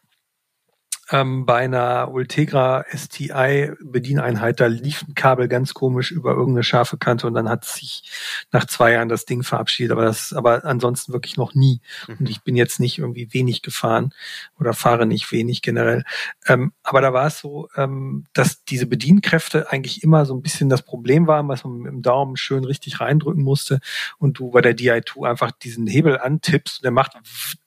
ähm, 1.10 1.44
bei 1.46 1.56
einer 1.64 2.10
Ultegra 2.12 2.84
STI 2.94 3.72
Bedieneinheit, 3.80 4.60
da 4.60 4.66
lief 4.66 5.04
ein 5.06 5.14
Kabel 5.14 5.48
ganz 5.48 5.74
komisch 5.74 6.10
über 6.10 6.30
irgendeine 6.32 6.62
scharfe 6.62 6.98
Kante 6.98 7.26
und 7.26 7.34
dann 7.34 7.48
hat 7.48 7.64
sich 7.64 8.10
nach 8.52 8.66
zwei 8.66 8.92
Jahren 8.92 9.08
das 9.08 9.24
Ding 9.24 9.42
verabschiedet. 9.42 9.92
Aber 9.92 10.04
das, 10.04 10.32
aber 10.32 10.64
ansonsten 10.64 11.12
wirklich 11.12 11.36
noch 11.36 11.54
nie. 11.54 11.80
Mhm. 12.06 12.16
Und 12.20 12.30
ich 12.30 12.42
bin 12.42 12.56
jetzt 12.56 12.80
nicht 12.80 12.98
irgendwie 12.98 13.32
wenig 13.32 13.62
gefahren 13.62 14.14
oder 14.58 14.72
fahre 14.72 15.06
nicht 15.06 15.30
wenig 15.32 15.62
generell. 15.62 16.04
Ähm, 16.46 16.72
aber 16.82 17.00
da 17.00 17.12
war 17.12 17.26
es 17.26 17.38
so, 17.40 17.68
ähm, 17.76 18.26
dass 18.32 18.64
diese 18.64 18.86
Bedienkräfte 18.86 19.70
eigentlich 19.70 20.02
immer 20.02 20.26
so 20.26 20.34
ein 20.34 20.42
bisschen 20.42 20.68
das 20.68 20.82
Problem 20.82 21.26
waren, 21.26 21.48
was 21.48 21.64
man 21.64 21.78
mit 21.78 21.92
dem 21.92 22.02
Daumen 22.02 22.36
schön 22.36 22.64
richtig 22.64 23.00
reindrücken 23.00 23.42
musste 23.42 23.80
und 24.18 24.38
du 24.38 24.50
bei 24.50 24.60
der 24.60 24.76
Di2 24.76 25.28
einfach 25.28 25.50
diesen 25.50 25.86
Hebel 25.86 26.18
antippst 26.18 26.78
und 26.78 26.84
der 26.84 26.92
macht 26.92 27.16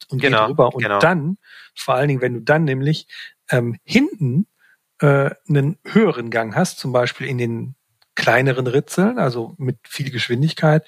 und 0.10 0.22
genau, 0.22 0.42
geht 0.42 0.50
rüber. 0.50 0.74
Und 0.74 0.84
genau. 0.84 1.00
dann, 1.00 1.38
vor 1.76 1.96
allen 1.96 2.08
Dingen, 2.08 2.22
wenn 2.22 2.34
du 2.34 2.42
dann 2.42 2.64
nämlich 2.64 3.08
ähm, 3.50 3.78
hinten 3.84 4.48
äh, 5.00 5.32
einen 5.48 5.78
höheren 5.86 6.30
Gang 6.30 6.56
hast, 6.56 6.80
zum 6.80 6.92
Beispiel 6.92 7.28
in 7.28 7.38
den 7.38 7.76
kleineren 8.16 8.68
Ritzeln, 8.68 9.18
also 9.18 9.56
mit 9.58 9.78
viel 9.88 10.12
Geschwindigkeit, 10.12 10.86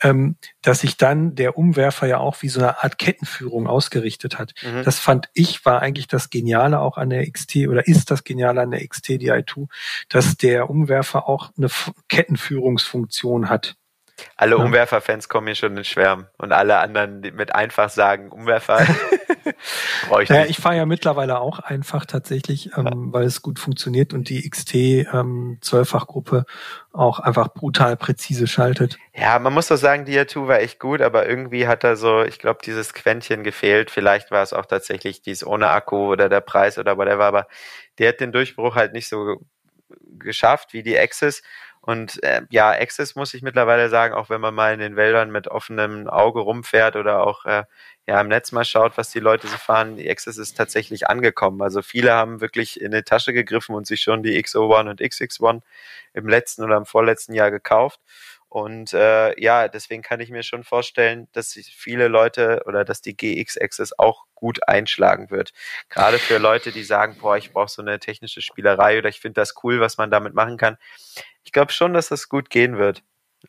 ähm, 0.00 0.36
dass 0.62 0.80
sich 0.80 0.96
dann 0.96 1.34
der 1.34 1.58
Umwerfer 1.58 2.06
ja 2.06 2.18
auch 2.18 2.42
wie 2.42 2.48
so 2.48 2.60
eine 2.60 2.82
Art 2.82 2.98
Kettenführung 2.98 3.66
ausgerichtet 3.66 4.38
hat. 4.38 4.54
Mhm. 4.62 4.84
Das 4.84 4.98
fand 4.98 5.28
ich 5.34 5.64
war 5.64 5.82
eigentlich 5.82 6.06
das 6.06 6.30
Geniale 6.30 6.80
auch 6.80 6.96
an 6.96 7.10
der 7.10 7.28
XT 7.30 7.68
oder 7.68 7.86
ist 7.86 8.10
das 8.10 8.24
Geniale 8.24 8.60
an 8.60 8.70
der 8.70 8.86
XT 8.86 9.08
DI2, 9.10 9.68
dass 10.08 10.36
der 10.36 10.70
Umwerfer 10.70 11.28
auch 11.28 11.50
eine 11.56 11.68
Kettenführungsfunktion 12.08 13.48
hat. 13.48 13.76
Alle 14.36 14.56
ja. 14.56 14.64
Umwerfer-Fans 14.64 15.28
kommen 15.28 15.46
hier 15.48 15.56
schon 15.56 15.76
in 15.76 15.84
Schwärmen 15.84 16.26
und 16.38 16.52
alle 16.52 16.78
anderen 16.78 17.20
mit 17.20 17.54
einfach 17.54 17.88
sagen, 17.88 18.30
Umwerfer 18.30 18.86
ich 20.22 20.30
nicht. 20.30 20.50
ich 20.50 20.56
fahre 20.58 20.76
ja 20.76 20.86
mittlerweile 20.86 21.40
auch 21.40 21.58
einfach 21.58 22.06
tatsächlich, 22.06 22.70
ähm, 22.76 22.86
ja. 22.86 22.92
weil 22.94 23.24
es 23.24 23.42
gut 23.42 23.58
funktioniert 23.58 24.12
und 24.12 24.28
die 24.28 24.48
XT 24.48 24.74
ähm, 24.74 25.58
Zwölffachgruppe 25.60 26.44
auch 26.92 27.20
einfach 27.20 27.48
brutal 27.48 27.96
präzise 27.96 28.46
schaltet. 28.46 28.98
Ja, 29.14 29.38
man 29.38 29.52
muss 29.52 29.68
doch 29.68 29.76
sagen, 29.76 30.04
die 30.04 30.12
Diatu 30.12 30.48
war 30.48 30.60
echt 30.60 30.80
gut, 30.80 31.00
aber 31.00 31.28
irgendwie 31.28 31.66
hat 31.66 31.84
da 31.84 31.96
so, 31.96 32.22
ich 32.22 32.38
glaube, 32.38 32.60
dieses 32.64 32.92
Quäntchen 32.92 33.44
gefehlt. 33.44 33.90
Vielleicht 33.90 34.30
war 34.30 34.42
es 34.42 34.52
auch 34.52 34.66
tatsächlich 34.66 35.22
dies 35.22 35.44
ohne 35.46 35.68
Akku 35.70 36.10
oder 36.10 36.28
der 36.28 36.40
Preis 36.40 36.78
oder 36.78 36.96
whatever, 36.98 37.24
aber 37.24 37.46
der 37.98 38.08
hat 38.10 38.20
den 38.20 38.32
Durchbruch 38.32 38.74
halt 38.74 38.92
nicht 38.92 39.08
so 39.08 39.38
geschafft 40.18 40.72
wie 40.72 40.82
die 40.82 40.98
Access. 40.98 41.42
Und 41.80 42.22
äh, 42.22 42.42
ja, 42.50 42.70
Access 42.70 43.14
muss 43.14 43.34
ich 43.34 43.42
mittlerweile 43.42 43.88
sagen, 43.88 44.14
auch 44.14 44.30
wenn 44.30 44.40
man 44.40 44.54
mal 44.54 44.74
in 44.74 44.80
den 44.80 44.96
Wäldern 44.96 45.30
mit 45.30 45.48
offenem 45.48 46.08
Auge 46.08 46.40
rumfährt 46.40 46.96
oder 46.96 47.26
auch 47.26 47.44
äh, 47.46 47.64
ja 48.06 48.20
im 48.20 48.28
Netz 48.28 48.52
mal 48.52 48.64
schaut, 48.64 48.98
was 48.98 49.10
die 49.10 49.20
Leute 49.20 49.46
so 49.48 49.56
fahren, 49.56 49.96
die 49.96 50.10
Access 50.10 50.38
ist 50.38 50.56
tatsächlich 50.56 51.08
angekommen. 51.08 51.62
Also 51.62 51.82
viele 51.82 52.12
haben 52.12 52.40
wirklich 52.40 52.80
in 52.80 52.90
die 52.90 53.02
Tasche 53.02 53.32
gegriffen 53.32 53.74
und 53.74 53.86
sich 53.86 54.00
schon 54.00 54.22
die 54.22 54.42
XO1 54.42 54.90
und 54.90 55.00
XX1 55.00 55.62
im 56.14 56.28
letzten 56.28 56.64
oder 56.64 56.76
im 56.76 56.86
vorletzten 56.86 57.34
Jahr 57.34 57.50
gekauft. 57.50 58.00
Und 58.48 58.94
äh, 58.94 59.38
ja, 59.40 59.68
deswegen 59.68 60.02
kann 60.02 60.20
ich 60.20 60.30
mir 60.30 60.42
schon 60.42 60.64
vorstellen, 60.64 61.28
dass 61.32 61.52
viele 61.52 62.08
Leute 62.08 62.62
oder 62.66 62.84
dass 62.84 63.02
die 63.02 63.16
GX 63.16 63.58
Access 63.58 63.98
auch 63.98 64.24
gut 64.34 64.66
einschlagen 64.66 65.30
wird. 65.30 65.52
Gerade 65.90 66.18
für 66.18 66.38
Leute, 66.38 66.72
die 66.72 66.84
sagen, 66.84 67.16
boah, 67.20 67.36
ich 67.36 67.52
brauche 67.52 67.68
so 67.68 67.82
eine 67.82 67.98
technische 67.98 68.40
Spielerei 68.40 68.98
oder 68.98 69.10
ich 69.10 69.20
finde 69.20 69.40
das 69.40 69.54
cool, 69.62 69.80
was 69.80 69.98
man 69.98 70.10
damit 70.10 70.32
machen 70.32 70.56
kann. 70.56 70.78
Ich 71.44 71.52
glaube 71.52 71.72
schon, 71.72 71.92
dass 71.92 72.08
das 72.08 72.28
gut 72.28 72.48
gehen 72.48 72.78
wird. 72.78 73.02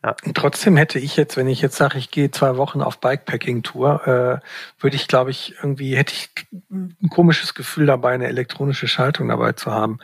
Ja. 0.03 0.15
trotzdem 0.35 0.77
hätte 0.77 0.99
ich 0.99 1.17
jetzt, 1.17 1.35
wenn 1.35 1.47
ich 1.47 1.61
jetzt 1.61 1.75
sage, 1.75 1.97
ich 1.97 2.11
gehe 2.11 2.29
zwei 2.29 2.57
Wochen 2.57 2.81
auf 2.81 2.99
Bikepacking-Tour, 2.99 4.07
äh, 4.07 4.81
würde 4.81 4.95
ich, 4.95 5.07
glaube 5.07 5.31
ich, 5.31 5.55
irgendwie, 5.57 5.95
hätte 5.95 6.13
ich 6.13 6.29
ein 6.69 7.09
komisches 7.09 7.55
Gefühl 7.55 7.87
dabei, 7.87 8.13
eine 8.13 8.27
elektronische 8.27 8.87
Schaltung 8.87 9.29
dabei 9.29 9.53
zu 9.53 9.71
haben. 9.71 9.97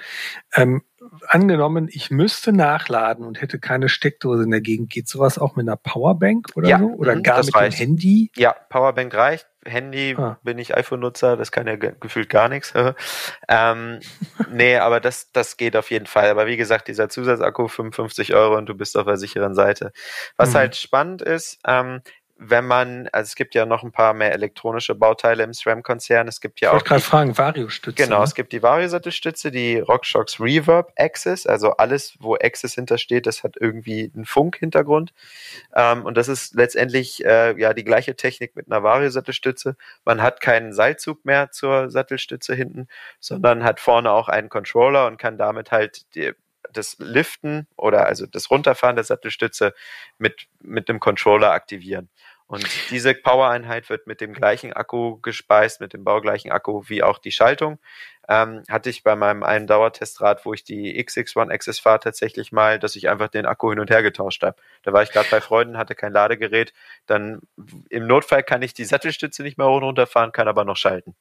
Ähm, 0.56 0.82
angenommen, 1.28 1.88
ich 1.92 2.12
müsste 2.12 2.52
nachladen 2.52 3.26
und 3.26 3.42
hätte 3.42 3.60
keine 3.60 3.90
Steckdose 3.90 4.44
in 4.44 4.52
der 4.52 4.62
Gegend, 4.62 4.90
geht 4.90 5.08
sowas 5.08 5.38
auch 5.38 5.56
mit 5.56 5.68
einer 5.68 5.78
Powerbank 5.78 6.48
oder 6.56 6.70
ja, 6.70 6.80
so? 6.80 6.86
Oder 6.86 7.16
mhm, 7.16 7.24
gar 7.24 7.44
mit 7.44 7.56
reicht. 7.56 7.80
dem 7.80 7.88
Handy? 7.88 8.32
Ja, 8.36 8.56
Powerbank 8.70 9.14
reicht. 9.14 9.48
Handy 9.66 10.16
ah. 10.18 10.38
bin 10.44 10.60
ich 10.60 10.76
iPhone-Nutzer, 10.76 11.38
das 11.38 11.52
kann 11.52 11.68
ja 11.68 11.76
gefühlt 11.76 12.30
gar 12.30 12.50
nichts. 12.50 12.74
ähm, 13.50 14.00
nee, 14.52 14.78
aber 14.78 15.00
das, 15.00 15.32
das 15.32 15.58
geht 15.58 15.76
auf 15.76 15.90
jeden 15.90 16.06
Fall. 16.06 16.30
Aber 16.30 16.46
wie 16.46 16.58
gesagt, 16.58 16.88
dieser 16.88 17.10
Zusatzakku 17.10 17.68
55 17.68 18.34
Euro 18.36 18.58
und 18.58 18.68
du 18.68 18.76
bist 18.76 18.96
auf 18.98 19.06
der 19.06 19.18
sicheren 19.18 19.56
Seite. 19.56 19.92
Was 20.38 20.52
mhm. 20.52 20.58
halt 20.58 20.76
spannend 20.76 21.22
ist, 21.22 21.60
ähm, 21.66 22.02
wenn 22.38 22.66
man, 22.66 23.08
also 23.14 23.30
es 23.30 23.36
gibt 23.36 23.56
ja 23.56 23.66
noch 23.66 23.84
ein 23.84 23.92
paar 23.92 24.14
mehr 24.14 24.34
elektronische 24.34 24.94
Bauteile 24.94 25.44
im 25.44 25.54
SRAM-Konzern. 25.54 26.28
Es 26.28 26.42
gibt 26.42 26.60
ja 26.60 26.70
ich 26.70 26.74
auch. 26.74 26.78
Ich 26.80 26.84
gerade 26.84 27.02
fragen, 27.02 27.38
Vario-Stütze. 27.38 28.04
Genau, 28.04 28.20
ne? 28.20 28.24
es 28.26 28.36
gibt 28.36 28.52
die 28.52 28.62
Vario-Sattelstütze, 28.62 29.52
die 29.52 29.80
RockShox 29.80 30.42
Reverb 30.42 30.92
Access, 30.98 31.48
also 31.48 31.72
alles, 31.72 32.18
wo 32.20 32.36
Access 32.36 32.76
hintersteht, 32.76 33.26
das 33.26 33.44
hat 33.44 33.56
irgendwie 33.60 34.12
einen 34.14 34.26
Funk-Hintergrund. 34.26 35.14
Ähm, 35.74 36.04
und 36.06 36.18
das 36.18 36.28
ist 36.28 36.56
letztendlich 36.56 37.24
äh, 37.24 37.58
ja 37.60 37.74
die 37.74 37.86
gleiche 37.86 38.16
Technik 38.16 38.56
mit 38.56 38.70
einer 38.70 38.84
Vario-Sattelstütze. 38.84 39.78
Man 40.04 40.22
hat 40.22 40.42
keinen 40.42 40.74
Seilzug 40.74 41.24
mehr 41.24 41.52
zur 41.52 41.90
Sattelstütze 41.90 42.54
hinten, 42.54 42.88
sondern 43.22 43.64
hat 43.64 43.80
vorne 43.80 44.12
auch 44.12 44.28
einen 44.28 44.50
Controller 44.50 45.08
und 45.08 45.18
kann 45.18 45.38
damit 45.38 45.72
halt 45.72 46.14
die, 46.16 46.34
das 46.78 46.98
Liften 47.00 47.68
oder 47.78 48.06
also 48.06 48.26
das 48.26 48.50
Runterfahren 48.52 48.96
der 48.96 49.06
Sattelstütze 49.06 49.74
mit, 50.18 50.48
mit 50.62 50.90
dem 50.90 51.00
Controller 51.00 51.52
aktivieren. 51.52 52.10
Und 52.48 52.68
diese 52.92 53.16
Power-Einheit 53.16 53.90
wird 53.90 54.06
mit 54.06 54.22
dem 54.22 54.34
gleichen 54.34 54.72
Akku 54.72 55.20
gespeist, 55.22 55.82
mit 55.82 55.94
dem 55.94 56.04
baugleichen 56.04 56.52
Akku 56.52 56.84
wie 56.88 57.02
auch 57.02 57.18
die 57.18 57.32
Schaltung. 57.32 57.80
Ähm, 58.28 58.64
hatte 58.70 58.90
ich 58.92 59.04
bei 59.04 59.16
meinem 59.16 59.42
einen 59.42 59.66
Dauertestrad, 59.66 60.46
wo 60.46 60.54
ich 60.54 60.64
die 60.64 60.96
XX1 61.04 61.52
Access 61.52 61.80
fahre, 61.80 62.00
tatsächlich 62.00 62.52
mal, 62.52 62.78
dass 62.78 62.96
ich 62.96 63.10
einfach 63.10 63.30
den 63.30 63.48
Akku 63.48 63.70
hin 63.70 63.80
und 63.80 63.90
her 63.90 64.04
getauscht 64.04 64.44
habe. 64.44 64.58
Da 64.84 64.94
war 64.94 65.02
ich 65.02 65.12
gerade 65.12 65.30
bei 65.30 65.42
Freunden, 65.42 65.78
hatte 65.78 65.96
kein 65.96 66.14
Ladegerät. 66.14 66.74
Dann 67.08 67.42
im 67.90 68.06
Notfall 68.06 68.44
kann 68.44 68.62
ich 68.62 68.74
die 68.76 68.86
Sattelstütze 68.86 69.42
nicht 69.42 69.58
mehr 69.58 69.68
hoch 69.68 69.78
und 69.78 69.84
runter 69.84 70.08
fahren, 70.08 70.32
kann 70.32 70.48
aber 70.48 70.66
noch 70.66 70.78
schalten. 70.78 71.16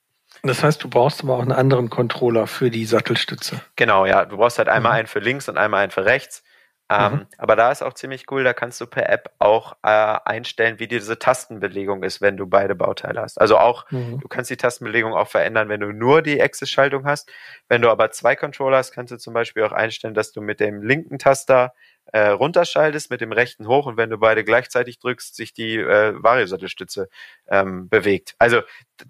Das 0.45 0.63
heißt, 0.63 0.85
du 0.85 0.89
brauchst 0.89 1.23
aber 1.23 1.37
auch 1.37 1.43
einen 1.43 1.53
anderen 1.53 1.91
Controller 1.91 2.47
für 2.47 2.71
die 2.71 2.85
Sattelstütze. 2.85 3.63
Genau, 3.77 4.07
ja. 4.07 4.25
Du 4.27 4.37
brauchst 4.37 4.59
halt 4.59 4.69
einmal 4.69 4.93
mhm. 4.93 4.99
einen 4.99 5.07
für 5.09 5.21
links 5.21 5.49
und 5.49 5.57
einmal 5.57 5.83
einen 5.83 5.91
für 5.91 6.05
rechts. 6.05 6.43
Ähm, 6.91 7.13
mhm. 7.13 7.27
Aber 7.39 7.57
da 7.57 7.73
ist 7.73 7.83
auch 7.83 7.95
ziemlich 7.95 8.31
cool, 8.31 8.45
da 8.45 8.53
kannst 8.53 8.79
du 8.81 8.87
per 8.87 9.09
App 9.09 9.31
auch 9.39 9.75
äh, 9.83 9.89
einstellen, 9.89 10.79
wie 10.79 10.87
diese 10.87 11.19
Tastenbelegung 11.19 12.03
ist, 12.03 12.21
wenn 12.21 12.37
du 12.37 12.47
beide 12.47 12.75
Bauteile 12.75 13.23
hast. 13.23 13.41
Also 13.41 13.57
auch, 13.57 13.91
mhm. 13.91 14.21
du 14.21 14.29
kannst 14.29 14.51
die 14.51 14.59
Tastenbelegung 14.59 15.15
auch 15.15 15.29
verändern, 15.29 15.71
wenn 15.71 15.81
du 15.81 15.93
nur 15.93 16.21
die 16.21 16.43
Access-Schaltung 16.43 17.07
hast. 17.07 17.31
Wenn 17.69 17.81
du 17.81 17.89
aber 17.89 18.11
zwei 18.11 18.37
Controller 18.37 18.77
hast, 18.77 18.93
kannst 18.93 19.13
du 19.13 19.17
zum 19.17 19.33
Beispiel 19.33 19.63
auch 19.65 19.73
einstellen, 19.73 20.13
dass 20.13 20.33
du 20.33 20.43
mit 20.43 20.61
dem 20.61 20.83
linken 20.83 21.19
Taster 21.19 21.73
äh, 22.13 22.29
runterschaltest, 22.29 23.11
mit 23.11 23.21
dem 23.21 23.33
rechten 23.33 23.67
hoch 23.67 23.87
und 23.87 23.97
wenn 23.97 24.11
du 24.11 24.19
beide 24.19 24.45
gleichzeitig 24.45 24.99
drückst, 24.99 25.35
sich 25.35 25.53
die 25.53 25.77
äh, 25.77 26.15
Variosattelstütze 26.23 27.09
ähm, 27.49 27.89
bewegt. 27.89 28.35
Also 28.39 28.63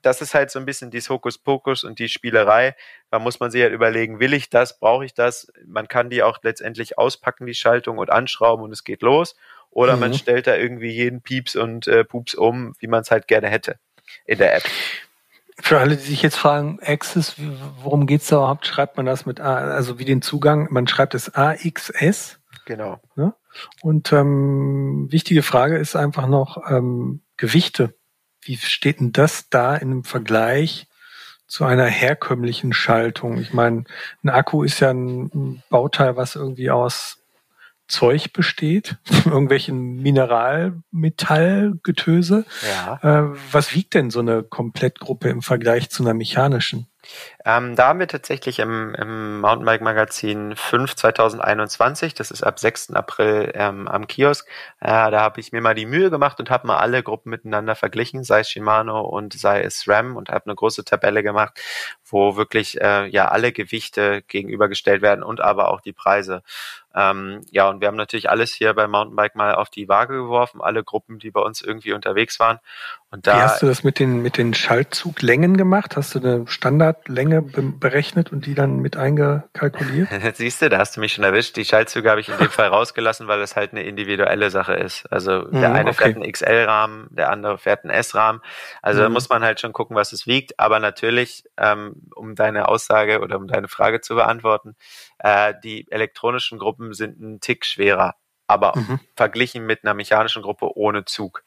das 0.02 0.22
ist 0.22 0.34
halt 0.34 0.50
so 0.50 0.58
ein 0.58 0.64
bisschen 0.64 0.90
dies 0.90 1.10
Hokuspokus 1.10 1.84
und 1.84 1.98
die 1.98 2.08
Spielerei. 2.08 2.74
Da 3.10 3.18
muss 3.18 3.40
man 3.40 3.50
sich 3.50 3.62
halt 3.62 3.72
überlegen, 3.72 4.20
will 4.20 4.32
ich 4.32 4.48
das, 4.48 4.78
brauche 4.78 5.04
ich 5.04 5.14
das? 5.14 5.52
Man 5.66 5.88
kann 5.88 6.08
die 6.08 6.22
auch 6.22 6.38
letztendlich 6.42 6.96
auspacken, 6.96 7.46
die 7.46 7.54
Schaltung 7.54 7.98
und 7.98 8.10
anschrauben 8.10 8.64
und 8.64 8.72
es 8.72 8.84
geht 8.84 9.02
los. 9.02 9.36
Oder 9.70 9.94
mhm. 9.94 10.00
man 10.00 10.14
stellt 10.14 10.46
da 10.46 10.56
irgendwie 10.56 10.90
jeden 10.90 11.20
Pieps 11.20 11.56
und 11.56 11.86
äh, 11.88 12.04
Pups 12.04 12.34
um, 12.34 12.74
wie 12.78 12.86
man 12.86 13.02
es 13.02 13.10
halt 13.10 13.28
gerne 13.28 13.48
hätte 13.48 13.78
in 14.24 14.38
der 14.38 14.56
App. 14.56 14.64
Für 15.60 15.78
alle, 15.78 15.96
die 15.96 16.02
sich 16.02 16.22
jetzt 16.22 16.36
fragen, 16.36 16.80
Access, 16.82 17.36
worum 17.82 18.06
geht's 18.06 18.26
da 18.26 18.36
überhaupt? 18.36 18.66
Schreibt 18.66 18.96
man 18.96 19.06
das 19.06 19.24
mit 19.24 19.40
A, 19.40 19.54
also 19.54 19.98
wie 19.98 20.04
den 20.04 20.20
Zugang? 20.20 20.68
Man 20.70 20.88
schreibt 20.88 21.14
es 21.14 21.32
AXS. 21.34 22.38
Genau. 22.64 23.00
Ne? 23.16 23.34
Und 23.82 24.12
ähm, 24.12 25.08
wichtige 25.10 25.42
Frage 25.42 25.78
ist 25.78 25.96
einfach 25.96 26.26
noch 26.26 26.70
ähm, 26.70 27.22
Gewichte. 27.36 27.94
Wie 28.40 28.56
steht 28.56 29.00
denn 29.00 29.12
das 29.12 29.48
da 29.48 29.76
in 29.76 29.90
einem 29.90 30.04
Vergleich 30.04 30.86
zu 31.46 31.64
einer 31.64 31.86
herkömmlichen 31.86 32.72
Schaltung? 32.72 33.38
Ich 33.38 33.52
meine, 33.52 33.84
ein 34.22 34.28
Akku 34.28 34.62
ist 34.62 34.80
ja 34.80 34.90
ein 34.90 35.62
Bauteil, 35.70 36.16
was 36.16 36.36
irgendwie 36.36 36.70
aus 36.70 37.18
Zeug 37.86 38.32
besteht, 38.32 38.96
irgendwelchen 39.26 40.02
Mineralmetallgetöse. 40.02 42.46
Ja. 42.66 42.98
Äh, 43.02 43.36
was 43.52 43.74
wiegt 43.74 43.92
denn 43.94 44.10
so 44.10 44.20
eine 44.20 44.42
Komplettgruppe 44.42 45.28
im 45.28 45.42
Vergleich 45.42 45.90
zu 45.90 46.02
einer 46.02 46.14
mechanischen? 46.14 46.86
Ähm, 47.46 47.76
da 47.76 47.88
haben 47.88 47.98
wir 47.98 48.08
tatsächlich 48.08 48.58
im, 48.58 48.94
im 48.94 49.40
Mountainbike 49.40 49.82
Magazin 49.82 50.56
5 50.56 50.96
2021, 50.96 52.14
das 52.14 52.30
ist 52.30 52.42
ab 52.42 52.58
6. 52.58 52.92
April 52.92 53.52
ähm, 53.54 53.86
am 53.86 54.06
Kiosk, 54.06 54.48
äh, 54.80 55.10
da 55.10 55.20
habe 55.20 55.40
ich 55.40 55.52
mir 55.52 55.60
mal 55.60 55.74
die 55.74 55.84
Mühe 55.84 56.08
gemacht 56.08 56.40
und 56.40 56.48
habe 56.48 56.66
mal 56.66 56.78
alle 56.78 57.02
Gruppen 57.02 57.28
miteinander 57.28 57.74
verglichen, 57.74 58.24
sei 58.24 58.40
es 58.40 58.50
Shimano 58.50 59.02
und 59.02 59.34
sei 59.34 59.62
es 59.62 59.86
RAM 59.86 60.16
und 60.16 60.30
habe 60.30 60.46
eine 60.46 60.54
große 60.54 60.86
Tabelle 60.86 61.22
gemacht, 61.22 61.60
wo 62.04 62.36
wirklich 62.36 62.80
äh, 62.80 63.06
ja 63.08 63.28
alle 63.28 63.52
Gewichte 63.52 64.22
gegenübergestellt 64.22 65.02
werden 65.02 65.22
und 65.22 65.42
aber 65.42 65.68
auch 65.68 65.82
die 65.82 65.92
Preise. 65.92 66.42
Ähm, 66.96 67.40
ja, 67.50 67.68
und 67.68 67.80
wir 67.80 67.88
haben 67.88 67.96
natürlich 67.96 68.30
alles 68.30 68.52
hier 68.54 68.72
beim 68.72 68.92
Mountainbike 68.92 69.34
mal 69.34 69.54
auf 69.56 69.68
die 69.68 69.88
Waage 69.88 70.14
geworfen, 70.14 70.60
alle 70.60 70.84
Gruppen, 70.84 71.18
die 71.18 71.32
bei 71.32 71.40
uns 71.40 71.60
irgendwie 71.60 71.92
unterwegs 71.92 72.38
waren. 72.38 72.60
Und 73.10 73.26
da, 73.26 73.36
Wie 73.36 73.42
hast 73.42 73.62
du 73.62 73.66
das 73.66 73.82
mit 73.82 73.98
den, 73.98 74.22
mit 74.22 74.38
den 74.38 74.54
Schaltzuglängen 74.54 75.56
gemacht? 75.56 75.96
Hast 75.96 76.14
du 76.14 76.20
eine 76.20 76.46
Standardlänge 76.46 77.33
berechnet 77.42 78.32
und 78.32 78.46
die 78.46 78.54
dann 78.54 78.80
mit 78.80 78.96
eingekalkuliert? 78.96 80.08
Siehst 80.34 80.62
du, 80.62 80.68
da 80.68 80.78
hast 80.78 80.96
du 80.96 81.00
mich 81.00 81.12
schon 81.12 81.24
erwischt. 81.24 81.56
Die 81.56 81.64
Schaltzüge 81.64 82.10
habe 82.10 82.20
ich 82.20 82.28
in 82.28 82.38
dem 82.38 82.50
Fall 82.50 82.68
rausgelassen, 82.68 83.28
weil 83.28 83.40
es 83.40 83.56
halt 83.56 83.72
eine 83.72 83.82
individuelle 83.82 84.50
Sache 84.50 84.74
ist. 84.74 85.06
Also 85.12 85.44
der 85.44 85.70
mhm, 85.70 85.74
eine 85.76 85.90
okay. 85.90 86.04
fährt 86.04 86.16
einen 86.16 86.30
XL-Rahmen, 86.30 87.08
der 87.10 87.30
andere 87.30 87.58
fährt 87.58 87.84
einen 87.84 87.92
S-Rahmen. 87.92 88.40
Also 88.82 89.00
mhm. 89.00 89.04
da 89.04 89.08
muss 89.10 89.28
man 89.28 89.42
halt 89.42 89.60
schon 89.60 89.72
gucken, 89.72 89.96
was 89.96 90.12
es 90.12 90.26
wiegt. 90.26 90.58
Aber 90.58 90.78
natürlich, 90.78 91.44
ähm, 91.56 91.94
um 92.14 92.34
deine 92.34 92.68
Aussage 92.68 93.20
oder 93.20 93.36
um 93.36 93.46
deine 93.46 93.68
Frage 93.68 94.00
zu 94.00 94.14
beantworten, 94.14 94.76
äh, 95.18 95.54
die 95.62 95.90
elektronischen 95.90 96.58
Gruppen 96.58 96.92
sind 96.92 97.20
ein 97.20 97.40
Tick 97.40 97.64
schwerer, 97.64 98.14
aber 98.46 98.72
mhm. 98.76 99.00
verglichen 99.16 99.64
mit 99.64 99.84
einer 99.84 99.94
mechanischen 99.94 100.42
Gruppe 100.42 100.76
ohne 100.76 101.04
Zug. 101.04 101.42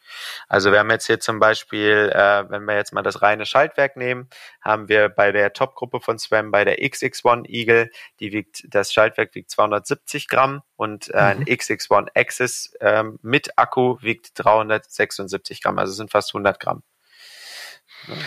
Also 0.48 0.72
wir 0.72 0.80
haben 0.80 0.90
jetzt 0.90 1.08
hier 1.08 1.20
zum 1.20 1.40
Beispiel, 1.40 2.12
äh, 2.14 2.50
wenn 2.50 2.64
wir 2.66 2.76
jetzt 2.76 2.94
mal 2.94 3.04
das 3.04 3.22
reine 3.22 3.46
Schaltwerk 3.46 3.98
nehmen, 3.98 4.30
haben 4.62 4.90
wir 4.90 5.10
bei 5.10 5.32
der 5.32 5.54
Top-Gruppe 5.54 6.00
von 6.00 6.18
SWAM 6.18 6.52
bei 6.52 6.66
der 6.66 6.80
XX1 6.80 7.48
Eagle, 7.48 7.92
die 8.20 8.32
wiegt, 8.32 8.64
das 8.68 8.92
Schaltwerk 8.92 9.36
wiegt 9.36 9.52
270 9.52 10.28
Gramm 10.28 10.64
und 10.76 11.10
äh, 11.14 11.18
ein 11.18 11.40
mhm. 11.40 11.46
XX1 11.46 12.08
Axis 12.16 12.74
äh, 12.80 13.04
mit 13.22 13.58
Akku 13.58 13.98
wiegt 14.02 14.32
376 14.36 15.62
Gramm, 15.62 15.78
also 15.78 15.94
sind 15.94 16.12
fast 16.12 16.34
100 16.34 16.60
Gramm. 16.60 16.84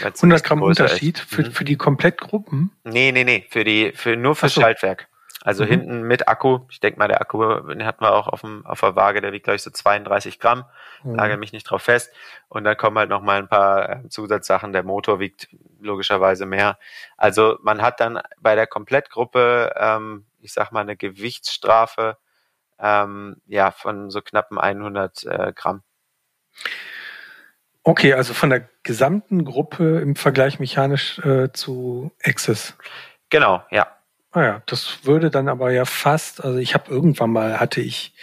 100 0.03 0.45
Gramm 0.45 0.62
Unterschied 0.62 1.18
für, 1.18 1.43
mhm. 1.43 1.53
für 1.53 1.64
die 1.64 1.77
Komplettgruppen? 1.77 2.71
Nee, 2.85 3.12
nee, 3.12 3.25
nee, 3.25 3.47
für 3.49 3.64
die, 3.64 3.93
für, 3.95 4.16
nur 4.16 4.37
für 4.37 4.49
so. 4.49 4.61
Schaltwerk. 4.61 5.09
Also 5.43 5.64
mhm. 5.64 5.68
hinten 5.68 6.03
mit 6.03 6.28
Akku. 6.28 6.61
Ich 6.70 6.80
denke 6.80 6.99
mal, 6.99 7.09
der 7.09 7.20
Akku, 7.20 7.61
den 7.61 7.86
hatten 7.86 8.05
wir 8.05 8.12
auch 8.12 8.28
auf, 8.28 8.43
dem, 8.43 8.66
auf 8.66 8.80
der 8.80 8.95
Waage, 8.95 9.20
der 9.20 9.32
wiegt, 9.32 9.45
glaube 9.45 9.57
ich, 9.57 9.62
so 9.62 9.70
32 9.70 10.38
Gramm. 10.38 10.64
Mhm. 11.03 11.14
Lage 11.14 11.36
mich 11.38 11.53
nicht 11.53 11.64
drauf 11.64 11.82
fest. 11.82 12.12
Und 12.49 12.64
dann 12.64 12.76
kommen 12.76 12.99
halt 12.99 13.09
noch 13.09 13.22
mal 13.22 13.38
ein 13.38 13.49
paar 13.49 13.88
äh, 13.88 14.09
Zusatzsachen. 14.09 14.72
Der 14.72 14.82
Motor 14.82 15.18
wiegt 15.18 15.49
logischerweise 15.80 16.45
mehr. 16.45 16.78
Also 17.16 17.59
man 17.62 17.80
hat 17.80 18.01
dann 18.01 18.20
bei 18.38 18.55
der 18.55 18.66
Komplettgruppe, 18.66 19.72
ähm, 19.76 20.26
ich 20.41 20.53
sag 20.53 20.72
mal, 20.72 20.80
eine 20.80 20.97
Gewichtsstrafe 20.97 22.18
ähm, 22.78 23.36
ja, 23.47 23.70
von 23.70 24.11
so 24.11 24.20
knappen 24.20 24.59
100 24.59 25.24
äh, 25.24 25.53
Gramm. 25.55 25.82
Okay, 27.82 28.12
also 28.12 28.34
von 28.34 28.51
der 28.51 28.68
gesamten 28.82 29.45
Gruppe 29.45 30.01
im 30.01 30.16
Vergleich 30.16 30.61
mechanisch 30.61 31.18
äh, 31.20 31.51
zu 31.53 32.12
Access. 32.22 32.76
Genau, 33.30 33.62
ja. 33.70 33.86
Ah 34.33 34.43
ja, 34.43 34.62
das 34.66 35.05
würde 35.05 35.31
dann 35.31 35.49
aber 35.49 35.72
ja 35.72 35.85
fast, 35.85 36.45
also 36.45 36.59
ich 36.59 36.74
habe 36.74 36.91
irgendwann 36.91 37.31
mal, 37.31 37.59
hatte 37.59 37.81
ich, 37.81 38.14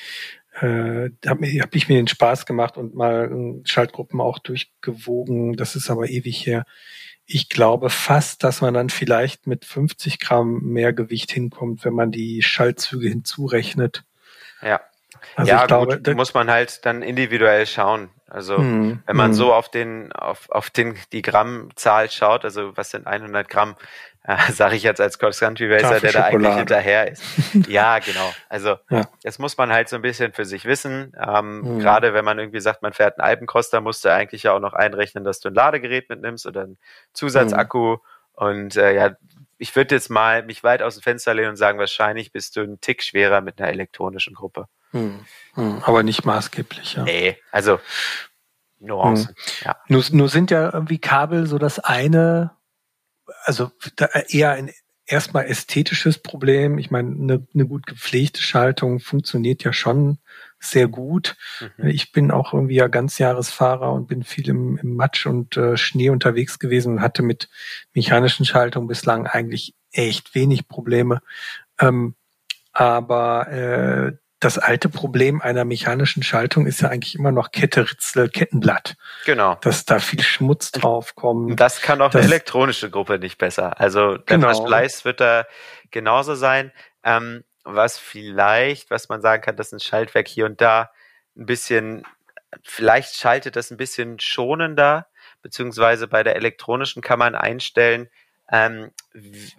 äh, 0.53 1.09
habe 1.25 1.45
hab 1.59 1.75
ich 1.75 1.89
mir 1.89 1.97
den 1.97 2.07
Spaß 2.07 2.45
gemacht 2.45 2.77
und 2.77 2.95
mal 2.95 3.29
Schaltgruppen 3.65 4.21
auch 4.21 4.39
durchgewogen. 4.39 5.57
Das 5.57 5.75
ist 5.75 5.89
aber 5.89 6.09
ewig 6.09 6.45
her. 6.45 6.65
Ich 7.25 7.49
glaube 7.49 7.89
fast, 7.89 8.43
dass 8.45 8.61
man 8.61 8.73
dann 8.73 8.89
vielleicht 8.89 9.47
mit 9.47 9.65
50 9.65 10.19
Gramm 10.19 10.61
mehr 10.61 10.93
Gewicht 10.93 11.29
hinkommt, 11.31 11.83
wenn 11.83 11.93
man 11.93 12.11
die 12.11 12.41
Schaltzüge 12.41 13.09
hinzurechnet. 13.09 14.03
Ja. 14.61 14.79
Also 15.35 15.51
ja, 15.51 15.65
glaube, 15.65 16.01
gut, 16.01 16.15
muss 16.15 16.33
man 16.33 16.49
halt 16.49 16.85
dann 16.85 17.01
individuell 17.01 17.65
schauen. 17.65 18.09
Also 18.29 18.57
hm, 18.57 19.01
wenn 19.05 19.15
man 19.15 19.27
hm. 19.27 19.33
so 19.33 19.53
auf 19.53 19.69
den 19.69 20.11
auf 20.11 20.49
auf 20.49 20.69
den 20.69 20.97
die 21.13 21.21
Grammzahl 21.21 22.11
schaut, 22.11 22.43
also 22.43 22.75
was 22.75 22.91
sind 22.91 23.07
100 23.07 23.47
Gramm, 23.47 23.75
äh, 24.23 24.51
sage 24.51 24.75
ich 24.75 24.83
jetzt 24.83 24.99
als 24.99 25.17
Cross 25.17 25.39
Country 25.39 25.73
Racer, 25.73 26.01
der 26.01 26.11
da 26.11 26.23
eigentlich 26.25 26.55
hinterher 26.55 27.09
ist. 27.09 27.23
ja, 27.67 27.99
genau. 27.99 28.33
Also 28.49 28.75
ja. 28.89 29.07
das 29.23 29.39
muss 29.39 29.57
man 29.57 29.71
halt 29.71 29.87
so 29.87 29.95
ein 29.95 30.01
bisschen 30.01 30.33
für 30.33 30.43
sich 30.43 30.65
wissen. 30.65 31.13
Ähm, 31.17 31.61
mhm. 31.61 31.79
Gerade 31.79 32.13
wenn 32.13 32.25
man 32.25 32.37
irgendwie 32.37 32.59
sagt, 32.59 32.81
man 32.81 32.91
fährt 32.91 33.17
einen 33.17 33.29
Alpencross, 33.29 33.69
da 33.69 33.79
musst 33.79 34.03
du 34.03 34.11
eigentlich 34.11 34.43
ja 34.43 34.51
auch 34.51 34.59
noch 34.59 34.73
einrechnen, 34.73 35.23
dass 35.23 35.39
du 35.39 35.47
ein 35.47 35.55
Ladegerät 35.55 36.09
mitnimmst 36.09 36.45
oder 36.45 36.63
einen 36.63 36.77
Zusatzakku. 37.13 37.91
Mhm. 37.93 37.99
Und 38.33 38.75
äh, 38.75 38.93
ja, 38.93 39.15
ich 39.57 39.75
würde 39.75 39.95
jetzt 39.95 40.09
mal 40.09 40.43
mich 40.43 40.63
weit 40.63 40.81
aus 40.81 40.95
dem 40.95 41.03
Fenster 41.03 41.33
lehnen 41.33 41.51
und 41.51 41.55
sagen, 41.55 41.79
wahrscheinlich 41.79 42.31
bist 42.31 42.55
du 42.55 42.61
ein 42.61 42.81
Tick 42.81 43.03
schwerer 43.03 43.41
mit 43.41 43.59
einer 43.59 43.69
elektronischen 43.69 44.35
Gruppe. 44.35 44.67
Mhm. 44.91 45.81
Aber 45.83 46.03
nicht 46.03 46.25
maßgeblich, 46.25 46.95
ja. 46.95 47.03
Nee, 47.03 47.37
also 47.51 47.79
Nuancen. 48.79 49.31
Mhm. 49.31 49.65
Ja. 49.65 49.77
Nur, 49.87 50.03
nur 50.11 50.29
sind 50.29 50.51
ja 50.51 50.71
irgendwie 50.73 50.99
Kabel 50.99 51.47
so 51.47 51.57
das 51.57 51.79
eine, 51.79 52.51
also 53.45 53.71
eher 54.29 54.51
ein 54.51 54.71
erstmal 55.07 55.45
ästhetisches 55.45 56.19
Problem. 56.19 56.77
Ich 56.77 56.91
meine, 56.91 57.15
eine, 57.15 57.47
eine 57.53 57.65
gut 57.65 57.87
gepflegte 57.87 58.41
Schaltung 58.41 58.99
funktioniert 58.99 59.63
ja 59.63 59.71
schon 59.73 60.19
sehr 60.59 60.87
gut. 60.87 61.37
Mhm. 61.77 61.87
Ich 61.87 62.11
bin 62.11 62.29
auch 62.29 62.53
irgendwie 62.53 62.75
ja 62.75 62.87
Ganzjahresfahrer 62.87 63.91
und 63.93 64.07
bin 64.07 64.23
viel 64.23 64.49
im, 64.49 64.77
im 64.77 64.95
Matsch 64.95 65.25
und 65.25 65.55
äh, 65.55 65.77
Schnee 65.77 66.09
unterwegs 66.09 66.59
gewesen 66.59 66.93
und 66.93 67.01
hatte 67.01 67.23
mit 67.23 67.49
mechanischen 67.93 68.45
Schaltungen 68.45 68.87
bislang 68.87 69.27
eigentlich 69.27 69.75
echt 69.91 70.35
wenig 70.35 70.67
Probleme. 70.67 71.21
Ähm, 71.79 72.15
aber 72.73 73.47
äh, 73.47 74.11
das 74.39 74.59
alte 74.59 74.89
Problem 74.89 75.41
einer 75.41 75.65
mechanischen 75.65 76.21
Schaltung 76.21 76.67
ist 76.67 76.81
ja 76.81 76.89
eigentlich 76.89 77.15
immer 77.15 77.31
noch 77.31 77.51
Kette, 77.51 77.89
Ritzel, 77.89 78.29
Kettenblatt. 78.29 78.95
Genau. 79.25 79.55
Dass 79.55 79.85
da 79.85 79.99
viel 79.99 80.21
Schmutz 80.21 80.71
drauf 80.71 81.15
kommt. 81.15 81.59
Das 81.59 81.81
kann 81.81 82.01
auch 82.01 82.13
eine 82.13 82.23
elektronische 82.23 82.89
Gruppe 82.89 83.17
nicht 83.17 83.37
besser. 83.39 83.79
Also 83.79 84.17
der 84.17 84.37
genau. 84.37 84.47
Verschleiß 84.47 85.05
wird 85.05 85.21
da 85.21 85.45
genauso 85.89 86.35
sein. 86.35 86.71
Ähm, 87.03 87.43
was 87.63 87.97
vielleicht, 87.97 88.91
was 88.91 89.09
man 89.09 89.21
sagen 89.21 89.41
kann, 89.41 89.57
dass 89.57 89.71
ein 89.71 89.79
Schaltwerk 89.79 90.27
hier 90.27 90.45
und 90.45 90.61
da 90.61 90.91
ein 91.35 91.45
bisschen, 91.45 92.03
vielleicht 92.63 93.15
schaltet 93.15 93.55
das 93.55 93.71
ein 93.71 93.77
bisschen 93.77 94.19
schonender, 94.19 95.07
beziehungsweise 95.41 96.07
bei 96.07 96.23
der 96.23 96.35
elektronischen 96.35 97.01
kann 97.01 97.19
man 97.19 97.35
einstellen, 97.35 98.09
ähm, 98.51 98.91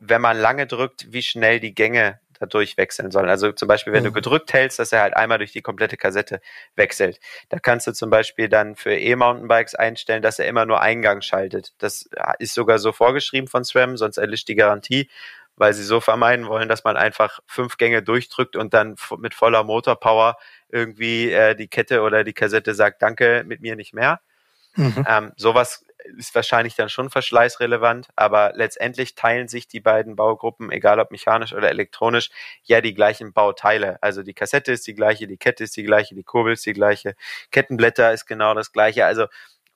wenn 0.00 0.22
man 0.22 0.38
lange 0.38 0.66
drückt, 0.66 1.12
wie 1.12 1.22
schnell 1.22 1.60
die 1.60 1.74
Gänge 1.74 2.20
da 2.38 2.46
durchwechseln 2.46 3.10
sollen. 3.10 3.28
Also 3.28 3.52
zum 3.52 3.68
Beispiel, 3.68 3.92
wenn 3.92 4.02
mhm. 4.02 4.08
du 4.08 4.12
gedrückt 4.12 4.52
hältst, 4.52 4.78
dass 4.78 4.92
er 4.92 5.02
halt 5.02 5.16
einmal 5.16 5.38
durch 5.38 5.52
die 5.52 5.62
komplette 5.62 5.96
Kassette 5.96 6.40
wechselt. 6.76 7.20
Da 7.48 7.58
kannst 7.58 7.86
du 7.86 7.92
zum 7.92 8.10
Beispiel 8.10 8.48
dann 8.48 8.76
für 8.76 8.94
E-Mountainbikes 8.94 9.74
einstellen, 9.74 10.22
dass 10.22 10.38
er 10.38 10.46
immer 10.46 10.66
nur 10.66 10.80
Eingang 10.80 11.20
schaltet. 11.22 11.72
Das 11.78 12.08
ist 12.38 12.54
sogar 12.54 12.78
so 12.78 12.92
vorgeschrieben 12.92 13.48
von 13.48 13.64
SRAM, 13.64 13.96
sonst 13.96 14.18
erlischt 14.18 14.48
die 14.48 14.54
Garantie, 14.54 15.10
weil 15.56 15.72
sie 15.74 15.84
so 15.84 16.00
vermeiden 16.00 16.46
wollen, 16.46 16.68
dass 16.68 16.84
man 16.84 16.96
einfach 16.96 17.40
fünf 17.46 17.76
Gänge 17.76 18.02
durchdrückt 18.02 18.56
und 18.56 18.74
dann 18.74 18.96
mit 19.18 19.34
voller 19.34 19.64
Motorpower 19.64 20.36
irgendwie 20.68 21.32
äh, 21.32 21.54
die 21.54 21.68
Kette 21.68 22.02
oder 22.02 22.24
die 22.24 22.32
Kassette 22.32 22.74
sagt, 22.74 23.02
danke, 23.02 23.44
mit 23.46 23.60
mir 23.60 23.74
nicht 23.74 23.94
mehr. 23.94 24.20
Mhm. 24.76 25.04
Ähm, 25.08 25.32
sowas 25.36 25.84
ist 26.16 26.34
wahrscheinlich 26.34 26.74
dann 26.74 26.88
schon 26.88 27.10
verschleißrelevant, 27.10 28.08
aber 28.16 28.52
letztendlich 28.54 29.14
teilen 29.14 29.48
sich 29.48 29.68
die 29.68 29.80
beiden 29.80 30.16
Baugruppen, 30.16 30.70
egal 30.70 31.00
ob 31.00 31.10
mechanisch 31.10 31.52
oder 31.52 31.68
elektronisch, 31.68 32.30
ja 32.62 32.80
die 32.80 32.94
gleichen 32.94 33.32
Bauteile. 33.32 33.98
Also 34.02 34.22
die 34.22 34.34
Kassette 34.34 34.72
ist 34.72 34.86
die 34.86 34.94
gleiche, 34.94 35.26
die 35.26 35.36
Kette 35.36 35.64
ist 35.64 35.76
die 35.76 35.84
gleiche, 35.84 36.14
die 36.14 36.24
Kurbel 36.24 36.54
ist 36.54 36.66
die 36.66 36.72
gleiche, 36.72 37.14
Kettenblätter 37.50 38.12
ist 38.12 38.26
genau 38.26 38.54
das 38.54 38.72
gleiche. 38.72 39.06
Also 39.06 39.26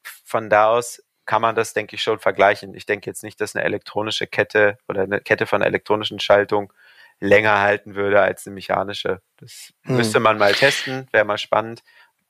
von 0.03 0.51
da 0.51 0.69
aus 0.69 1.03
kann 1.25 1.43
man 1.43 1.55
das, 1.55 1.73
denke 1.73 1.97
ich, 1.97 2.03
schon 2.03 2.19
vergleichen. 2.19 2.75
Ich 2.75 2.87
denke 2.87 3.09
jetzt 3.09 3.23
nicht, 3.23 3.41
dass 3.41 3.55
eine 3.55 3.65
elektronische 3.65 4.27
Kette 4.27 4.79
oder 4.89 5.03
eine 5.03 5.21
Kette 5.21 5.47
von 5.47 5.63
einer 5.63 5.69
elektronischen 5.69 6.19
Schaltung 6.19 6.73
länger 7.21 7.61
halten 7.61 7.95
würde 7.95 8.21
als 8.21 8.47
eine 8.47 8.55
mechanische. 8.55 9.23
Das 9.37 9.73
hm. 9.83 9.97
müsste 9.97 10.19
man 10.19 10.39
mal 10.39 10.53
testen, 10.55 11.07
wäre 11.13 11.25
mal 11.25 11.39
spannend. 11.39 11.83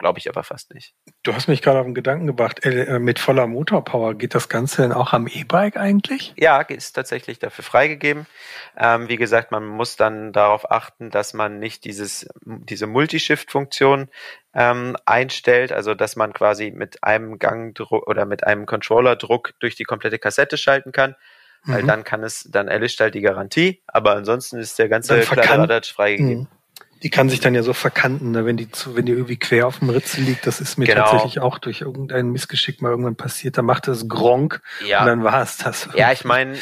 Glaube 0.03 0.19
ich 0.19 0.29
aber 0.29 0.43
fast 0.43 0.75
nicht. 0.75 0.97
Du 1.23 1.33
hast 1.33 1.47
mich 1.47 1.63
gerade 1.63 1.79
auf 1.79 1.85
den 1.85 1.95
Gedanken 1.95 2.27
gebracht, 2.27 2.65
äh, 2.65 2.99
mit 2.99 3.21
voller 3.21 3.47
Motorpower 3.47 4.17
geht 4.17 4.35
das 4.35 4.49
Ganze 4.49 4.83
denn 4.83 4.91
auch 4.91 5.13
am 5.13 5.29
E-Bike 5.29 5.77
eigentlich? 5.77 6.35
Ja, 6.37 6.61
ist 6.61 6.95
tatsächlich 6.95 7.39
dafür 7.39 7.63
freigegeben. 7.63 8.27
Ähm, 8.77 9.09
wie 9.09 9.15
gesagt, 9.17 9.53
man 9.53 9.65
muss 9.65 9.95
dann 9.95 10.33
darauf 10.33 10.69
achten, 10.73 11.11
dass 11.11 11.35
man 11.35 11.61
nicht 11.61 11.85
dieses, 11.85 12.29
diese 12.45 12.89
Multishift-Funktion 12.89 14.09
ähm, 14.55 14.97
einstellt, 15.07 15.71
also 15.71 15.95
dass 15.95 16.17
man 16.17 16.33
quasi 16.33 16.73
mit 16.73 17.05
einem 17.05 17.39
Gangdruck 17.39 18.09
oder 18.09 18.25
mit 18.25 18.45
einem 18.45 18.67
Controllerdruck 18.67 19.53
durch 19.61 19.77
die 19.77 19.85
komplette 19.85 20.19
Kassette 20.19 20.57
schalten 20.57 20.91
kann. 20.91 21.15
Mhm. 21.63 21.73
Weil 21.75 21.83
dann 21.85 22.03
kann 22.03 22.25
es, 22.25 22.49
dann 22.51 22.67
erlischt 22.67 22.99
halt 22.99 23.15
die 23.15 23.21
Garantie, 23.21 23.85
aber 23.87 24.17
ansonsten 24.17 24.59
ist 24.59 24.81
der 24.81 24.89
ganze 24.89 25.21
Kladderadatsch 25.21 25.93
freigegeben. 25.93 26.49
Mhm. 26.51 26.62
Die 27.03 27.11
kann 27.11 27.29
sich 27.29 27.41
dann 27.41 27.55
ja 27.55 27.63
so 27.63 27.73
verkanten, 27.73 28.31
ne? 28.31 28.47
wenn 28.47 28.57
die 28.57 28.71
zu, 28.71 28.97
wenn 28.97 29.07
die 29.07 29.13
irgendwie 29.13 29.39
quer 29.39 29.67
auf 29.67 29.81
dem 29.81 29.91
Ritzel 29.91 30.23
liegt. 30.23 30.47
Das 30.47 30.61
ist 30.61 30.79
mir 30.79 30.87
genau. 30.87 31.03
tatsächlich 31.03 31.41
auch 31.41 31.59
durch 31.59 31.81
irgendein 31.81 32.31
Missgeschick 32.31 32.81
mal 32.81 32.91
irgendwann 32.91 33.17
passiert. 33.17 33.59
Da 33.59 33.63
macht 33.63 33.89
es 33.89 34.09
Gronk 34.09 34.61
ja. 34.87 35.01
und 35.01 35.07
dann 35.07 35.25
war 35.25 35.43
es 35.43 35.59
das. 35.59 35.89
Ja, 35.95 36.13
ich 36.13 36.25
meine, 36.25 36.57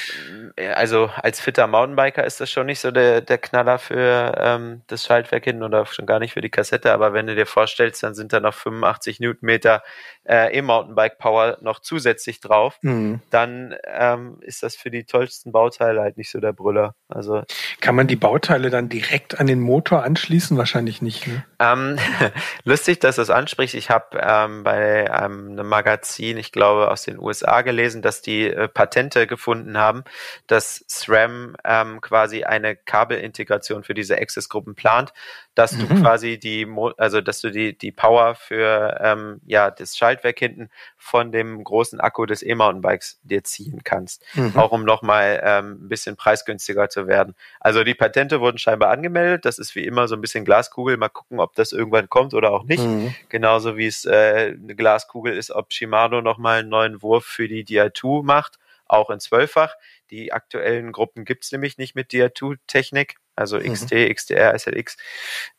also 0.75 1.11
als 1.15 1.41
fitter 1.41 1.67
Mountainbiker 1.67 2.25
ist 2.25 2.41
das 2.41 2.51
schon 2.51 2.67
nicht 2.67 2.81
so 2.81 2.91
der, 2.91 3.21
der 3.21 3.39
Knaller 3.39 3.79
für 3.79 4.35
ähm, 4.39 4.83
das 4.87 5.05
Schaltwerk 5.05 5.45
hinten 5.45 5.63
oder 5.63 5.85
schon 5.87 6.07
gar 6.07 6.19
nicht 6.19 6.33
für 6.33 6.41
die 6.41 6.51
Kassette. 6.51 6.93
Aber 6.93 7.13
wenn 7.13 7.27
du 7.27 7.35
dir 7.35 7.47
vorstellst, 7.47 8.03
dann 8.03 8.15
sind 8.15 8.33
da 8.33 8.41
noch 8.41 8.55
85 8.55 9.21
Newtonmeter 9.21 9.83
äh, 10.25 10.57
E-Mountainbike-Power 10.57 11.59
noch 11.61 11.81
zusätzlich 11.81 12.41
drauf. 12.41 12.79
Mhm. 12.83 13.21
Dann 13.31 13.75
ähm, 13.85 14.39
ist 14.41 14.63
das 14.63 14.77
für 14.77 14.91
die 14.91 15.05
tollsten 15.05 15.53
Bauteile 15.53 16.01
halt 16.01 16.17
nicht 16.17 16.31
so 16.31 16.41
der 16.41 16.53
Brüller. 16.53 16.95
Also 17.09 17.43
kann 17.81 17.95
man 17.95 18.07
die 18.07 18.17
Bauteile 18.17 18.71
dann 18.71 18.89
direkt 18.89 19.39
an 19.39 19.47
den 19.47 19.61
Motor 19.61 20.03
anschließen? 20.03 20.30
Anschließen? 20.31 20.57
Wahrscheinlich 20.57 21.03
nicht. 21.03 21.27
Ne? 21.27 21.45
Ähm, 21.59 21.99
lustig, 22.65 23.01
dass 23.01 23.17
du 23.17 23.23
es 23.23 23.31
ansprichst. 23.31 23.75
Ich 23.75 23.91
habe 23.91 24.19
ähm, 24.23 24.63
bei 24.63 25.13
einem 25.13 25.57
Magazin, 25.69 26.37
ich 26.37 26.53
glaube 26.53 26.91
aus 26.91 27.03
den 27.03 27.19
USA 27.19 27.63
gelesen, 27.63 28.01
dass 28.01 28.23
die 28.23 28.47
äh, 28.47 28.69
Patente 28.69 29.27
gefunden 29.27 29.77
haben, 29.77 30.05
dass 30.47 30.85
SRAM 30.89 31.57
ähm, 31.65 32.01
quasi 32.01 32.45
eine 32.45 32.77
Kabelintegration 32.77 33.83
für 33.83 33.95
diese 33.95 34.19
Access-Gruppen 34.19 34.77
plant, 34.77 35.13
dass 35.55 35.73
mhm. 35.73 35.89
du 35.89 36.01
quasi 36.01 36.39
die, 36.39 36.67
also 36.97 37.21
dass 37.21 37.41
du 37.41 37.51
die 37.51 37.77
die 37.77 37.93
Power 37.93 38.37
für 38.37 38.99
ähm, 39.03 39.41
ja 39.47 39.71
das 39.71 39.97
Schaltwerk 39.97 40.39
hinten 40.39 40.71
von 40.97 41.33
dem 41.33 41.65
großen 41.65 42.01
Akku 42.01 42.25
des 42.27 42.43
E-Mountainbikes 42.43 43.19
dir 43.25 43.43
ziehen 43.43 43.83
kannst, 43.83 44.25
mhm. 44.35 44.57
auch 44.57 44.71
um 44.71 44.85
nochmal 44.85 45.41
ähm, 45.45 45.85
ein 45.85 45.89
bisschen 45.89 46.17
preisgünstiger 46.17 46.89
zu 46.89 47.09
werden. 47.09 47.35
Also 47.59 47.83
die 47.83 47.95
Patente 47.95 48.41
wurden 48.41 48.59
scheinbar 48.59 48.91
angemeldet. 48.91 49.45
Das 49.45 49.59
ist 49.59 49.75
wie 49.75 49.85
immer 49.85 50.07
so 50.07 50.20
ein 50.21 50.23
bisschen 50.23 50.45
Glaskugel. 50.45 50.97
Mal 50.97 51.09
gucken, 51.09 51.41
ob 51.41 51.55
das 51.55 51.73
irgendwann 51.73 52.09
kommt 52.09 52.35
oder 52.35 52.53
auch 52.53 52.65
nicht. 52.65 52.83
Mhm. 52.83 53.15
Genauso 53.29 53.77
wie 53.77 53.87
es 53.87 54.05
äh, 54.05 54.57
eine 54.57 54.75
Glaskugel 54.75 55.37
ist, 55.37 55.51
ob 55.51 55.73
Shimano 55.73 56.21
nochmal 56.21 56.61
einen 56.61 56.69
neuen 56.69 57.03
Wurf 57.03 57.25
für 57.25 57.49
die 57.49 57.65
Di2 57.65 58.23
macht, 58.23 58.59
auch 58.87 59.11
in 59.11 59.21
zwölffach. 59.21 59.75
Die 60.11 60.33
aktuellen 60.33 60.93
Gruppen 60.93 61.25
gibt's 61.25 61.51
nämlich 61.53 61.79
nicht 61.79 61.95
mit 61.95 62.11
Dia2-Technik, 62.11 63.17
also 63.37 63.59
XT, 63.59 63.93
mhm. 63.93 64.15
XTR, 64.15 64.59
SLX. 64.59 64.97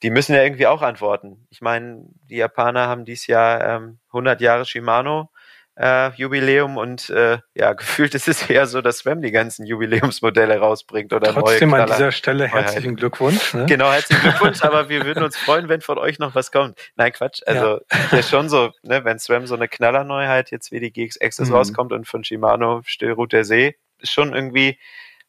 Die 0.03 0.12
müssen 0.12 0.36
ja 0.36 0.43
irgendwie 0.43 0.68
auch 0.68 0.84
antworten. 0.84 1.47
Ich 1.49 1.62
meine, 1.62 2.05
die 2.30 2.36
Japaner 2.36 2.88
haben 2.88 3.05
dieses 3.05 3.28
Jahr 3.28 3.64
ähm, 3.78 3.99
100 4.09 4.39
Jahre 4.41 4.66
Shimano 4.66 5.30
äh, 5.76 6.11
Jubiläum 6.15 6.78
und 6.78 7.09
äh, 7.09 7.39
ja, 7.53 7.74
gefühlt 7.74 8.13
ist 8.15 8.28
es 8.28 8.49
eher 8.49 8.67
so, 8.67 8.82
dass 8.82 8.99
Swam 8.99 9.22
die 9.22 9.32
ganzen 9.32 9.65
Jubiläumsmodelle 9.65 10.57
rausbringt 10.57 11.13
oder 11.13 11.34
Trotzdem 11.34 11.69
neue 11.69 11.84
an 11.84 11.89
dieser 11.89 12.11
Stelle 12.11 12.47
herzlichen 12.47 12.95
Glückwunsch. 12.95 13.53
Ne? 13.53 13.65
Genau, 13.65 13.91
herzlichen 13.91 14.22
Glückwunsch, 14.30 14.61
aber 14.63 14.89
wir 14.89 15.05
würden 15.05 15.24
uns 15.24 15.38
freuen, 15.38 15.69
wenn 15.69 15.82
von 15.82 15.97
euch 15.97 16.19
noch 16.19 16.36
was 16.36 16.51
kommt. 16.51 16.78
Nein, 16.95 17.11
Quatsch, 17.11 17.41
also 17.45 17.82
ja, 17.91 17.99
ja 18.17 18.24
schon 18.24 18.49
so, 18.49 18.72
ne, 18.84 19.03
wenn 19.05 19.19
Swam 19.19 19.47
so 19.47 19.55
eine 19.55 19.67
Knallerneuheit 19.67 20.51
jetzt 20.51 20.72
wie 20.72 20.80
die 20.80 20.91
GX 20.91 21.19
Access 21.22 21.49
mhm. 21.49 21.55
rauskommt 21.55 21.93
und 21.93 22.07
von 22.07 22.24
Shimano 22.24 22.82
Stillruht 22.86 23.34
der 23.34 23.45
See, 23.45 23.76
ist 23.99 24.11
schon 24.11 24.34
irgendwie 24.34 24.78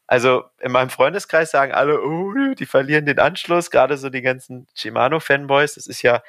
also 0.05 0.43
in 0.59 0.71
meinem 0.71 0.89
Freundeskreis 0.89 1.51
sagen 1.51 1.71
alle, 1.71 2.01
oh, 2.03 2.53
die 2.53 2.65
verlieren 2.65 3.05
den 3.05 3.19
Anschluss, 3.19 3.71
gerade 3.71 3.97
so 3.97 4.09
die 4.09 4.21
ganzen 4.21 4.67
Shimano-Fanboys. 4.75 5.75
Das 5.75 5.87
ist 5.87 6.01
ja 6.01 6.21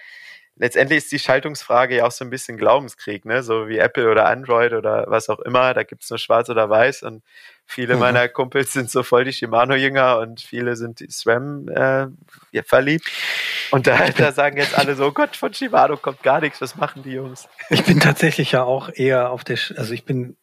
letztendlich 0.57 0.99
ist 0.99 1.13
die 1.13 1.19
Schaltungsfrage 1.19 1.97
ja 1.97 2.07
auch 2.07 2.13
so 2.13 2.25
ein 2.25 2.31
bisschen 2.31 2.57
Glaubenskrieg, 2.57 3.25
ne? 3.25 3.43
So 3.43 3.69
wie 3.69 3.79
Apple 3.79 4.11
oder 4.11 4.27
Android 4.27 4.73
oder 4.73 5.05
was 5.09 5.29
auch 5.29 5.41
immer. 5.41 5.75
Da 5.75 5.83
gibt's 5.83 6.11
nur 6.11 6.19
schwarz 6.19 6.49
oder 6.49 6.69
weiß 6.71 7.03
und 7.03 7.23
viele 7.67 7.95
mhm. 7.95 8.01
meiner 8.01 8.29
Kumpels 8.29 8.73
sind 8.73 8.91
so 8.91 9.03
voll 9.03 9.25
die 9.25 9.33
Shimano-Jünger 9.33 10.19
und 10.19 10.41
viele 10.41 10.77
sind 10.77 11.01
die 11.01 11.11
SRAM 11.11 11.69
äh, 11.69 12.07
ja, 12.53 12.63
verliebt. 12.65 13.11
Und 13.71 13.87
da, 13.87 14.09
da 14.11 14.33
sagen 14.33 14.59
jetzt 14.59 14.79
alle 14.79 14.95
so, 14.95 15.07
oh 15.07 15.13
Gott, 15.13 15.37
von 15.37 15.53
Shimano 15.53 15.97
kommt 15.97 16.23
gar 16.23 16.41
nichts, 16.41 16.61
was 16.61 16.77
machen 16.77 17.03
die 17.03 17.13
Jungs? 17.13 17.49
Ich 17.71 17.85
bin 17.85 18.01
tatsächlich 18.01 18.53
ja 18.53 18.63
auch 18.63 18.91
eher 18.93 19.31
auf 19.31 19.45
der, 19.45 19.59
also 19.77 19.93
ich 19.93 20.05
bin 20.05 20.37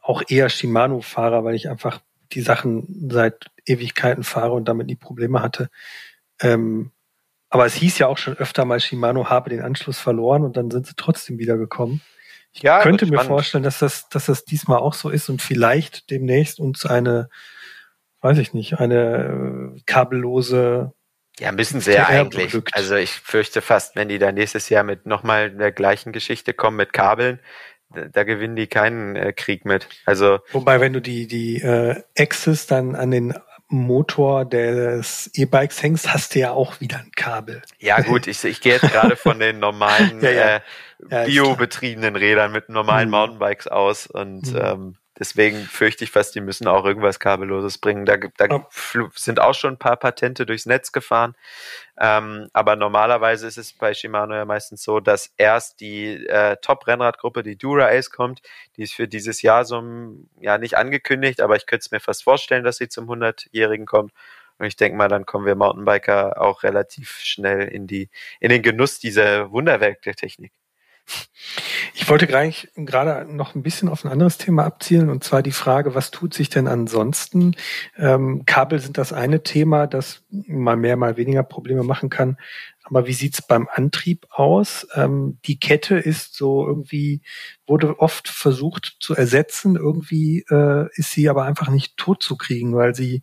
auch 0.00 0.22
eher 0.26 0.48
Shimano-Fahrer, 0.48 1.44
weil 1.44 1.54
ich 1.54 1.68
einfach 1.68 2.00
die 2.32 2.40
Sachen 2.40 3.08
seit 3.10 3.50
Ewigkeiten 3.66 4.24
fahre 4.24 4.52
und 4.52 4.66
damit 4.66 4.86
nie 4.86 4.96
Probleme 4.96 5.42
hatte. 5.42 5.68
Ähm, 6.40 6.90
aber 7.52 7.66
es 7.66 7.74
hieß 7.74 7.98
ja 7.98 8.06
auch 8.06 8.16
schon 8.16 8.34
öfter 8.38 8.64
mal, 8.64 8.80
Shimano 8.80 9.28
habe 9.28 9.50
den 9.50 9.60
Anschluss 9.60 9.98
verloren 9.98 10.42
und 10.42 10.56
dann 10.56 10.70
sind 10.70 10.86
sie 10.86 10.94
trotzdem 10.96 11.38
wiedergekommen. 11.38 12.00
Ich 12.54 12.62
ja, 12.62 12.80
könnte 12.80 13.04
mir 13.04 13.20
vorstellen, 13.20 13.62
dass 13.62 13.78
das, 13.78 14.08
dass 14.08 14.26
das 14.26 14.46
diesmal 14.46 14.78
auch 14.78 14.94
so 14.94 15.10
ist 15.10 15.28
und 15.28 15.42
vielleicht 15.42 16.10
demnächst 16.10 16.60
uns 16.60 16.86
eine, 16.86 17.28
weiß 18.22 18.38
ich 18.38 18.54
nicht, 18.54 18.78
eine 18.78 19.74
äh, 19.76 19.80
kabellose 19.84 20.94
ja, 21.40 21.52
müssen 21.52 21.80
sie 21.80 21.92
ja 21.92 22.06
eigentlich. 22.06 22.56
Also 22.72 22.96
ich 22.96 23.10
fürchte 23.10 23.60
fast, 23.60 23.96
wenn 23.96 24.08
die 24.08 24.18
da 24.18 24.32
nächstes 24.32 24.70
Jahr 24.70 24.84
mit 24.84 25.04
nochmal 25.04 25.50
der 25.50 25.72
gleichen 25.72 26.12
Geschichte 26.12 26.54
kommen 26.54 26.78
mit 26.78 26.94
Kabeln, 26.94 27.38
da, 27.90 28.06
da 28.06 28.24
gewinnen 28.24 28.56
die 28.56 28.66
keinen 28.66 29.14
äh, 29.16 29.32
Krieg 29.34 29.66
mit. 29.66 29.88
Also 30.06 30.40
wobei, 30.52 30.80
wenn 30.80 30.94
du 30.94 31.00
die 31.00 31.26
die 31.26 31.60
äh, 31.60 32.02
Axis 32.18 32.66
dann 32.66 32.94
an 32.94 33.10
den 33.10 33.34
Motor 33.72 34.44
des 34.44 35.30
E-Bikes 35.34 35.82
hängst, 35.82 36.12
hast 36.12 36.34
du 36.34 36.40
ja 36.40 36.52
auch 36.52 36.80
wieder 36.80 36.98
ein 36.98 37.10
Kabel. 37.16 37.62
Ja 37.78 38.00
gut, 38.00 38.26
ich, 38.26 38.44
ich 38.44 38.60
gehe 38.60 38.74
jetzt 38.74 38.90
gerade 38.92 39.16
von 39.16 39.38
den 39.38 39.58
normalen 39.58 40.20
ja, 40.22 40.30
ja. 40.30 40.56
Äh, 40.56 40.60
ja, 41.10 41.24
biobetriebenen 41.24 42.14
Rädern 42.14 42.52
mit 42.52 42.68
normalen 42.68 43.08
mhm. 43.08 43.12
Mountainbikes 43.12 43.68
aus 43.68 44.06
und 44.06 44.52
mhm. 44.52 44.60
ähm, 44.60 44.96
deswegen 45.22 45.58
fürchte 45.66 46.02
ich 46.02 46.10
fast, 46.10 46.34
die 46.34 46.40
müssen 46.40 46.66
auch 46.66 46.84
irgendwas 46.84 47.20
Kabelloses 47.20 47.78
bringen. 47.78 48.04
Da, 48.06 48.16
da 48.16 48.66
sind 49.14 49.38
auch 49.38 49.54
schon 49.54 49.74
ein 49.74 49.78
paar 49.78 49.96
Patente 49.96 50.46
durchs 50.46 50.66
Netz 50.66 50.90
gefahren. 50.90 51.36
Ähm, 51.96 52.48
aber 52.52 52.74
normalerweise 52.74 53.46
ist 53.46 53.56
es 53.56 53.72
bei 53.72 53.94
Shimano 53.94 54.34
ja 54.34 54.44
meistens 54.44 54.82
so, 54.82 54.98
dass 54.98 55.32
erst 55.36 55.78
die 55.80 56.26
äh, 56.26 56.56
Top-Rennradgruppe, 56.60 57.44
die 57.44 57.56
Dura 57.56 57.86
Ace 57.86 58.10
kommt. 58.10 58.42
Die 58.76 58.82
ist 58.82 58.94
für 58.94 59.06
dieses 59.06 59.42
Jahr 59.42 59.64
so 59.64 59.80
ja 60.40 60.58
nicht 60.58 60.76
angekündigt, 60.76 61.40
aber 61.40 61.54
ich 61.54 61.66
könnte 61.66 61.84
es 61.84 61.92
mir 61.92 62.00
fast 62.00 62.24
vorstellen, 62.24 62.64
dass 62.64 62.78
sie 62.78 62.88
zum 62.88 63.08
100-Jährigen 63.08 63.86
kommt. 63.86 64.12
Und 64.58 64.66
ich 64.66 64.76
denke 64.76 64.98
mal, 64.98 65.08
dann 65.08 65.24
kommen 65.24 65.46
wir 65.46 65.54
Mountainbiker 65.54 66.40
auch 66.40 66.64
relativ 66.64 67.18
schnell 67.20 67.68
in 67.68 67.86
die, 67.86 68.10
in 68.40 68.48
den 68.50 68.62
Genuss 68.62 68.98
dieser 68.98 69.52
Wunderwerk 69.52 70.02
der 70.02 70.14
Technik. 70.16 70.52
Ich 71.94 72.08
wollte 72.08 72.26
gleich 72.26 72.68
gerade 72.74 73.30
noch 73.32 73.54
ein 73.54 73.62
bisschen 73.62 73.88
auf 73.88 74.04
ein 74.04 74.10
anderes 74.10 74.38
Thema 74.38 74.64
abzielen, 74.64 75.10
und 75.10 75.22
zwar 75.24 75.42
die 75.42 75.52
Frage, 75.52 75.94
was 75.94 76.10
tut 76.10 76.32
sich 76.34 76.48
denn 76.48 76.66
ansonsten? 76.66 77.54
Ähm, 77.96 78.44
Kabel 78.46 78.78
sind 78.78 78.96
das 78.98 79.12
eine 79.12 79.42
Thema, 79.42 79.86
das 79.86 80.22
mal 80.30 80.76
mehr, 80.76 80.96
mal 80.96 81.16
weniger 81.16 81.42
Probleme 81.42 81.82
machen 81.82 82.10
kann. 82.10 82.38
Aber 82.84 83.06
wie 83.06 83.12
sieht's 83.12 83.42
beim 83.42 83.68
Antrieb 83.72 84.26
aus? 84.30 84.86
Ähm, 84.94 85.38
die 85.44 85.58
Kette 85.58 85.96
ist 85.96 86.34
so 86.34 86.66
irgendwie, 86.66 87.22
wurde 87.66 87.98
oft 88.00 88.28
versucht 88.28 88.96
zu 89.00 89.14
ersetzen. 89.14 89.76
Irgendwie 89.76 90.44
äh, 90.50 90.88
ist 90.94 91.12
sie 91.12 91.28
aber 91.28 91.44
einfach 91.44 91.68
nicht 91.68 91.96
tot 91.96 92.22
zu 92.22 92.36
kriegen, 92.36 92.74
weil 92.74 92.94
sie 92.94 93.22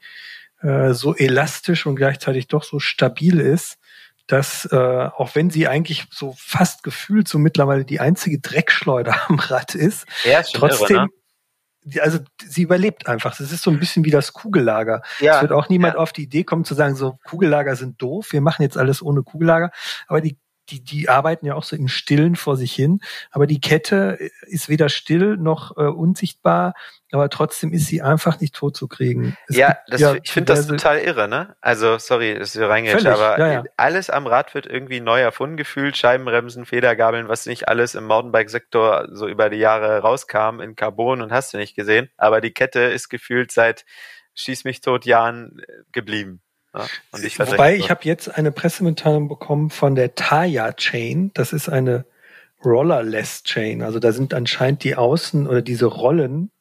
äh, 0.62 0.94
so 0.94 1.16
elastisch 1.16 1.86
und 1.86 1.96
gleichzeitig 1.96 2.48
doch 2.48 2.64
so 2.64 2.80
stabil 2.80 3.40
ist 3.40 3.79
dass 4.30 4.66
äh, 4.72 4.76
auch 4.76 5.34
wenn 5.34 5.50
sie 5.50 5.68
eigentlich 5.68 6.06
so 6.12 6.36
fast 6.38 6.84
gefühlt 6.84 7.28
so 7.28 7.40
mittlerweile 7.40 7.84
die 7.84 8.00
einzige 8.00 8.40
Dreckschleuder 8.40 9.16
am 9.28 9.40
Rad 9.40 9.76
ist, 9.76 10.06
ja, 10.24 10.40
ist 10.40 10.54
trotzdem, 10.54 10.98
irre, 10.98 11.06
ne? 11.06 12.02
also 12.02 12.20
sie 12.46 12.62
überlebt 12.62 13.08
einfach. 13.08 13.36
Das 13.36 13.52
ist 13.52 13.64
so 13.64 13.72
ein 13.72 13.80
bisschen 13.80 14.06
wie 14.06 14.12
das 14.12 14.34
Kugellager. 14.34 15.02
Ja, 15.20 15.38
es 15.38 15.42
wird 15.42 15.52
auch 15.52 15.70
niemand 15.70 15.96
ja. 15.96 16.00
auf 16.00 16.14
die 16.14 16.24
Idee 16.24 16.44
kommen 16.44 16.64
zu 16.64 16.76
sagen, 16.76 16.96
so 16.96 17.18
Kugellager 17.26 17.76
sind 17.76 18.02
doof, 18.02 18.32
wir 18.32 18.42
machen 18.42 18.62
jetzt 18.62 18.78
alles 18.78 19.02
ohne 19.02 19.24
Kugellager. 19.24 19.72
Aber 20.08 20.22
die 20.22 20.38
die, 20.70 20.84
die 20.84 21.10
arbeiten 21.10 21.46
ja 21.46 21.56
auch 21.56 21.64
so 21.64 21.76
im 21.76 21.88
Stillen 21.88 22.36
vor 22.36 22.56
sich 22.56 22.74
hin. 22.74 23.02
Aber 23.32 23.48
die 23.48 23.60
Kette 23.60 24.18
ist 24.48 24.70
weder 24.70 24.90
still 24.90 25.38
noch 25.38 25.78
äh, 25.78 25.82
unsichtbar, 25.82 26.74
aber 27.12 27.30
trotzdem 27.30 27.74
ist 27.74 27.88
sie 27.88 28.02
einfach 28.02 28.40
nicht 28.40 28.56
tot 28.56 28.78
zu 28.78 28.88
kriegen. 28.88 29.36
Es 29.48 29.56
ja, 29.56 29.78
das, 29.88 30.02
ja, 30.02 30.16
ich 30.22 30.32
finde 30.32 30.54
das 30.54 30.68
total 30.68 31.00
irre, 31.00 31.28
ne? 31.28 31.56
Also, 31.60 31.98
sorry, 31.98 32.38
dass 32.38 32.56
ich 32.56 32.62
reingehe, 32.62 32.96
aber 32.96 33.40
ja, 33.40 33.52
ja. 33.52 33.64
alles 33.78 34.10
am 34.10 34.28
Rad 34.28 34.54
wird 34.54 34.68
irgendwie 34.68 35.00
neu 35.00 35.20
erfunden 35.20 35.58
gefühlt. 35.58 35.98
Scheibenbremsen, 35.98 36.66
Federgabeln, 36.66 37.28
was 37.28 37.46
nicht 37.46 37.68
alles 37.68 37.96
im 37.96 38.06
Mountainbike-Sektor 38.06 39.10
so 39.12 39.28
über 39.28 39.50
die 39.50 39.58
Jahre 39.58 40.00
rauskam 40.00 40.60
in 40.62 40.76
Carbon 40.76 41.22
und 41.22 41.32
hast 41.32 41.54
du 41.54 41.58
nicht 41.58 41.76
gesehen. 41.76 42.10
Aber 42.18 42.42
die 42.42 42.52
Kette 42.52 42.82
ist 42.82 43.10
gefühlt 43.10 43.52
seit 43.52 43.86
Schieß 44.36 44.64
mich 44.64 44.82
tot 44.82 45.06
Jahren 45.06 45.60
äh, 45.60 45.84
geblieben. 45.92 46.42
Ja, 46.74 46.86
ich 47.24 47.40
Wobei, 47.40 47.76
ich 47.76 47.90
habe 47.90 48.02
jetzt 48.04 48.36
eine 48.36 48.52
Pressemitteilung 48.52 49.28
bekommen 49.28 49.70
von 49.70 49.96
der 49.96 50.16
Taya 50.16 50.72
Chain. 50.74 51.32
Das 51.34 51.52
ist 51.54 51.70
eine 51.70 52.06
Rollerless 52.64 53.44
Chain. 53.44 53.82
Also 53.82 54.00
da 54.00 54.12
sind 54.12 54.34
anscheinend 54.34 54.84
die 54.84 54.96
Außen 54.96 55.48
oder 55.48 55.62
diese 55.62 55.86
Rollen 55.86 56.52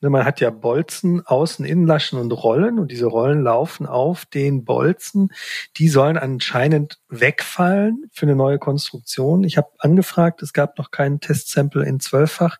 man 0.00 0.24
hat 0.24 0.40
ja 0.40 0.50
Bolzen, 0.50 1.26
Außen, 1.26 1.64
Innenlaschen 1.64 2.18
und 2.18 2.30
Rollen 2.32 2.78
und 2.78 2.90
diese 2.90 3.06
Rollen 3.06 3.42
laufen 3.42 3.86
auf 3.86 4.26
den 4.26 4.64
Bolzen. 4.64 5.32
Die 5.76 5.88
sollen 5.88 6.16
anscheinend 6.16 6.98
wegfallen 7.08 8.10
für 8.12 8.26
eine 8.26 8.36
neue 8.36 8.58
Konstruktion. 8.58 9.44
Ich 9.44 9.56
habe 9.56 9.68
angefragt, 9.78 10.42
es 10.42 10.52
gab 10.52 10.78
noch 10.78 10.90
keinen 10.90 11.20
Testsample 11.20 11.84
in 11.84 12.00
zwölffach. 12.00 12.58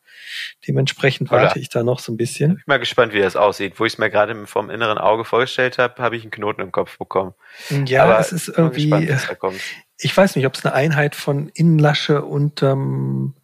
Dementsprechend 0.67 1.31
Oder? 1.31 1.43
warte 1.43 1.59
ich 1.59 1.69
da 1.69 1.83
noch 1.83 1.99
so 1.99 2.12
ein 2.12 2.17
bisschen. 2.17 2.53
Ich 2.53 2.64
bin 2.67 2.75
mal 2.75 2.79
gespannt, 2.79 3.12
wie 3.12 3.21
das 3.21 3.37
aussieht. 3.37 3.79
Wo 3.79 3.85
ich 3.85 3.95
es 3.95 3.99
mir 3.99 4.11
gerade 4.11 4.47
vom 4.47 4.71
inneren 4.71 4.99
Auge 4.99 5.25
vorgestellt 5.25 5.79
habe, 5.79 6.03
habe 6.03 6.17
ich 6.17 6.23
einen 6.23 6.31
Knoten 6.31 6.61
im 6.61 6.73
Kopf 6.73 6.99
bekommen. 6.99 7.35
Ja, 7.87 8.05
Aber 8.05 8.19
es 8.19 8.33
ist 8.33 8.49
irgendwie. 8.49 8.91
Gespannt, 8.91 9.61
ich 9.99 10.17
weiß 10.17 10.37
nicht, 10.37 10.47
ob 10.47 10.55
es 10.55 10.64
eine 10.64 10.75
Einheit 10.75 11.14
von 11.14 11.49
Innenlasche 11.49 12.23
und 12.23 12.62
ähm, 12.62 13.35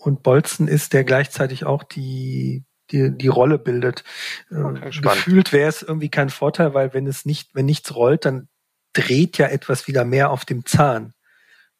und 0.00 0.22
Bolzen 0.22 0.66
ist, 0.66 0.94
der 0.94 1.04
gleichzeitig 1.04 1.66
auch 1.66 1.82
die 1.82 2.64
die, 2.92 3.16
die 3.16 3.28
Rolle 3.28 3.58
bildet. 3.58 4.04
Okay, 4.50 4.88
äh, 4.88 5.00
Gefühlt 5.00 5.52
wäre 5.52 5.68
es 5.68 5.82
irgendwie 5.82 6.10
kein 6.10 6.30
Vorteil, 6.30 6.74
weil 6.74 6.94
wenn 6.94 7.06
es 7.06 7.24
nicht, 7.24 7.54
wenn 7.54 7.66
nichts 7.66 7.94
rollt, 7.94 8.24
dann 8.24 8.48
dreht 8.92 9.38
ja 9.38 9.46
etwas 9.46 9.86
wieder 9.86 10.04
mehr 10.04 10.30
auf 10.30 10.44
dem 10.44 10.66
Zahn 10.66 11.14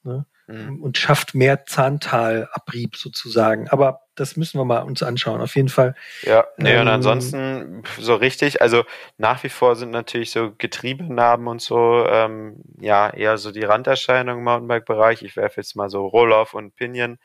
ne? 0.02 0.26
mhm. 0.50 0.82
und 0.82 0.98
schafft 0.98 1.34
mehr 1.34 1.64
Zahntalabrieb 1.66 2.96
sozusagen. 2.96 3.68
Aber 3.68 4.02
das 4.14 4.36
müssen 4.36 4.58
wir 4.58 4.64
mal 4.64 4.80
uns 4.80 5.02
anschauen. 5.02 5.40
Auf 5.40 5.56
jeden 5.56 5.68
Fall. 5.68 5.94
Ja, 6.22 6.46
nee, 6.58 6.72
ähm, 6.74 6.82
und 6.82 6.88
ansonsten 6.88 7.82
so 7.98 8.14
richtig, 8.14 8.61
also 8.61 8.84
nach 9.18 9.42
wie 9.42 9.48
vor 9.48 9.76
sind 9.76 9.90
natürlich 9.90 10.30
so 10.30 10.52
Getriebenarben 10.56 11.46
und 11.46 11.62
so, 11.62 12.04
ähm, 12.06 12.62
ja, 12.78 13.11
eher 13.11 13.38
so 13.38 13.50
die 13.50 13.64
Randerscheinungen 13.64 14.40
im 14.40 14.44
Mountainbike-Bereich. 14.44 15.22
Ich 15.22 15.36
werfe 15.36 15.61
jetzt 15.61 15.76
mal 15.76 15.88
so 15.88 16.06
Roll-Off 16.06 16.54
und 16.54 16.76
Pinion 16.76 17.18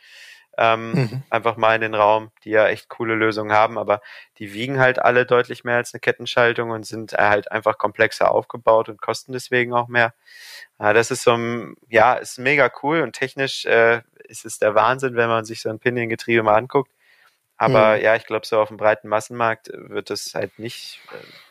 ähm, 0.57 0.91
mhm. 0.91 1.23
einfach 1.29 1.57
mal 1.57 1.75
in 1.75 1.81
den 1.81 1.95
Raum, 1.95 2.31
die 2.43 2.51
ja 2.51 2.67
echt 2.67 2.89
coole 2.89 3.15
Lösungen 3.15 3.51
haben, 3.51 3.77
aber 3.77 4.01
die 4.37 4.53
wiegen 4.53 4.79
halt 4.79 4.99
alle 4.99 5.25
deutlich 5.25 5.63
mehr 5.63 5.77
als 5.77 5.93
eine 5.93 5.99
Kettenschaltung 5.99 6.71
und 6.71 6.85
sind 6.85 7.13
halt 7.13 7.51
einfach 7.51 7.77
komplexer 7.77 8.31
aufgebaut 8.31 8.89
und 8.89 9.01
kosten 9.01 9.33
deswegen 9.33 9.73
auch 9.73 9.87
mehr. 9.87 10.13
Ja, 10.79 10.93
das 10.93 11.11
ist 11.11 11.23
so 11.23 11.33
ein, 11.33 11.75
ja, 11.89 12.13
ist 12.13 12.39
mega 12.39 12.71
cool 12.83 13.01
und 13.01 13.13
technisch 13.13 13.65
äh, 13.65 14.01
ist 14.27 14.45
es 14.45 14.59
der 14.59 14.75
Wahnsinn, 14.75 15.15
wenn 15.15 15.29
man 15.29 15.45
sich 15.45 15.61
so 15.61 15.69
ein 15.69 15.79
Pinion-Getriebe 15.79 16.43
mal 16.43 16.55
anguckt. 16.55 16.91
Aber 17.57 17.95
mhm. 17.95 18.03
ja, 18.03 18.15
ich 18.15 18.25
glaube, 18.25 18.45
so 18.45 18.59
auf 18.59 18.67
dem 18.67 18.77
breiten 18.77 19.07
Massenmarkt 19.07 19.71
wird 19.73 20.09
das 20.09 20.33
halt 20.35 20.59
nicht. 20.59 20.99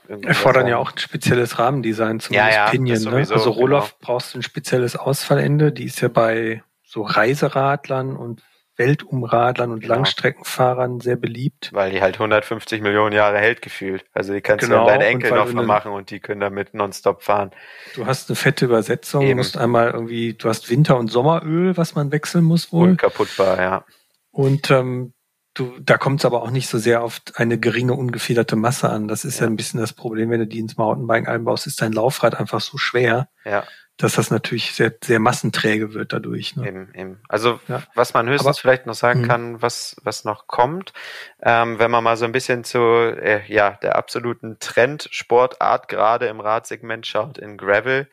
Äh, 0.09 0.27
Erfordern 0.27 0.67
ja 0.67 0.77
auch 0.77 0.93
ein 0.93 0.99
spezielles 0.99 1.59
Rahmendesign, 1.59 2.21
zumindest 2.21 2.55
ja, 2.55 2.65
ja, 2.67 2.71
Pinion. 2.71 3.03
Ne? 3.05 3.17
Also 3.17 3.51
Rohloff 3.51 3.95
genau. 3.99 3.99
brauchst 4.01 4.35
du 4.35 4.39
ein 4.39 4.43
spezielles 4.43 4.97
Ausfallende. 4.97 5.73
Die 5.73 5.85
ist 5.85 6.03
ja 6.03 6.09
bei 6.09 6.63
so 6.83 7.03
Reiseradlern 7.03 8.17
und 8.17 8.43
Weltumradlern 8.77 9.71
und 9.71 9.81
genau. 9.81 9.95
Langstreckenfahrern 9.95 11.01
sehr 11.01 11.17
beliebt. 11.17 11.71
Weil 11.73 11.93
die 11.93 12.01
halt 12.01 12.17
150 12.17 12.83
Millionen 12.83 13.15
Jahre 13.15 13.39
hält 13.39 13.63
gefühlt. 13.63 14.05
Also 14.13 14.33
die 14.33 14.41
kannst 14.41 14.65
genau. 14.65 14.85
du 14.85 14.91
deine 14.91 15.07
Enkel 15.07 15.31
noch 15.33 15.53
mal 15.53 15.65
machen 15.65 15.93
und 15.93 16.11
die 16.11 16.21
können 16.21 16.41
damit 16.41 16.75
nonstop 16.75 17.23
fahren. 17.23 17.53
Du 17.95 18.07
hast 18.07 18.29
eine 18.29 18.37
fette 18.37 18.65
Übersetzung, 18.65 19.23
Eben. 19.23 19.31
du 19.31 19.37
musst 19.37 19.57
einmal 19.57 19.91
irgendwie, 19.91 20.35
du 20.35 20.49
hast 20.49 20.71
Winter- 20.71 20.99
und 20.99 21.09
Sommeröl, 21.09 21.77
was 21.77 21.95
man 21.95 22.11
wechseln 22.11 22.45
muss 22.45 22.73
wohl. 22.73 22.91
Unkaputtbar, 22.91 23.61
ja. 23.61 23.85
Und 24.31 24.71
ähm, 24.73 25.15
du, 25.55 25.73
da 25.81 25.97
kommt 25.97 26.21
es 26.21 26.25
aber 26.25 26.43
auch 26.43 26.51
nicht 26.51 26.69
so 26.69 26.79
sehr 26.79 27.03
auf 27.03 27.21
eine 27.35 27.59
geringe 27.59 27.95
ungefederte 27.95 28.57
Masse 28.57 28.91
an. 28.91 29.07
Das 29.07 29.25
ist 29.25 29.39
ja. 29.39 29.47
ja 29.47 29.51
ein 29.51 29.57
bisschen 29.57 29.79
das 29.79 29.93
Problem, 29.93 30.31
wenn 30.31 30.41
du 30.41 30.47
die 30.49 30.59
ins 30.59 30.77
Mountainbike 30.77 31.29
einbaust, 31.29 31.69
ist 31.69 31.81
dein 31.81 31.93
Laufrad 31.93 32.35
einfach 32.35 32.61
so 32.61 32.77
schwer. 32.77 33.29
Ja 33.45 33.65
dass 33.97 34.15
das 34.15 34.31
natürlich 34.31 34.73
sehr, 34.73 34.93
sehr 35.03 35.21
massenträge 35.21 35.95
wird 35.95 36.13
dadurch. 36.13 36.57
Ne? 36.57 36.69
Eben, 36.69 36.95
eben. 36.95 37.21
Also 37.29 37.61
ja. 37.69 37.83
was 37.95 38.13
man 38.13 38.29
höchstens 38.29 38.47
Aber, 38.47 38.55
vielleicht 38.55 38.87
noch 38.87 38.95
sagen 38.95 39.23
mh. 39.23 39.29
kann, 39.29 39.63
was, 39.63 39.97
was 40.03 40.25
noch 40.25 40.47
kommt, 40.49 40.93
ähm, 41.41 41.79
wenn 41.79 41.91
man 41.91 42.03
mal 42.03 42.17
so 42.17 42.25
ein 42.25 42.33
bisschen 42.33 42.65
zu 42.65 42.79
äh, 42.79 43.43
ja, 43.47 43.71
der 43.83 43.97
absoluten 43.97 44.59
Trendsportart 44.59 45.89
gerade 45.89 46.27
im 46.27 46.41
Radsegment 46.41 47.07
schaut, 47.07 47.39
in 47.39 47.57
Gravel, 47.57 48.09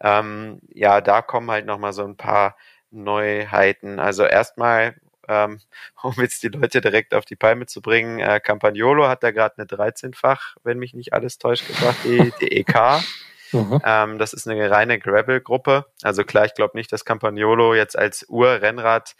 ähm, 0.00 0.60
ja, 0.72 1.02
da 1.02 1.20
kommen 1.20 1.50
halt 1.50 1.66
nochmal 1.66 1.92
so 1.92 2.04
ein 2.04 2.16
paar 2.16 2.56
Neuheiten. 2.90 3.98
Also 3.98 4.24
erstmal, 4.24 4.94
ähm, 5.28 5.60
um 6.02 6.14
jetzt 6.16 6.42
die 6.42 6.48
Leute 6.48 6.80
direkt 6.80 7.12
auf 7.12 7.26
die 7.26 7.36
Palme 7.36 7.66
zu 7.66 7.82
bringen, 7.82 8.20
äh, 8.20 8.40
Campagnolo 8.40 9.06
hat 9.06 9.22
da 9.22 9.32
gerade 9.32 9.58
eine 9.58 9.66
13-fach, 9.66 10.56
wenn 10.64 10.78
mich 10.78 10.94
nicht 10.94 11.12
alles 11.12 11.36
täuscht, 11.36 11.66
gebracht, 11.66 11.98
die, 12.04 12.32
die 12.40 12.52
EK. 12.52 13.02
Mhm. 13.52 13.80
Ähm, 13.84 14.18
das 14.18 14.32
ist 14.32 14.48
eine 14.48 14.70
reine 14.70 14.98
Gravel-Gruppe. 14.98 15.86
Also 16.02 16.24
klar, 16.24 16.44
ich 16.44 16.54
glaube 16.54 16.76
nicht, 16.76 16.92
dass 16.92 17.04
Campagnolo 17.04 17.74
jetzt 17.74 17.98
als 17.98 18.26
Ur-Rennrad 18.28 19.14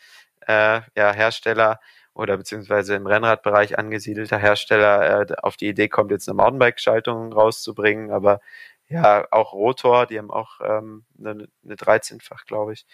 äh, 0.47 0.81
ja, 0.97 1.79
oder 2.15 2.37
beziehungsweise 2.37 2.95
im 2.97 3.07
Rennradbereich 3.07 3.79
angesiedelter 3.79 4.39
Hersteller 4.39 5.31
äh, 5.31 5.35
auf 5.43 5.57
die 5.57 5.69
Idee 5.69 5.89
kommt, 5.89 6.11
jetzt 6.11 6.29
eine 6.29 6.37
Mountainbike-Schaltung 6.37 7.33
rauszubringen, 7.33 8.11
aber 8.11 8.41
ja, 8.89 9.27
auch 9.31 9.53
Rotor, 9.53 10.07
die 10.07 10.19
haben 10.19 10.33
auch 10.33 10.61
ähm, 10.65 11.05
eine, 11.19 11.47
eine 11.65 11.75
13-fach, 11.77 12.45
glaube 12.45 12.73
ich, 12.73 12.87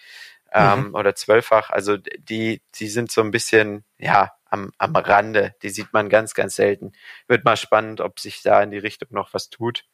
ähm, 0.53 0.89
mhm. 0.89 0.95
oder 0.95 1.09
12-fach. 1.09 1.71
Also 1.71 1.97
die, 1.97 2.61
die 2.75 2.87
sind 2.87 3.11
so 3.11 3.21
ein 3.21 3.31
bisschen, 3.31 3.83
ja, 3.97 4.31
am, 4.45 4.71
am 4.77 4.95
Rande. 4.95 5.55
Die 5.63 5.69
sieht 5.69 5.91
man 5.93 6.07
ganz, 6.09 6.35
ganz 6.35 6.55
selten. 6.55 6.93
Wird 7.27 7.45
mal 7.45 7.57
spannend, 7.57 7.99
ob 7.99 8.19
sich 8.19 8.43
da 8.43 8.61
in 8.61 8.71
die 8.71 8.77
Richtung 8.77 9.09
noch 9.11 9.33
was 9.33 9.49
tut. 9.49 9.85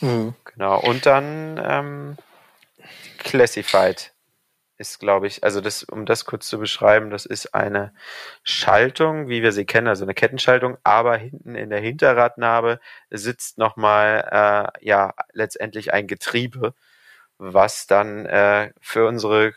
Mhm. 0.00 0.34
Genau. 0.44 0.80
Und 0.80 1.06
dann 1.06 1.60
ähm, 1.62 2.16
Classified 3.18 4.12
ist, 4.76 4.98
glaube 4.98 5.26
ich, 5.26 5.44
also 5.44 5.60
das, 5.60 5.84
um 5.84 6.04
das 6.04 6.24
kurz 6.24 6.48
zu 6.48 6.58
beschreiben, 6.58 7.10
das 7.10 7.26
ist 7.26 7.54
eine 7.54 7.94
Schaltung, 8.42 9.28
wie 9.28 9.42
wir 9.42 9.52
sie 9.52 9.66
kennen, 9.66 9.86
also 9.86 10.04
eine 10.04 10.14
Kettenschaltung, 10.14 10.78
aber 10.82 11.16
hinten 11.16 11.54
in 11.54 11.70
der 11.70 11.80
Hinterradnabe 11.80 12.80
sitzt 13.10 13.56
nochmal, 13.58 14.72
äh, 14.80 14.84
ja, 14.84 15.14
letztendlich 15.32 15.92
ein 15.92 16.08
Getriebe, 16.08 16.74
was 17.38 17.86
dann 17.86 18.26
äh, 18.26 18.72
für 18.80 19.06
unsere 19.06 19.54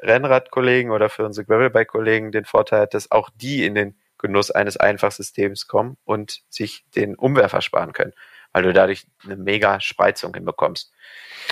Rennradkollegen 0.00 0.92
oder 0.92 1.08
für 1.08 1.24
unsere 1.24 1.46
Gravelbike-Kollegen 1.46 2.32
den 2.32 2.44
Vorteil 2.44 2.82
hat, 2.82 2.94
dass 2.94 3.10
auch 3.10 3.30
die 3.34 3.64
in 3.64 3.74
den 3.74 3.96
Genuss 4.18 4.52
eines 4.52 4.76
Einfachsystems 4.76 5.66
kommen 5.66 5.96
und 6.04 6.42
sich 6.48 6.84
den 6.94 7.16
Umwerfer 7.16 7.62
sparen 7.62 7.92
können 7.92 8.12
weil 8.52 8.62
du 8.62 8.72
dadurch 8.72 9.06
eine 9.24 9.36
mega 9.36 9.80
Spreizung 9.80 10.34
hinbekommst. 10.34 10.92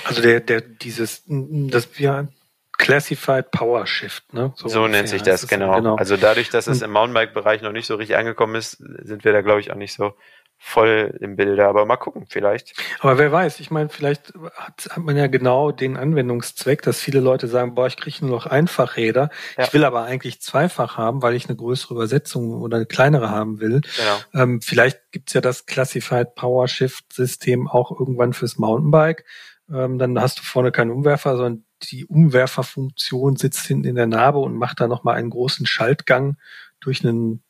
Also 0.05 0.21
der, 0.21 0.39
der, 0.39 0.61
dieses, 0.61 1.23
das 1.27 1.87
wir 1.97 2.29
Classified 2.77 3.51
Power 3.51 3.85
Shift, 3.85 4.33
ne? 4.33 4.53
So, 4.55 4.67
so 4.67 4.87
nennt 4.87 5.09
sich 5.09 5.21
das, 5.21 5.47
genau. 5.47 5.75
genau. 5.75 5.95
Also 5.97 6.17
dadurch, 6.17 6.49
dass 6.49 6.65
es 6.65 6.81
im 6.81 6.91
Mountainbike-Bereich 6.91 7.61
noch 7.61 7.73
nicht 7.73 7.85
so 7.85 7.95
richtig 7.95 8.17
angekommen 8.17 8.55
ist, 8.55 8.71
sind 8.71 9.23
wir 9.23 9.33
da, 9.33 9.41
glaube 9.41 9.59
ich, 9.59 9.71
auch 9.71 9.75
nicht 9.75 9.93
so 9.93 10.15
voll 10.63 11.17
im 11.19 11.35
Bilde, 11.35 11.67
aber 11.67 11.85
mal 11.85 11.97
gucken, 11.97 12.27
vielleicht. 12.29 12.73
Aber 12.99 13.17
wer 13.17 13.31
weiß, 13.31 13.59
ich 13.59 13.71
meine, 13.71 13.89
vielleicht 13.89 14.31
hat, 14.55 14.89
hat 14.91 15.03
man 15.03 15.17
ja 15.17 15.25
genau 15.25 15.71
den 15.71 15.97
Anwendungszweck, 15.97 16.83
dass 16.83 17.01
viele 17.01 17.19
Leute 17.19 17.47
sagen, 17.47 17.73
boah, 17.73 17.87
ich 17.87 17.97
kriege 17.97 18.17
nur 18.21 18.29
noch 18.29 18.45
Einfachräder, 18.45 19.31
ja. 19.57 19.63
ich 19.65 19.73
will 19.73 19.83
aber 19.83 20.03
eigentlich 20.03 20.39
zweifach 20.39 20.97
haben, 20.97 21.23
weil 21.23 21.33
ich 21.33 21.49
eine 21.49 21.57
größere 21.57 21.95
Übersetzung 21.95 22.61
oder 22.61 22.77
eine 22.77 22.85
kleinere 22.85 23.31
haben 23.31 23.59
will. 23.59 23.81
Genau. 23.81 24.43
Ähm, 24.43 24.61
vielleicht 24.61 24.99
gibt's 25.11 25.33
ja 25.33 25.41
das 25.41 25.65
Classified 25.65 26.35
Power 26.35 26.67
Shift 26.67 27.11
System 27.11 27.67
auch 27.67 27.91
irgendwann 27.99 28.31
fürs 28.31 28.57
Mountainbike. 28.57 29.25
Ähm, 29.73 29.97
dann 29.97 30.19
hast 30.21 30.39
du 30.39 30.43
vorne 30.43 30.71
keinen 30.71 30.91
Umwerfer, 30.91 31.37
sondern 31.37 31.65
die 31.81 32.05
Umwerferfunktion 32.05 33.35
sitzt 33.35 33.65
hinten 33.65 33.87
in 33.87 33.95
der 33.95 34.07
Narbe 34.07 34.37
und 34.37 34.55
macht 34.55 34.79
da 34.79 34.87
nochmal 34.87 35.15
einen 35.15 35.31
großen 35.31 35.65
Schaltgang 35.65 36.37
durch 36.79 37.03
einen 37.03 37.43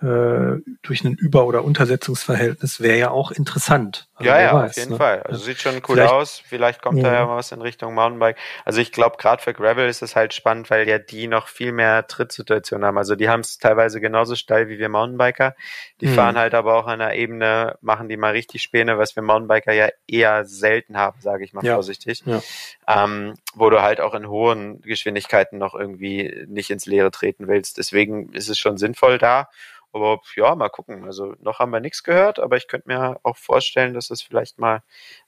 äh, 0.00 0.60
durch 0.82 1.04
ein 1.04 1.14
Über- 1.14 1.46
oder 1.46 1.64
Untersetzungsverhältnis 1.64 2.80
wäre 2.80 2.98
ja 2.98 3.10
auch 3.10 3.30
interessant. 3.30 4.08
Also 4.18 4.30
ja, 4.30 4.40
ja, 4.40 4.54
weiß, 4.54 4.70
auf 4.70 4.76
jeden 4.78 4.90
ne? 4.92 4.96
Fall. 4.96 5.22
Also 5.24 5.44
sieht 5.44 5.60
schon 5.60 5.74
cool 5.88 5.96
Vielleicht, 5.96 6.12
aus. 6.12 6.42
Vielleicht 6.42 6.80
kommt 6.80 6.98
ja. 6.98 7.04
da 7.04 7.12
ja 7.12 7.28
was 7.28 7.52
in 7.52 7.60
Richtung 7.60 7.94
Mountainbike. 7.94 8.38
Also 8.64 8.80
ich 8.80 8.90
glaube, 8.90 9.18
gerade 9.18 9.42
für 9.42 9.52
Gravel 9.52 9.88
ist 9.90 10.00
es 10.00 10.16
halt 10.16 10.32
spannend, 10.32 10.70
weil 10.70 10.88
ja 10.88 10.98
die 10.98 11.28
noch 11.28 11.48
viel 11.48 11.70
mehr 11.70 12.06
Trittsituationen 12.06 12.86
haben. 12.86 12.96
Also 12.96 13.14
die 13.14 13.28
haben 13.28 13.40
es 13.40 13.58
teilweise 13.58 14.00
genauso 14.00 14.34
steil 14.34 14.70
wie 14.70 14.78
wir 14.78 14.88
Mountainbiker. 14.88 15.54
Die 16.00 16.06
mhm. 16.06 16.14
fahren 16.14 16.38
halt 16.38 16.54
aber 16.54 16.76
auch 16.76 16.86
an 16.86 17.00
der 17.00 17.14
Ebene, 17.14 17.76
machen 17.82 18.08
die 18.08 18.16
mal 18.16 18.32
richtig 18.32 18.62
Späne, 18.62 18.96
was 18.96 19.16
wir 19.16 19.22
Mountainbiker 19.22 19.72
ja 19.72 19.88
eher 20.06 20.46
selten 20.46 20.96
haben, 20.96 21.20
sage 21.20 21.44
ich 21.44 21.52
mal 21.52 21.62
ja. 21.62 21.74
vorsichtig. 21.74 22.22
Ja. 22.24 22.40
Ähm, 22.88 23.34
wo 23.54 23.68
du 23.68 23.82
halt 23.82 24.00
auch 24.00 24.14
in 24.14 24.28
hohen 24.28 24.80
Geschwindigkeiten 24.80 25.58
noch 25.58 25.74
irgendwie 25.74 26.46
nicht 26.48 26.70
ins 26.70 26.86
Leere 26.86 27.10
treten 27.10 27.48
willst. 27.48 27.76
Deswegen 27.76 28.32
ist 28.32 28.48
es 28.48 28.58
schon 28.58 28.78
sinnvoll 28.78 29.18
da. 29.18 29.50
Aber 29.96 30.20
ja, 30.34 30.54
mal 30.54 30.68
gucken. 30.68 31.06
Also 31.06 31.34
noch 31.40 31.58
haben 31.58 31.72
wir 31.72 31.80
nichts 31.80 32.02
gehört, 32.02 32.38
aber 32.38 32.58
ich 32.58 32.68
könnte 32.68 32.88
mir 32.88 33.18
auch 33.22 33.38
vorstellen, 33.38 33.94
dass 33.94 34.05
das 34.08 34.22
vielleicht 34.22 34.58
mal 34.58 34.82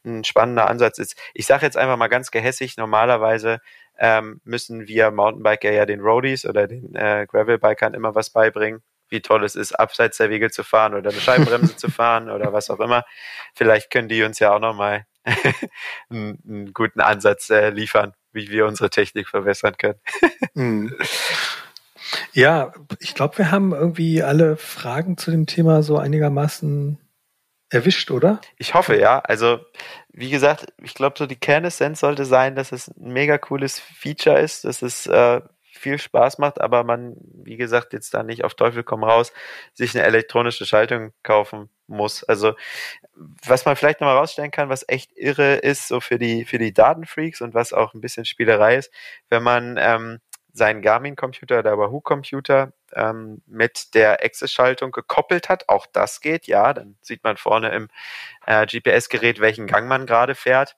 ein 0.05 0.24
spannender 0.24 0.68
Ansatz 0.68 0.99
ist. 0.99 1.16
Ich 1.35 1.47
sage 1.47 1.66
jetzt 1.66 1.76
einfach 1.76 1.97
mal 1.97 2.09
ganz 2.09 2.31
gehässig, 2.31 2.76
normalerweise 2.76 3.61
ähm, 3.99 4.41
müssen 4.45 4.87
wir 4.87 5.11
Mountainbiker 5.11 5.70
ja 5.72 5.87
den 5.87 6.01
Roadies 6.01 6.47
oder 6.47 6.66
den 6.66 6.95
äh, 6.95 7.26
Gravelbikern 7.29 7.95
immer 7.95 8.14
was 8.14 8.31
beibringen, 8.31 8.83
wie 9.09 9.20
toll 9.20 9.45
es 9.45 9.57
ist, 9.57 9.72
abseits 9.72 10.18
der 10.18 10.31
Wege 10.31 10.51
zu 10.51 10.62
fahren 10.62 10.95
oder 10.95 11.11
eine 11.11 11.20
Scheibenbremse 11.20 11.76
zu 11.76 11.91
fahren 11.91 12.31
oder 12.31 12.53
was 12.53 12.70
auch 12.70 12.81
immer. 12.81 13.05
Vielleicht 13.55 13.91
können 13.91 14.09
die 14.09 14.22
uns 14.22 14.39
ja 14.39 14.55
auch 14.55 14.61
nochmal 14.61 15.05
einen, 16.11 16.39
einen 16.47 16.72
guten 16.72 17.01
Ansatz 17.01 17.51
äh, 17.51 17.70
liefern, 17.70 18.14
wie 18.33 18.51
wir 18.51 18.66
unsere 18.66 18.91
Technik 18.91 19.29
verbessern 19.29 19.76
können. 19.76 20.01
Hm. 20.55 20.97
Ja, 22.33 22.72
ich 23.01 23.14
glaube, 23.14 23.39
wir 23.39 23.51
haben 23.51 23.72
irgendwie 23.72 24.22
alle 24.22 24.57
Fragen 24.57 25.18
zu 25.18 25.31
dem 25.31 25.47
Thema 25.47 25.83
so 25.83 25.99
einigermaßen 25.99 26.99
erwischt, 27.71 28.11
oder? 28.11 28.41
Ich 28.57 28.75
hoffe, 28.75 28.99
ja. 28.99 29.19
Also, 29.21 29.61
wie 30.09 30.31
gesagt, 30.31 30.73
ich 30.83 30.95
glaube, 30.95 31.16
so 31.19 31.27
die 31.27 31.37
Kernessenz 31.37 32.01
sollte 32.01 32.25
sein, 32.25 32.55
dass 32.55 32.73
es 32.73 32.89
ein 32.89 33.12
mega 33.12 33.39
cooles 33.39 33.79
Feature 33.79 34.41
ist, 34.41 34.64
dass 34.64 34.83
es 34.83 35.07
äh, 35.07 35.41
viel 35.79 35.99
Spaß 35.99 36.39
macht, 36.39 36.61
aber 36.61 36.85
man, 36.85 37.16
wie 37.45 37.57
gesagt, 37.57 37.93
jetzt 37.93 38.12
da 38.12 38.23
nicht 38.23 38.45
auf 38.45 38.55
Teufel 38.55 38.83
komm 38.83 39.05
raus, 39.05 39.33
sich 39.75 39.95
eine 39.95 40.05
elektronische 40.07 40.66
Schaltung 40.66 41.12
kaufen 41.23 41.71
muss. 41.87 42.25
Also, 42.25 42.55
was 43.47 43.64
man 43.64 43.77
vielleicht 43.77 44.01
nochmal 44.01 44.16
rausstellen 44.16 44.51
kann, 44.51 44.69
was 44.69 44.85
echt 44.89 45.16
irre 45.16 45.57
ist, 45.57 45.89
so 45.89 46.01
für 46.01 46.19
die, 46.19 46.45
für 46.45 46.59
die 46.59 46.75
Datenfreaks 46.75 47.41
und 47.41 47.55
was 47.55 47.73
auch 47.73 47.95
ein 47.95 48.01
bisschen 48.01 48.25
Spielerei 48.25 48.77
ist, 48.77 48.93
wenn 49.31 49.43
man 49.43 49.77
ähm, 49.79 50.19
seinen 50.53 50.83
Garmin-Computer 50.83 51.61
oder 51.61 51.79
Wahoo-Computer 51.79 52.73
ähm, 52.95 53.43
mit 53.47 53.95
der 53.95 54.24
Access-Schaltung 54.24 54.93
gekoppelt 54.93 55.49
hat. 55.49 55.68
Auch 55.68 55.86
das 55.86 56.20
geht, 56.20 56.47
ja. 56.47 56.72
Dann 56.72 56.97
sieht 57.01 57.24
man 57.24 57.36
vorne 57.36 57.70
im 57.70 57.89
äh, 58.47 58.66
GPS-Gerät, 58.66 59.41
welchen 59.41 59.66
Gang 59.66 59.89
man 59.89 60.07
gerade 60.07 60.34
fährt. 60.34 60.76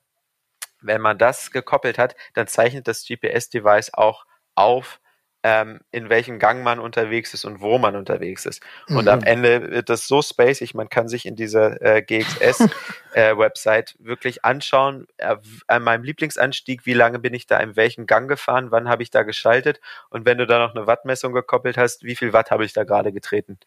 Wenn 0.80 1.00
man 1.00 1.18
das 1.18 1.50
gekoppelt 1.50 1.98
hat, 1.98 2.16
dann 2.34 2.46
zeichnet 2.46 2.88
das 2.88 3.04
GPS-Device 3.04 3.94
auch 3.94 4.24
auf, 4.54 4.99
ähm, 5.42 5.80
in 5.90 6.10
welchem 6.10 6.38
Gang 6.38 6.62
man 6.62 6.78
unterwegs 6.78 7.32
ist 7.34 7.44
und 7.44 7.60
wo 7.60 7.78
man 7.78 7.96
unterwegs 7.96 8.44
ist. 8.46 8.62
Und 8.88 9.08
am 9.08 9.20
mhm. 9.20 9.26
Ende 9.26 9.70
wird 9.70 9.88
das 9.88 10.06
so 10.06 10.20
spacig, 10.20 10.74
man 10.74 10.88
kann 10.90 11.08
sich 11.08 11.24
in 11.24 11.34
dieser 11.34 11.80
äh, 11.80 12.02
GXS-Website 12.02 13.96
äh, 14.00 14.04
wirklich 14.04 14.44
anschauen, 14.44 15.06
äh, 15.16 15.36
an 15.66 15.82
meinem 15.82 16.04
Lieblingsanstieg, 16.04 16.84
wie 16.84 16.94
lange 16.94 17.18
bin 17.18 17.32
ich 17.32 17.46
da 17.46 17.58
in 17.58 17.76
welchem 17.76 18.06
Gang 18.06 18.28
gefahren, 18.28 18.70
wann 18.70 18.88
habe 18.88 19.02
ich 19.02 19.10
da 19.10 19.22
geschaltet 19.22 19.80
und 20.10 20.26
wenn 20.26 20.38
du 20.38 20.46
da 20.46 20.58
noch 20.58 20.74
eine 20.74 20.86
Wattmessung 20.86 21.32
gekoppelt 21.32 21.78
hast, 21.78 22.04
wie 22.04 22.16
viel 22.16 22.32
Watt 22.32 22.50
habe 22.50 22.64
ich 22.64 22.72
da 22.72 22.84
gerade 22.84 23.12
getreten. 23.12 23.58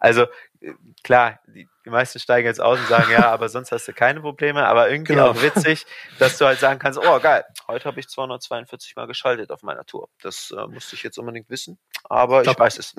Also 0.00 0.26
klar, 1.02 1.40
die, 1.46 1.68
die 1.84 1.90
meisten 1.90 2.18
steigen 2.18 2.46
jetzt 2.46 2.60
aus 2.60 2.78
und 2.78 2.86
sagen, 2.88 3.10
ja, 3.10 3.30
aber 3.30 3.48
sonst 3.48 3.72
hast 3.72 3.88
du 3.88 3.92
keine 3.92 4.20
Probleme, 4.20 4.66
aber 4.66 4.90
irgendwie 4.90 5.14
genau. 5.14 5.30
auch 5.30 5.42
witzig, 5.42 5.84
dass 6.18 6.38
du 6.38 6.46
halt 6.46 6.60
sagen 6.60 6.78
kannst, 6.78 6.98
oh 6.98 7.18
geil, 7.18 7.44
heute 7.68 7.84
habe 7.86 7.98
ich 7.98 8.08
242 8.08 8.94
Mal 8.96 9.06
geschaltet 9.06 9.50
auf 9.50 9.62
meiner 9.62 9.84
Tour. 9.84 10.08
Das 10.22 10.54
äh, 10.56 10.66
musste 10.66 10.94
ich 10.94 11.02
jetzt 11.02 11.18
unbedingt 11.18 11.50
wissen, 11.50 11.78
aber 12.04 12.38
ich, 12.38 12.44
glaub, 12.44 12.56
ich 12.56 12.60
weiß 12.60 12.78
es. 12.78 12.94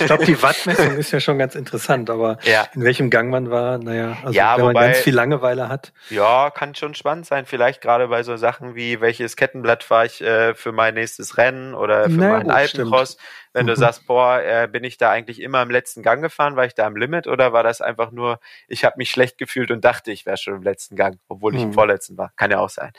ich 0.00 0.06
glaube, 0.06 0.24
die 0.24 0.40
Wattmessung 0.42 0.96
ist 0.96 1.10
ja 1.10 1.20
schon 1.20 1.38
ganz 1.38 1.54
interessant, 1.54 2.10
aber 2.10 2.38
ja. 2.44 2.68
in 2.74 2.84
welchem 2.84 3.10
Gang 3.10 3.30
man 3.30 3.50
war, 3.50 3.78
naja, 3.78 4.18
also 4.22 4.32
ja, 4.32 4.56
wenn 4.56 4.62
wobei, 4.64 4.72
man 4.72 4.82
ganz 4.92 4.98
viel 4.98 5.14
Langeweile 5.14 5.68
hat. 5.68 5.92
Ja, 6.10 6.50
kann 6.50 6.74
schon 6.74 6.94
spannend 6.94 7.26
sein, 7.26 7.46
vielleicht 7.46 7.80
gerade 7.80 8.08
bei 8.08 8.22
so 8.22 8.36
Sachen 8.36 8.74
wie, 8.74 9.00
welches 9.00 9.36
Kettenblatt 9.36 9.82
fahre 9.82 10.06
ich 10.06 10.20
äh, 10.20 10.54
für 10.54 10.72
mein 10.72 10.94
nächstes 10.94 11.36
Rennen 11.38 11.74
oder 11.74 12.04
für 12.04 12.10
naja, 12.10 12.38
meinen 12.38 12.50
Alpencross. 12.50 13.12
Stimmt 13.12 13.41
wenn 13.52 13.66
du 13.66 13.72
mhm. 13.72 13.76
sagst, 13.76 14.06
boah, 14.06 14.40
äh, 14.40 14.68
bin 14.70 14.84
ich 14.84 14.96
da 14.96 15.10
eigentlich 15.10 15.40
immer 15.40 15.62
im 15.62 15.70
letzten 15.70 16.02
Gang 16.02 16.22
gefahren, 16.22 16.56
war 16.56 16.64
ich 16.64 16.74
da 16.74 16.86
am 16.86 16.96
Limit 16.96 17.26
oder 17.26 17.52
war 17.52 17.62
das 17.62 17.80
einfach 17.80 18.10
nur, 18.10 18.40
ich 18.68 18.84
habe 18.84 18.94
mich 18.98 19.10
schlecht 19.10 19.38
gefühlt 19.38 19.70
und 19.70 19.84
dachte, 19.84 20.10
ich 20.10 20.26
wäre 20.26 20.36
schon 20.36 20.56
im 20.56 20.62
letzten 20.62 20.96
Gang, 20.96 21.18
obwohl 21.28 21.54
ich 21.54 21.60
mhm. 21.60 21.68
im 21.68 21.72
vorletzten 21.72 22.16
war. 22.16 22.32
Kann 22.36 22.50
ja 22.50 22.58
auch 22.58 22.70
sein. 22.70 22.92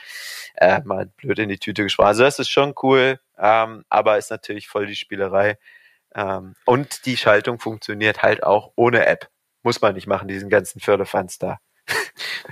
Äh, 0.55 0.81
mal 0.83 1.07
blöd 1.17 1.39
in 1.39 1.49
die 1.49 1.57
Tüte 1.57 1.83
gesprochen. 1.83 2.07
Also 2.07 2.23
das 2.23 2.39
ist 2.39 2.49
schon 2.49 2.73
cool, 2.83 3.19
ähm, 3.37 3.83
aber 3.89 4.17
ist 4.17 4.31
natürlich 4.31 4.67
voll 4.67 4.85
die 4.85 4.95
Spielerei. 4.95 5.57
Ähm, 6.15 6.53
und 6.65 7.05
die 7.05 7.17
Schaltung 7.17 7.59
funktioniert 7.59 8.21
halt 8.21 8.43
auch 8.43 8.71
ohne 8.75 9.05
App. 9.05 9.29
Muss 9.63 9.81
man 9.81 9.95
nicht 9.95 10.07
machen, 10.07 10.27
diesen 10.27 10.49
ganzen 10.49 10.79
Förderfans 10.79 11.39
da. 11.39 11.59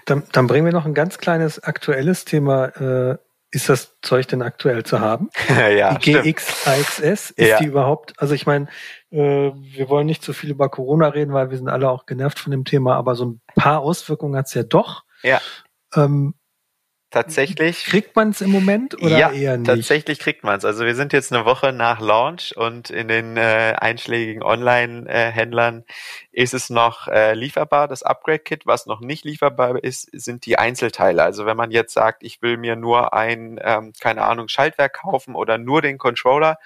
Dann, 0.05 0.23
dann 0.31 0.47
bringen 0.47 0.65
wir 0.65 0.73
noch 0.73 0.85
ein 0.85 0.93
ganz 0.93 1.17
kleines 1.17 1.61
aktuelles 1.63 2.25
Thema 2.25 2.65
äh, 2.65 3.17
ist 3.51 3.69
das 3.69 3.97
Zeug 4.01 4.27
denn 4.27 4.41
aktuell 4.41 4.83
zu 4.83 4.99
haben? 4.99 5.29
ja, 5.49 5.95
die 5.95 6.13
GX 6.13 6.67
AXS, 6.67 7.31
ist 7.31 7.37
ja. 7.37 7.59
die 7.59 7.65
überhaupt, 7.65 8.13
also 8.17 8.33
ich 8.33 8.45
meine, 8.45 8.67
äh, 9.11 9.51
wir 9.53 9.89
wollen 9.89 10.07
nicht 10.07 10.23
zu 10.23 10.33
viel 10.33 10.51
über 10.51 10.69
Corona 10.69 11.09
reden, 11.09 11.33
weil 11.33 11.49
wir 11.49 11.57
sind 11.57 11.69
alle 11.69 11.89
auch 11.89 12.05
genervt 12.05 12.39
von 12.39 12.51
dem 12.51 12.63
Thema, 12.63 12.95
aber 12.95 13.15
so 13.15 13.25
ein 13.25 13.41
paar 13.55 13.81
Auswirkungen 13.81 14.35
hat's 14.37 14.53
ja 14.53 14.63
doch. 14.63 15.03
Ja. 15.21 15.41
Ähm, 15.95 16.33
Tatsächlich. 17.12 17.84
Kriegt 17.84 18.16
man 18.16 18.30
es 18.30 18.39
im 18.39 18.51
Moment 18.51 18.95
oder 19.01 19.18
ja, 19.18 19.32
eher 19.32 19.57
nicht? 19.57 19.68
Tatsächlich 19.68 20.18
kriegt 20.18 20.45
man 20.45 20.57
es. 20.57 20.64
Also 20.64 20.86
wir 20.86 20.95
sind 20.95 21.12
jetzt 21.12 21.34
eine 21.34 21.43
Woche 21.43 21.74
nach 21.74 21.99
Launch 21.99 22.55
und 22.55 22.89
in 22.89 23.09
den 23.09 23.36
äh, 23.36 23.76
einschlägigen 23.78 24.41
Online-Händlern 24.41 25.84
ist 26.32 26.53
es 26.53 26.70
noch 26.70 27.09
äh, 27.09 27.34
lieferbar, 27.34 27.89
das 27.89 28.03
Upgrade-Kit. 28.03 28.66
Was 28.66 28.86
noch 28.86 29.01
nicht 29.01 29.26
lieferbar 29.26 29.84
ist, 29.84 30.07
sind 30.14 30.45
die 30.45 30.57
Einzelteile. 30.57 31.24
Also 31.24 31.45
wenn 31.45 31.57
man 31.57 31.72
jetzt 31.72 31.93
sagt, 31.93 32.24
ich 32.24 32.41
will 32.41 32.55
mir 32.55 32.78
nur 32.78 33.14
ein, 33.14 33.59
ähm, 33.62 33.91
keine 33.99 34.24
Ahnung, 34.24 34.47
Schaltwerk 34.47 34.93
kaufen 34.93 35.36
oder 35.36 35.57
nur 35.57 35.82
den 35.82 35.97
Controller, 35.97 36.59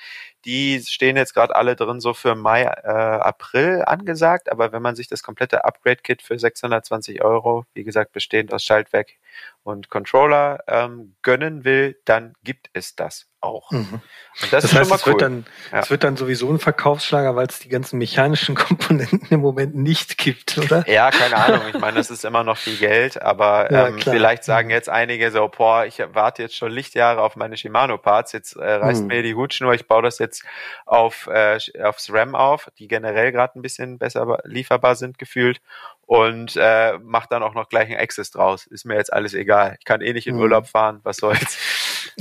die 0.46 0.80
stehen 0.88 1.18
jetzt 1.18 1.34
gerade 1.34 1.56
alle 1.56 1.76
drin 1.76 2.00
so 2.00 2.14
für 2.14 2.36
Mai, 2.36 2.62
äh, 2.62 2.88
April 2.88 3.82
angesagt. 3.88 4.52
Aber 4.52 4.72
wenn 4.72 4.84
man 4.84 4.96
sich 4.96 5.08
das 5.08 5.24
komplette 5.24 5.66
Upgrade-Kit 5.66 6.22
für 6.22 6.38
620 6.38 7.24
Euro, 7.24 7.66
wie 7.74 7.84
gesagt, 7.84 8.12
bestehend 8.14 8.54
aus 8.54 8.64
Schaltwerk 8.64 9.14
und 9.64 9.90
Controller 9.90 10.64
ähm, 10.68 11.16
gönnen 11.22 11.64
will, 11.66 12.00
dann 12.06 12.34
gibt 12.44 12.70
es 12.74 12.96
das 12.96 13.30
auch. 13.46 13.72
Mhm. 13.72 14.02
Und 14.42 14.52
das, 14.52 14.64
das 14.64 14.74
heißt, 14.74 14.92
es, 14.92 15.06
cool. 15.06 15.14
wird 15.14 15.22
dann, 15.22 15.46
ja. 15.72 15.80
es 15.80 15.90
wird 15.90 16.04
dann 16.04 16.18
sowieso 16.18 16.50
ein 16.50 16.60
Verkaufsschlager, 16.60 17.38
weil 17.38 17.48
es 17.48 17.60
die 17.60 17.70
ganzen 17.70 17.98
mechanischen 17.98 18.56
Komponenten 18.56 19.28
im 19.30 19.40
Moment 19.40 19.76
nicht 19.76 20.18
gibt, 20.18 20.58
oder? 20.58 20.84
Ja, 20.90 21.10
keine 21.10 21.38
Ahnung. 21.38 21.62
Ich 21.70 21.80
meine, 21.80 21.98
das 21.98 22.12
ist 22.12 22.26
immer 22.26 22.44
noch 22.44 22.58
viel 22.58 22.76
Geld, 22.76 23.22
aber 23.22 23.72
ja, 23.72 23.88
ähm, 23.88 24.00
vielleicht 24.00 24.44
sagen 24.44 24.70
jetzt 24.70 24.90
einige 24.90 25.32
so, 25.32 25.48
boah, 25.48 25.86
ich 25.86 26.04
warte 26.14 26.42
jetzt 26.42 26.56
schon 26.56 26.72
Lichtjahre 26.72 27.22
auf 27.22 27.38
meine 27.38 27.56
Shimano-Parts, 27.56 28.34
jetzt 28.34 28.58
äh, 28.58 28.74
reißt 28.74 29.04
mhm. 29.04 29.08
mir 29.08 29.24
die 29.24 29.36
Hutschnur, 29.36 29.74
ich 29.74 29.88
baue 29.88 30.02
das 30.02 30.20
jetzt 30.20 30.44
auf 30.86 31.28
äh, 31.28 31.58
aufs 31.82 32.12
RAM 32.12 32.36
auf, 32.36 32.70
die 32.78 32.88
generell 32.88 33.32
gerade 33.32 33.58
ein 33.58 33.62
bisschen 33.62 33.98
besser 33.98 34.40
lieferbar 34.44 34.96
sind 34.96 35.18
gefühlt 35.18 35.62
und 36.08 36.56
äh, 36.56 36.98
macht 37.00 37.32
dann 37.32 37.42
auch 37.42 37.54
noch 37.54 37.70
gleich 37.70 37.90
ein 37.90 37.98
Access 37.98 38.32
draus. 38.32 38.68
Ist 38.68 38.86
mir 38.86 38.96
jetzt 38.96 39.12
alles 39.12 39.34
egal. 39.34 39.76
Ich 39.80 39.86
kann 39.86 40.02
eh 40.02 40.14
nicht 40.14 40.28
in 40.28 40.36
mhm. 40.36 40.42
Urlaub 40.42 40.68
fahren, 40.68 41.00
was 41.04 41.18
soll's. 41.18 41.58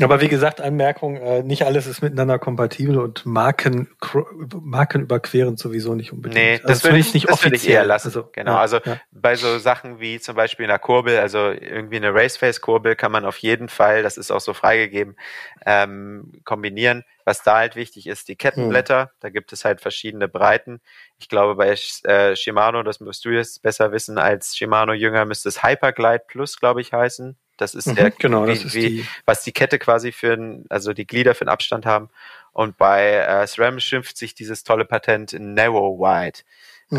Aber 0.00 0.20
wie 0.20 0.28
gesagt, 0.28 0.60
Anmerkung, 0.60 1.16
äh, 1.16 1.42
nicht 1.42 1.64
alles 1.64 1.86
ist 1.86 2.02
miteinander 2.02 2.38
kompatibel 2.38 2.98
und 2.98 3.24
Marken, 3.26 3.88
Marken 4.60 5.02
überqueren 5.02 5.56
sowieso 5.56 5.94
nicht 5.94 6.12
unbedingt. 6.12 6.42
Nee, 6.42 6.58
das 6.58 6.70
also 6.70 6.84
würde 6.84 6.98
ich 6.98 7.14
nicht 7.14 7.28
das 7.28 7.44
ich 7.44 7.68
eher 7.68 7.84
lassen. 7.84 8.08
Also, 8.08 8.28
genau, 8.32 8.52
ja, 8.52 8.60
also 8.60 8.78
ja. 8.84 9.00
bei 9.12 9.36
so 9.36 9.58
Sachen 9.58 10.00
wie 10.00 10.20
zum 10.20 10.36
Beispiel 10.36 10.64
einer 10.64 10.78
Kurbel, 10.78 11.18
also 11.18 11.50
irgendwie 11.50 11.96
eine 11.96 12.14
Raceface-Kurbel 12.14 12.96
kann 12.96 13.12
man 13.12 13.24
auf 13.24 13.38
jeden 13.38 13.68
Fall, 13.68 14.02
das 14.02 14.16
ist 14.16 14.30
auch 14.30 14.40
so 14.40 14.54
freigegeben, 14.54 15.16
ähm, 15.66 16.32
kombinieren. 16.44 17.04
Was 17.26 17.42
da 17.42 17.56
halt 17.56 17.74
wichtig 17.74 18.06
ist, 18.06 18.28
die 18.28 18.36
Kettenblätter, 18.36 19.00
hm. 19.04 19.08
da 19.20 19.30
gibt 19.30 19.52
es 19.54 19.64
halt 19.64 19.80
verschiedene 19.80 20.28
Breiten. 20.28 20.80
Ich 21.18 21.28
glaube, 21.28 21.54
bei 21.54 21.74
äh, 22.04 22.36
Shimano, 22.36 22.82
das 22.82 23.00
müsst 23.00 23.24
du 23.24 23.30
jetzt 23.30 23.62
besser 23.62 23.92
wissen, 23.92 24.18
als 24.18 24.56
Shimano-Jünger 24.56 25.24
müsste 25.24 25.48
es 25.48 25.62
Hyperglide 25.62 26.24
Plus, 26.26 26.58
glaube 26.58 26.82
ich, 26.82 26.92
heißen. 26.92 27.38
Das 27.56 27.74
ist 27.74 27.86
mhm, 27.86 27.94
der, 27.96 28.10
genau, 28.10 28.44
wie, 28.44 28.50
das 28.50 28.64
ist 28.64 28.74
wie, 28.74 28.88
die. 28.88 29.06
was 29.24 29.42
die 29.42 29.52
Kette 29.52 29.78
quasi 29.78 30.12
für 30.12 30.34
ein, 30.34 30.64
also 30.68 30.92
die 30.92 31.06
Glieder 31.06 31.34
für 31.34 31.42
einen 31.42 31.50
Abstand 31.50 31.86
haben. 31.86 32.08
Und 32.52 32.76
bei 32.76 33.12
äh, 33.12 33.46
SRAM 33.46 33.80
schimpft 33.80 34.16
sich 34.16 34.34
dieses 34.34 34.64
tolle 34.64 34.84
Patent 34.84 35.34
Narrow 35.38 35.98
Wide. 35.98 36.40
Mhm. 36.90 36.98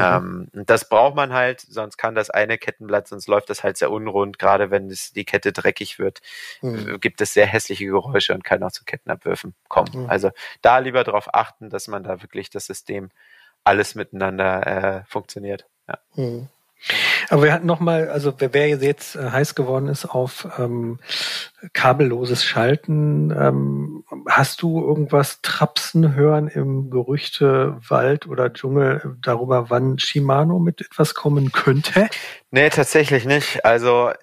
Ähm, 0.53 0.65
das 0.65 0.89
braucht 0.89 1.15
man 1.15 1.33
halt, 1.33 1.61
sonst 1.61 1.97
kann 1.97 2.15
das 2.15 2.29
eine 2.29 2.57
Kettenblatt, 2.57 3.07
sonst 3.07 3.27
läuft 3.27 3.49
das 3.49 3.63
halt 3.63 3.77
sehr 3.77 3.91
unrund. 3.91 4.39
Gerade 4.39 4.71
wenn 4.71 4.89
es, 4.89 5.13
die 5.13 5.25
Kette 5.25 5.53
dreckig 5.53 5.99
wird, 5.99 6.21
mhm. 6.61 6.99
gibt 6.99 7.21
es 7.21 7.33
sehr 7.33 7.45
hässliche 7.45 7.85
Geräusche 7.85 8.33
und 8.33 8.43
kann 8.43 8.63
auch 8.63 8.71
zu 8.71 8.83
Kettenabwürfen 8.83 9.53
kommen. 9.67 10.03
Mhm. 10.03 10.09
Also 10.09 10.31
da 10.61 10.79
lieber 10.79 11.03
darauf 11.03 11.33
achten, 11.33 11.69
dass 11.69 11.87
man 11.87 12.03
da 12.03 12.21
wirklich 12.21 12.49
das 12.49 12.65
System 12.65 13.09
alles 13.63 13.95
miteinander 13.95 14.67
äh, 14.67 15.03
funktioniert. 15.07 15.65
Ja. 15.87 15.99
Aber 17.29 17.43
wir 17.43 17.53
hatten 17.53 17.65
noch 17.65 17.79
mal, 17.79 18.09
also 18.09 18.33
wer, 18.37 18.69
jetzt 18.69 19.15
äh, 19.15 19.31
heiß 19.31 19.55
geworden 19.55 19.87
ist 19.87 20.05
auf 20.05 20.47
ähm, 20.59 20.99
kabelloses 21.73 22.43
Schalten, 22.45 23.31
ähm, 23.31 24.03
hast 24.29 24.61
du 24.61 24.81
irgendwas 24.81 25.41
trapsen 25.41 26.13
hören 26.13 26.47
im 26.47 26.91
Gerüchtewald 26.91 28.27
oder 28.27 28.53
Dschungel 28.53 29.17
darüber, 29.21 29.69
wann 29.69 29.97
Shimano 29.97 30.59
mit 30.59 30.81
etwas 30.81 31.15
kommen 31.15 31.51
könnte? 31.51 32.07
Nee, 32.55 32.69
tatsächlich 32.69 33.25
nicht. 33.25 33.65
Also 33.65 34.13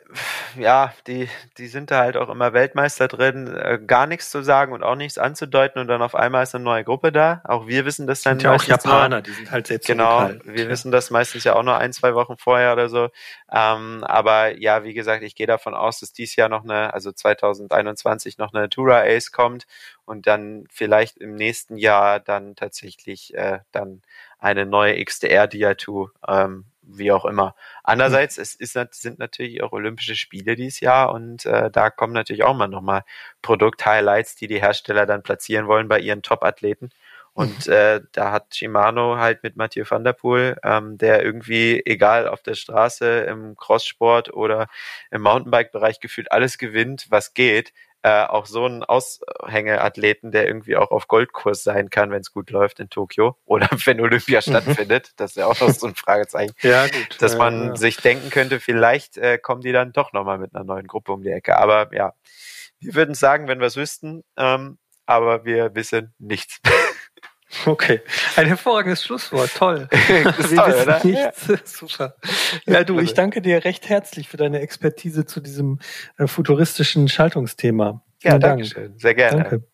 ja, 0.59 0.95
die, 1.07 1.29
die 1.59 1.67
sind 1.67 1.91
da 1.91 1.99
halt 1.99 2.17
auch 2.17 2.31
immer 2.31 2.55
Weltmeister 2.55 3.07
drin, 3.07 3.47
äh, 3.47 3.79
gar 3.87 4.07
nichts 4.07 4.31
zu 4.31 4.43
sagen 4.43 4.73
und 4.73 4.83
auch 4.83 4.95
nichts 4.95 5.19
anzudeuten 5.19 5.83
und 5.83 5.89
dann 5.89 6.01
auf 6.01 6.15
einmal 6.15 6.43
ist 6.43 6.55
eine 6.55 6.65
neue 6.65 6.83
Gruppe 6.83 7.13
da. 7.13 7.43
Auch 7.45 7.67
wir 7.67 7.85
wissen 7.85 8.07
das 8.07 8.23
dann. 8.23 8.41
Sind 8.41 8.45
ja 8.45 8.55
auch 8.55 8.65
Japaner, 8.65 9.17
nur, 9.17 9.21
die 9.21 9.33
sind 9.33 9.51
halt 9.51 9.67
sehr 9.67 9.81
Genau, 9.81 10.31
wir 10.45 10.65
ja. 10.65 10.71
wissen 10.71 10.91
das 10.91 11.11
meistens 11.11 11.45
ja 11.45 11.55
auch 11.57 11.63
nur 11.63 11.77
ein, 11.77 11.93
zwei 11.93 12.15
Wochen 12.15 12.39
vorher 12.39 12.73
oder 12.73 12.89
so. 12.89 13.11
Ähm, 13.53 14.03
aber 14.05 14.57
ja, 14.57 14.83
wie 14.83 14.95
gesagt, 14.95 15.23
ich 15.25 15.35
gehe 15.35 15.47
davon 15.47 15.75
aus, 15.75 16.01
dass 16.01 16.15
dies 16.15 16.35
Jahr 16.35 16.49
noch 16.49 16.65
eine, 16.65 16.95
also 16.95 17.13
2021 17.13 18.39
noch 18.39 18.55
eine 18.55 18.71
Toura 18.71 19.03
Ace 19.03 19.31
kommt 19.31 19.67
und 20.07 20.27
dann 20.27 20.65
vielleicht 20.71 21.19
im 21.19 21.35
nächsten 21.35 21.77
Jahr 21.77 22.19
dann 22.19 22.57
tatsächlich 22.57 23.35
äh, 23.35 23.59
dann 23.73 24.01
eine 24.39 24.65
neue 24.65 25.05
XDR 25.05 25.45
Dia2 25.45 26.09
ähm, 26.27 26.65
wie 26.83 27.13
auch 27.13 27.25
immer. 27.25 27.55
Andererseits, 27.85 28.39
es 28.39 28.55
ist, 28.55 28.77
sind 28.93 29.19
natürlich 29.19 29.63
auch 29.63 29.73
Olympische 29.73 30.17
Spiele 30.17 30.57
dieses 30.57 30.81
Jahr 30.81 31.13
und 31.13 31.47
äh, 31.47 31.71
da 31.71 31.91
kommen 31.91 32.13
natürlich 32.13 32.45
auch 32.45 32.55
mal 32.57 32.69
nochmal 32.69 33.05
Produkt-Highlights, 33.41 34.37
die 34.37 34.49
die 34.49 34.61
Hersteller 34.61 35.07
dann 35.07 35.23
platzieren 35.23 35.67
wollen 35.67 35.89
bei 35.89 36.01
ihren 36.01 36.23
Top-Athleten. 36.23 36.91
Und 37.35 37.67
mhm. 37.67 37.73
äh, 37.73 38.01
da 38.13 38.31
hat 38.31 38.55
Shimano 38.55 39.17
halt 39.17 39.43
mit 39.43 39.57
Mathieu 39.57 39.85
van 39.89 40.05
der 40.05 40.13
Poel, 40.13 40.59
ähm, 40.63 40.99
der 40.99 41.25
irgendwie, 41.25 41.83
egal 41.87 42.29
auf 42.29 42.43
der 42.43 42.55
Straße, 42.55 43.21
im 43.21 43.57
Crosssport 43.57 44.33
oder 44.35 44.69
im 45.11 45.23
Mountainbike-Bereich 45.23 46.01
gefühlt 46.01 46.31
alles 46.31 46.59
gewinnt, 46.59 47.07
was 47.09 47.33
geht, 47.33 47.73
äh, 48.03 48.25
auch 48.25 48.47
so 48.47 48.65
einen 48.65 48.83
Aushängeathleten, 48.83 50.33
der 50.33 50.47
irgendwie 50.47 50.77
auch 50.77 50.91
auf 50.91 51.07
Goldkurs 51.07 51.63
sein 51.63 51.89
kann, 51.89 52.11
wenn 52.11 52.21
es 52.21 52.33
gut 52.33 52.51
läuft 52.51 52.81
in 52.81 52.91
Tokio 52.91 53.37
oder 53.45 53.69
wenn 53.85 54.01
Olympia 54.01 54.39
mhm. 54.39 54.51
stattfindet. 54.51 55.13
Das 55.17 55.33
ist 55.33 55.37
ja 55.37 55.47
auch 55.47 55.61
noch 55.61 55.71
so 55.71 55.87
ein 55.87 55.95
Fragezeichen. 55.95 56.53
ja, 56.63 56.87
gut. 56.87 57.21
Dass 57.21 57.37
man 57.37 57.69
ja. 57.69 57.77
sich 57.77 57.97
denken 57.99 58.31
könnte, 58.31 58.61
vielleicht 58.61 59.17
äh, 59.19 59.39
kommen 59.39 59.61
die 59.61 59.73
dann 59.73 59.93
doch 59.93 60.13
nochmal 60.13 60.39
mit 60.39 60.55
einer 60.55 60.65
neuen 60.65 60.87
Gruppe 60.87 61.13
um 61.13 61.23
die 61.23 61.31
Ecke. 61.31 61.57
Aber 61.59 61.95
ja, 61.95 62.15
wir 62.81 62.95
würden 62.95 63.15
sagen, 63.15 63.47
wenn 63.47 63.61
wir 63.61 63.69
es 63.69 63.77
wüssten, 63.77 64.25
ähm, 64.37 64.79
aber 65.07 65.45
wir 65.45 65.75
wissen 65.75 66.15
nichts. 66.19 66.61
Okay, 67.67 68.01
ein 68.37 68.47
hervorragendes 68.47 69.05
Schlusswort, 69.05 69.51
toll. 69.55 69.89
ist 70.39 70.55
toll, 70.55 70.75
oder? 70.83 71.05
Nichts. 71.05 71.47
Ja. 71.49 71.57
Super. 71.65 72.17
Ja, 72.67 72.85
du, 72.85 72.99
ich 72.99 73.15
danke 73.15 73.43
dir 73.43 73.65
recht 73.65 73.89
herzlich 73.89 74.29
für 74.29 74.37
deine 74.37 74.61
Expertise 74.61 75.27
zu 75.27 75.41
diesem 75.41 75.79
äh, 76.19 76.27
futuristischen 76.27 77.09
Schaltungsthema. 77.09 78.03
Ja, 78.23 78.39
danke 78.39 78.65
schön. 78.65 78.99
Sehr 78.99 79.15
gerne. 79.15 79.43
Danke. 79.43 79.67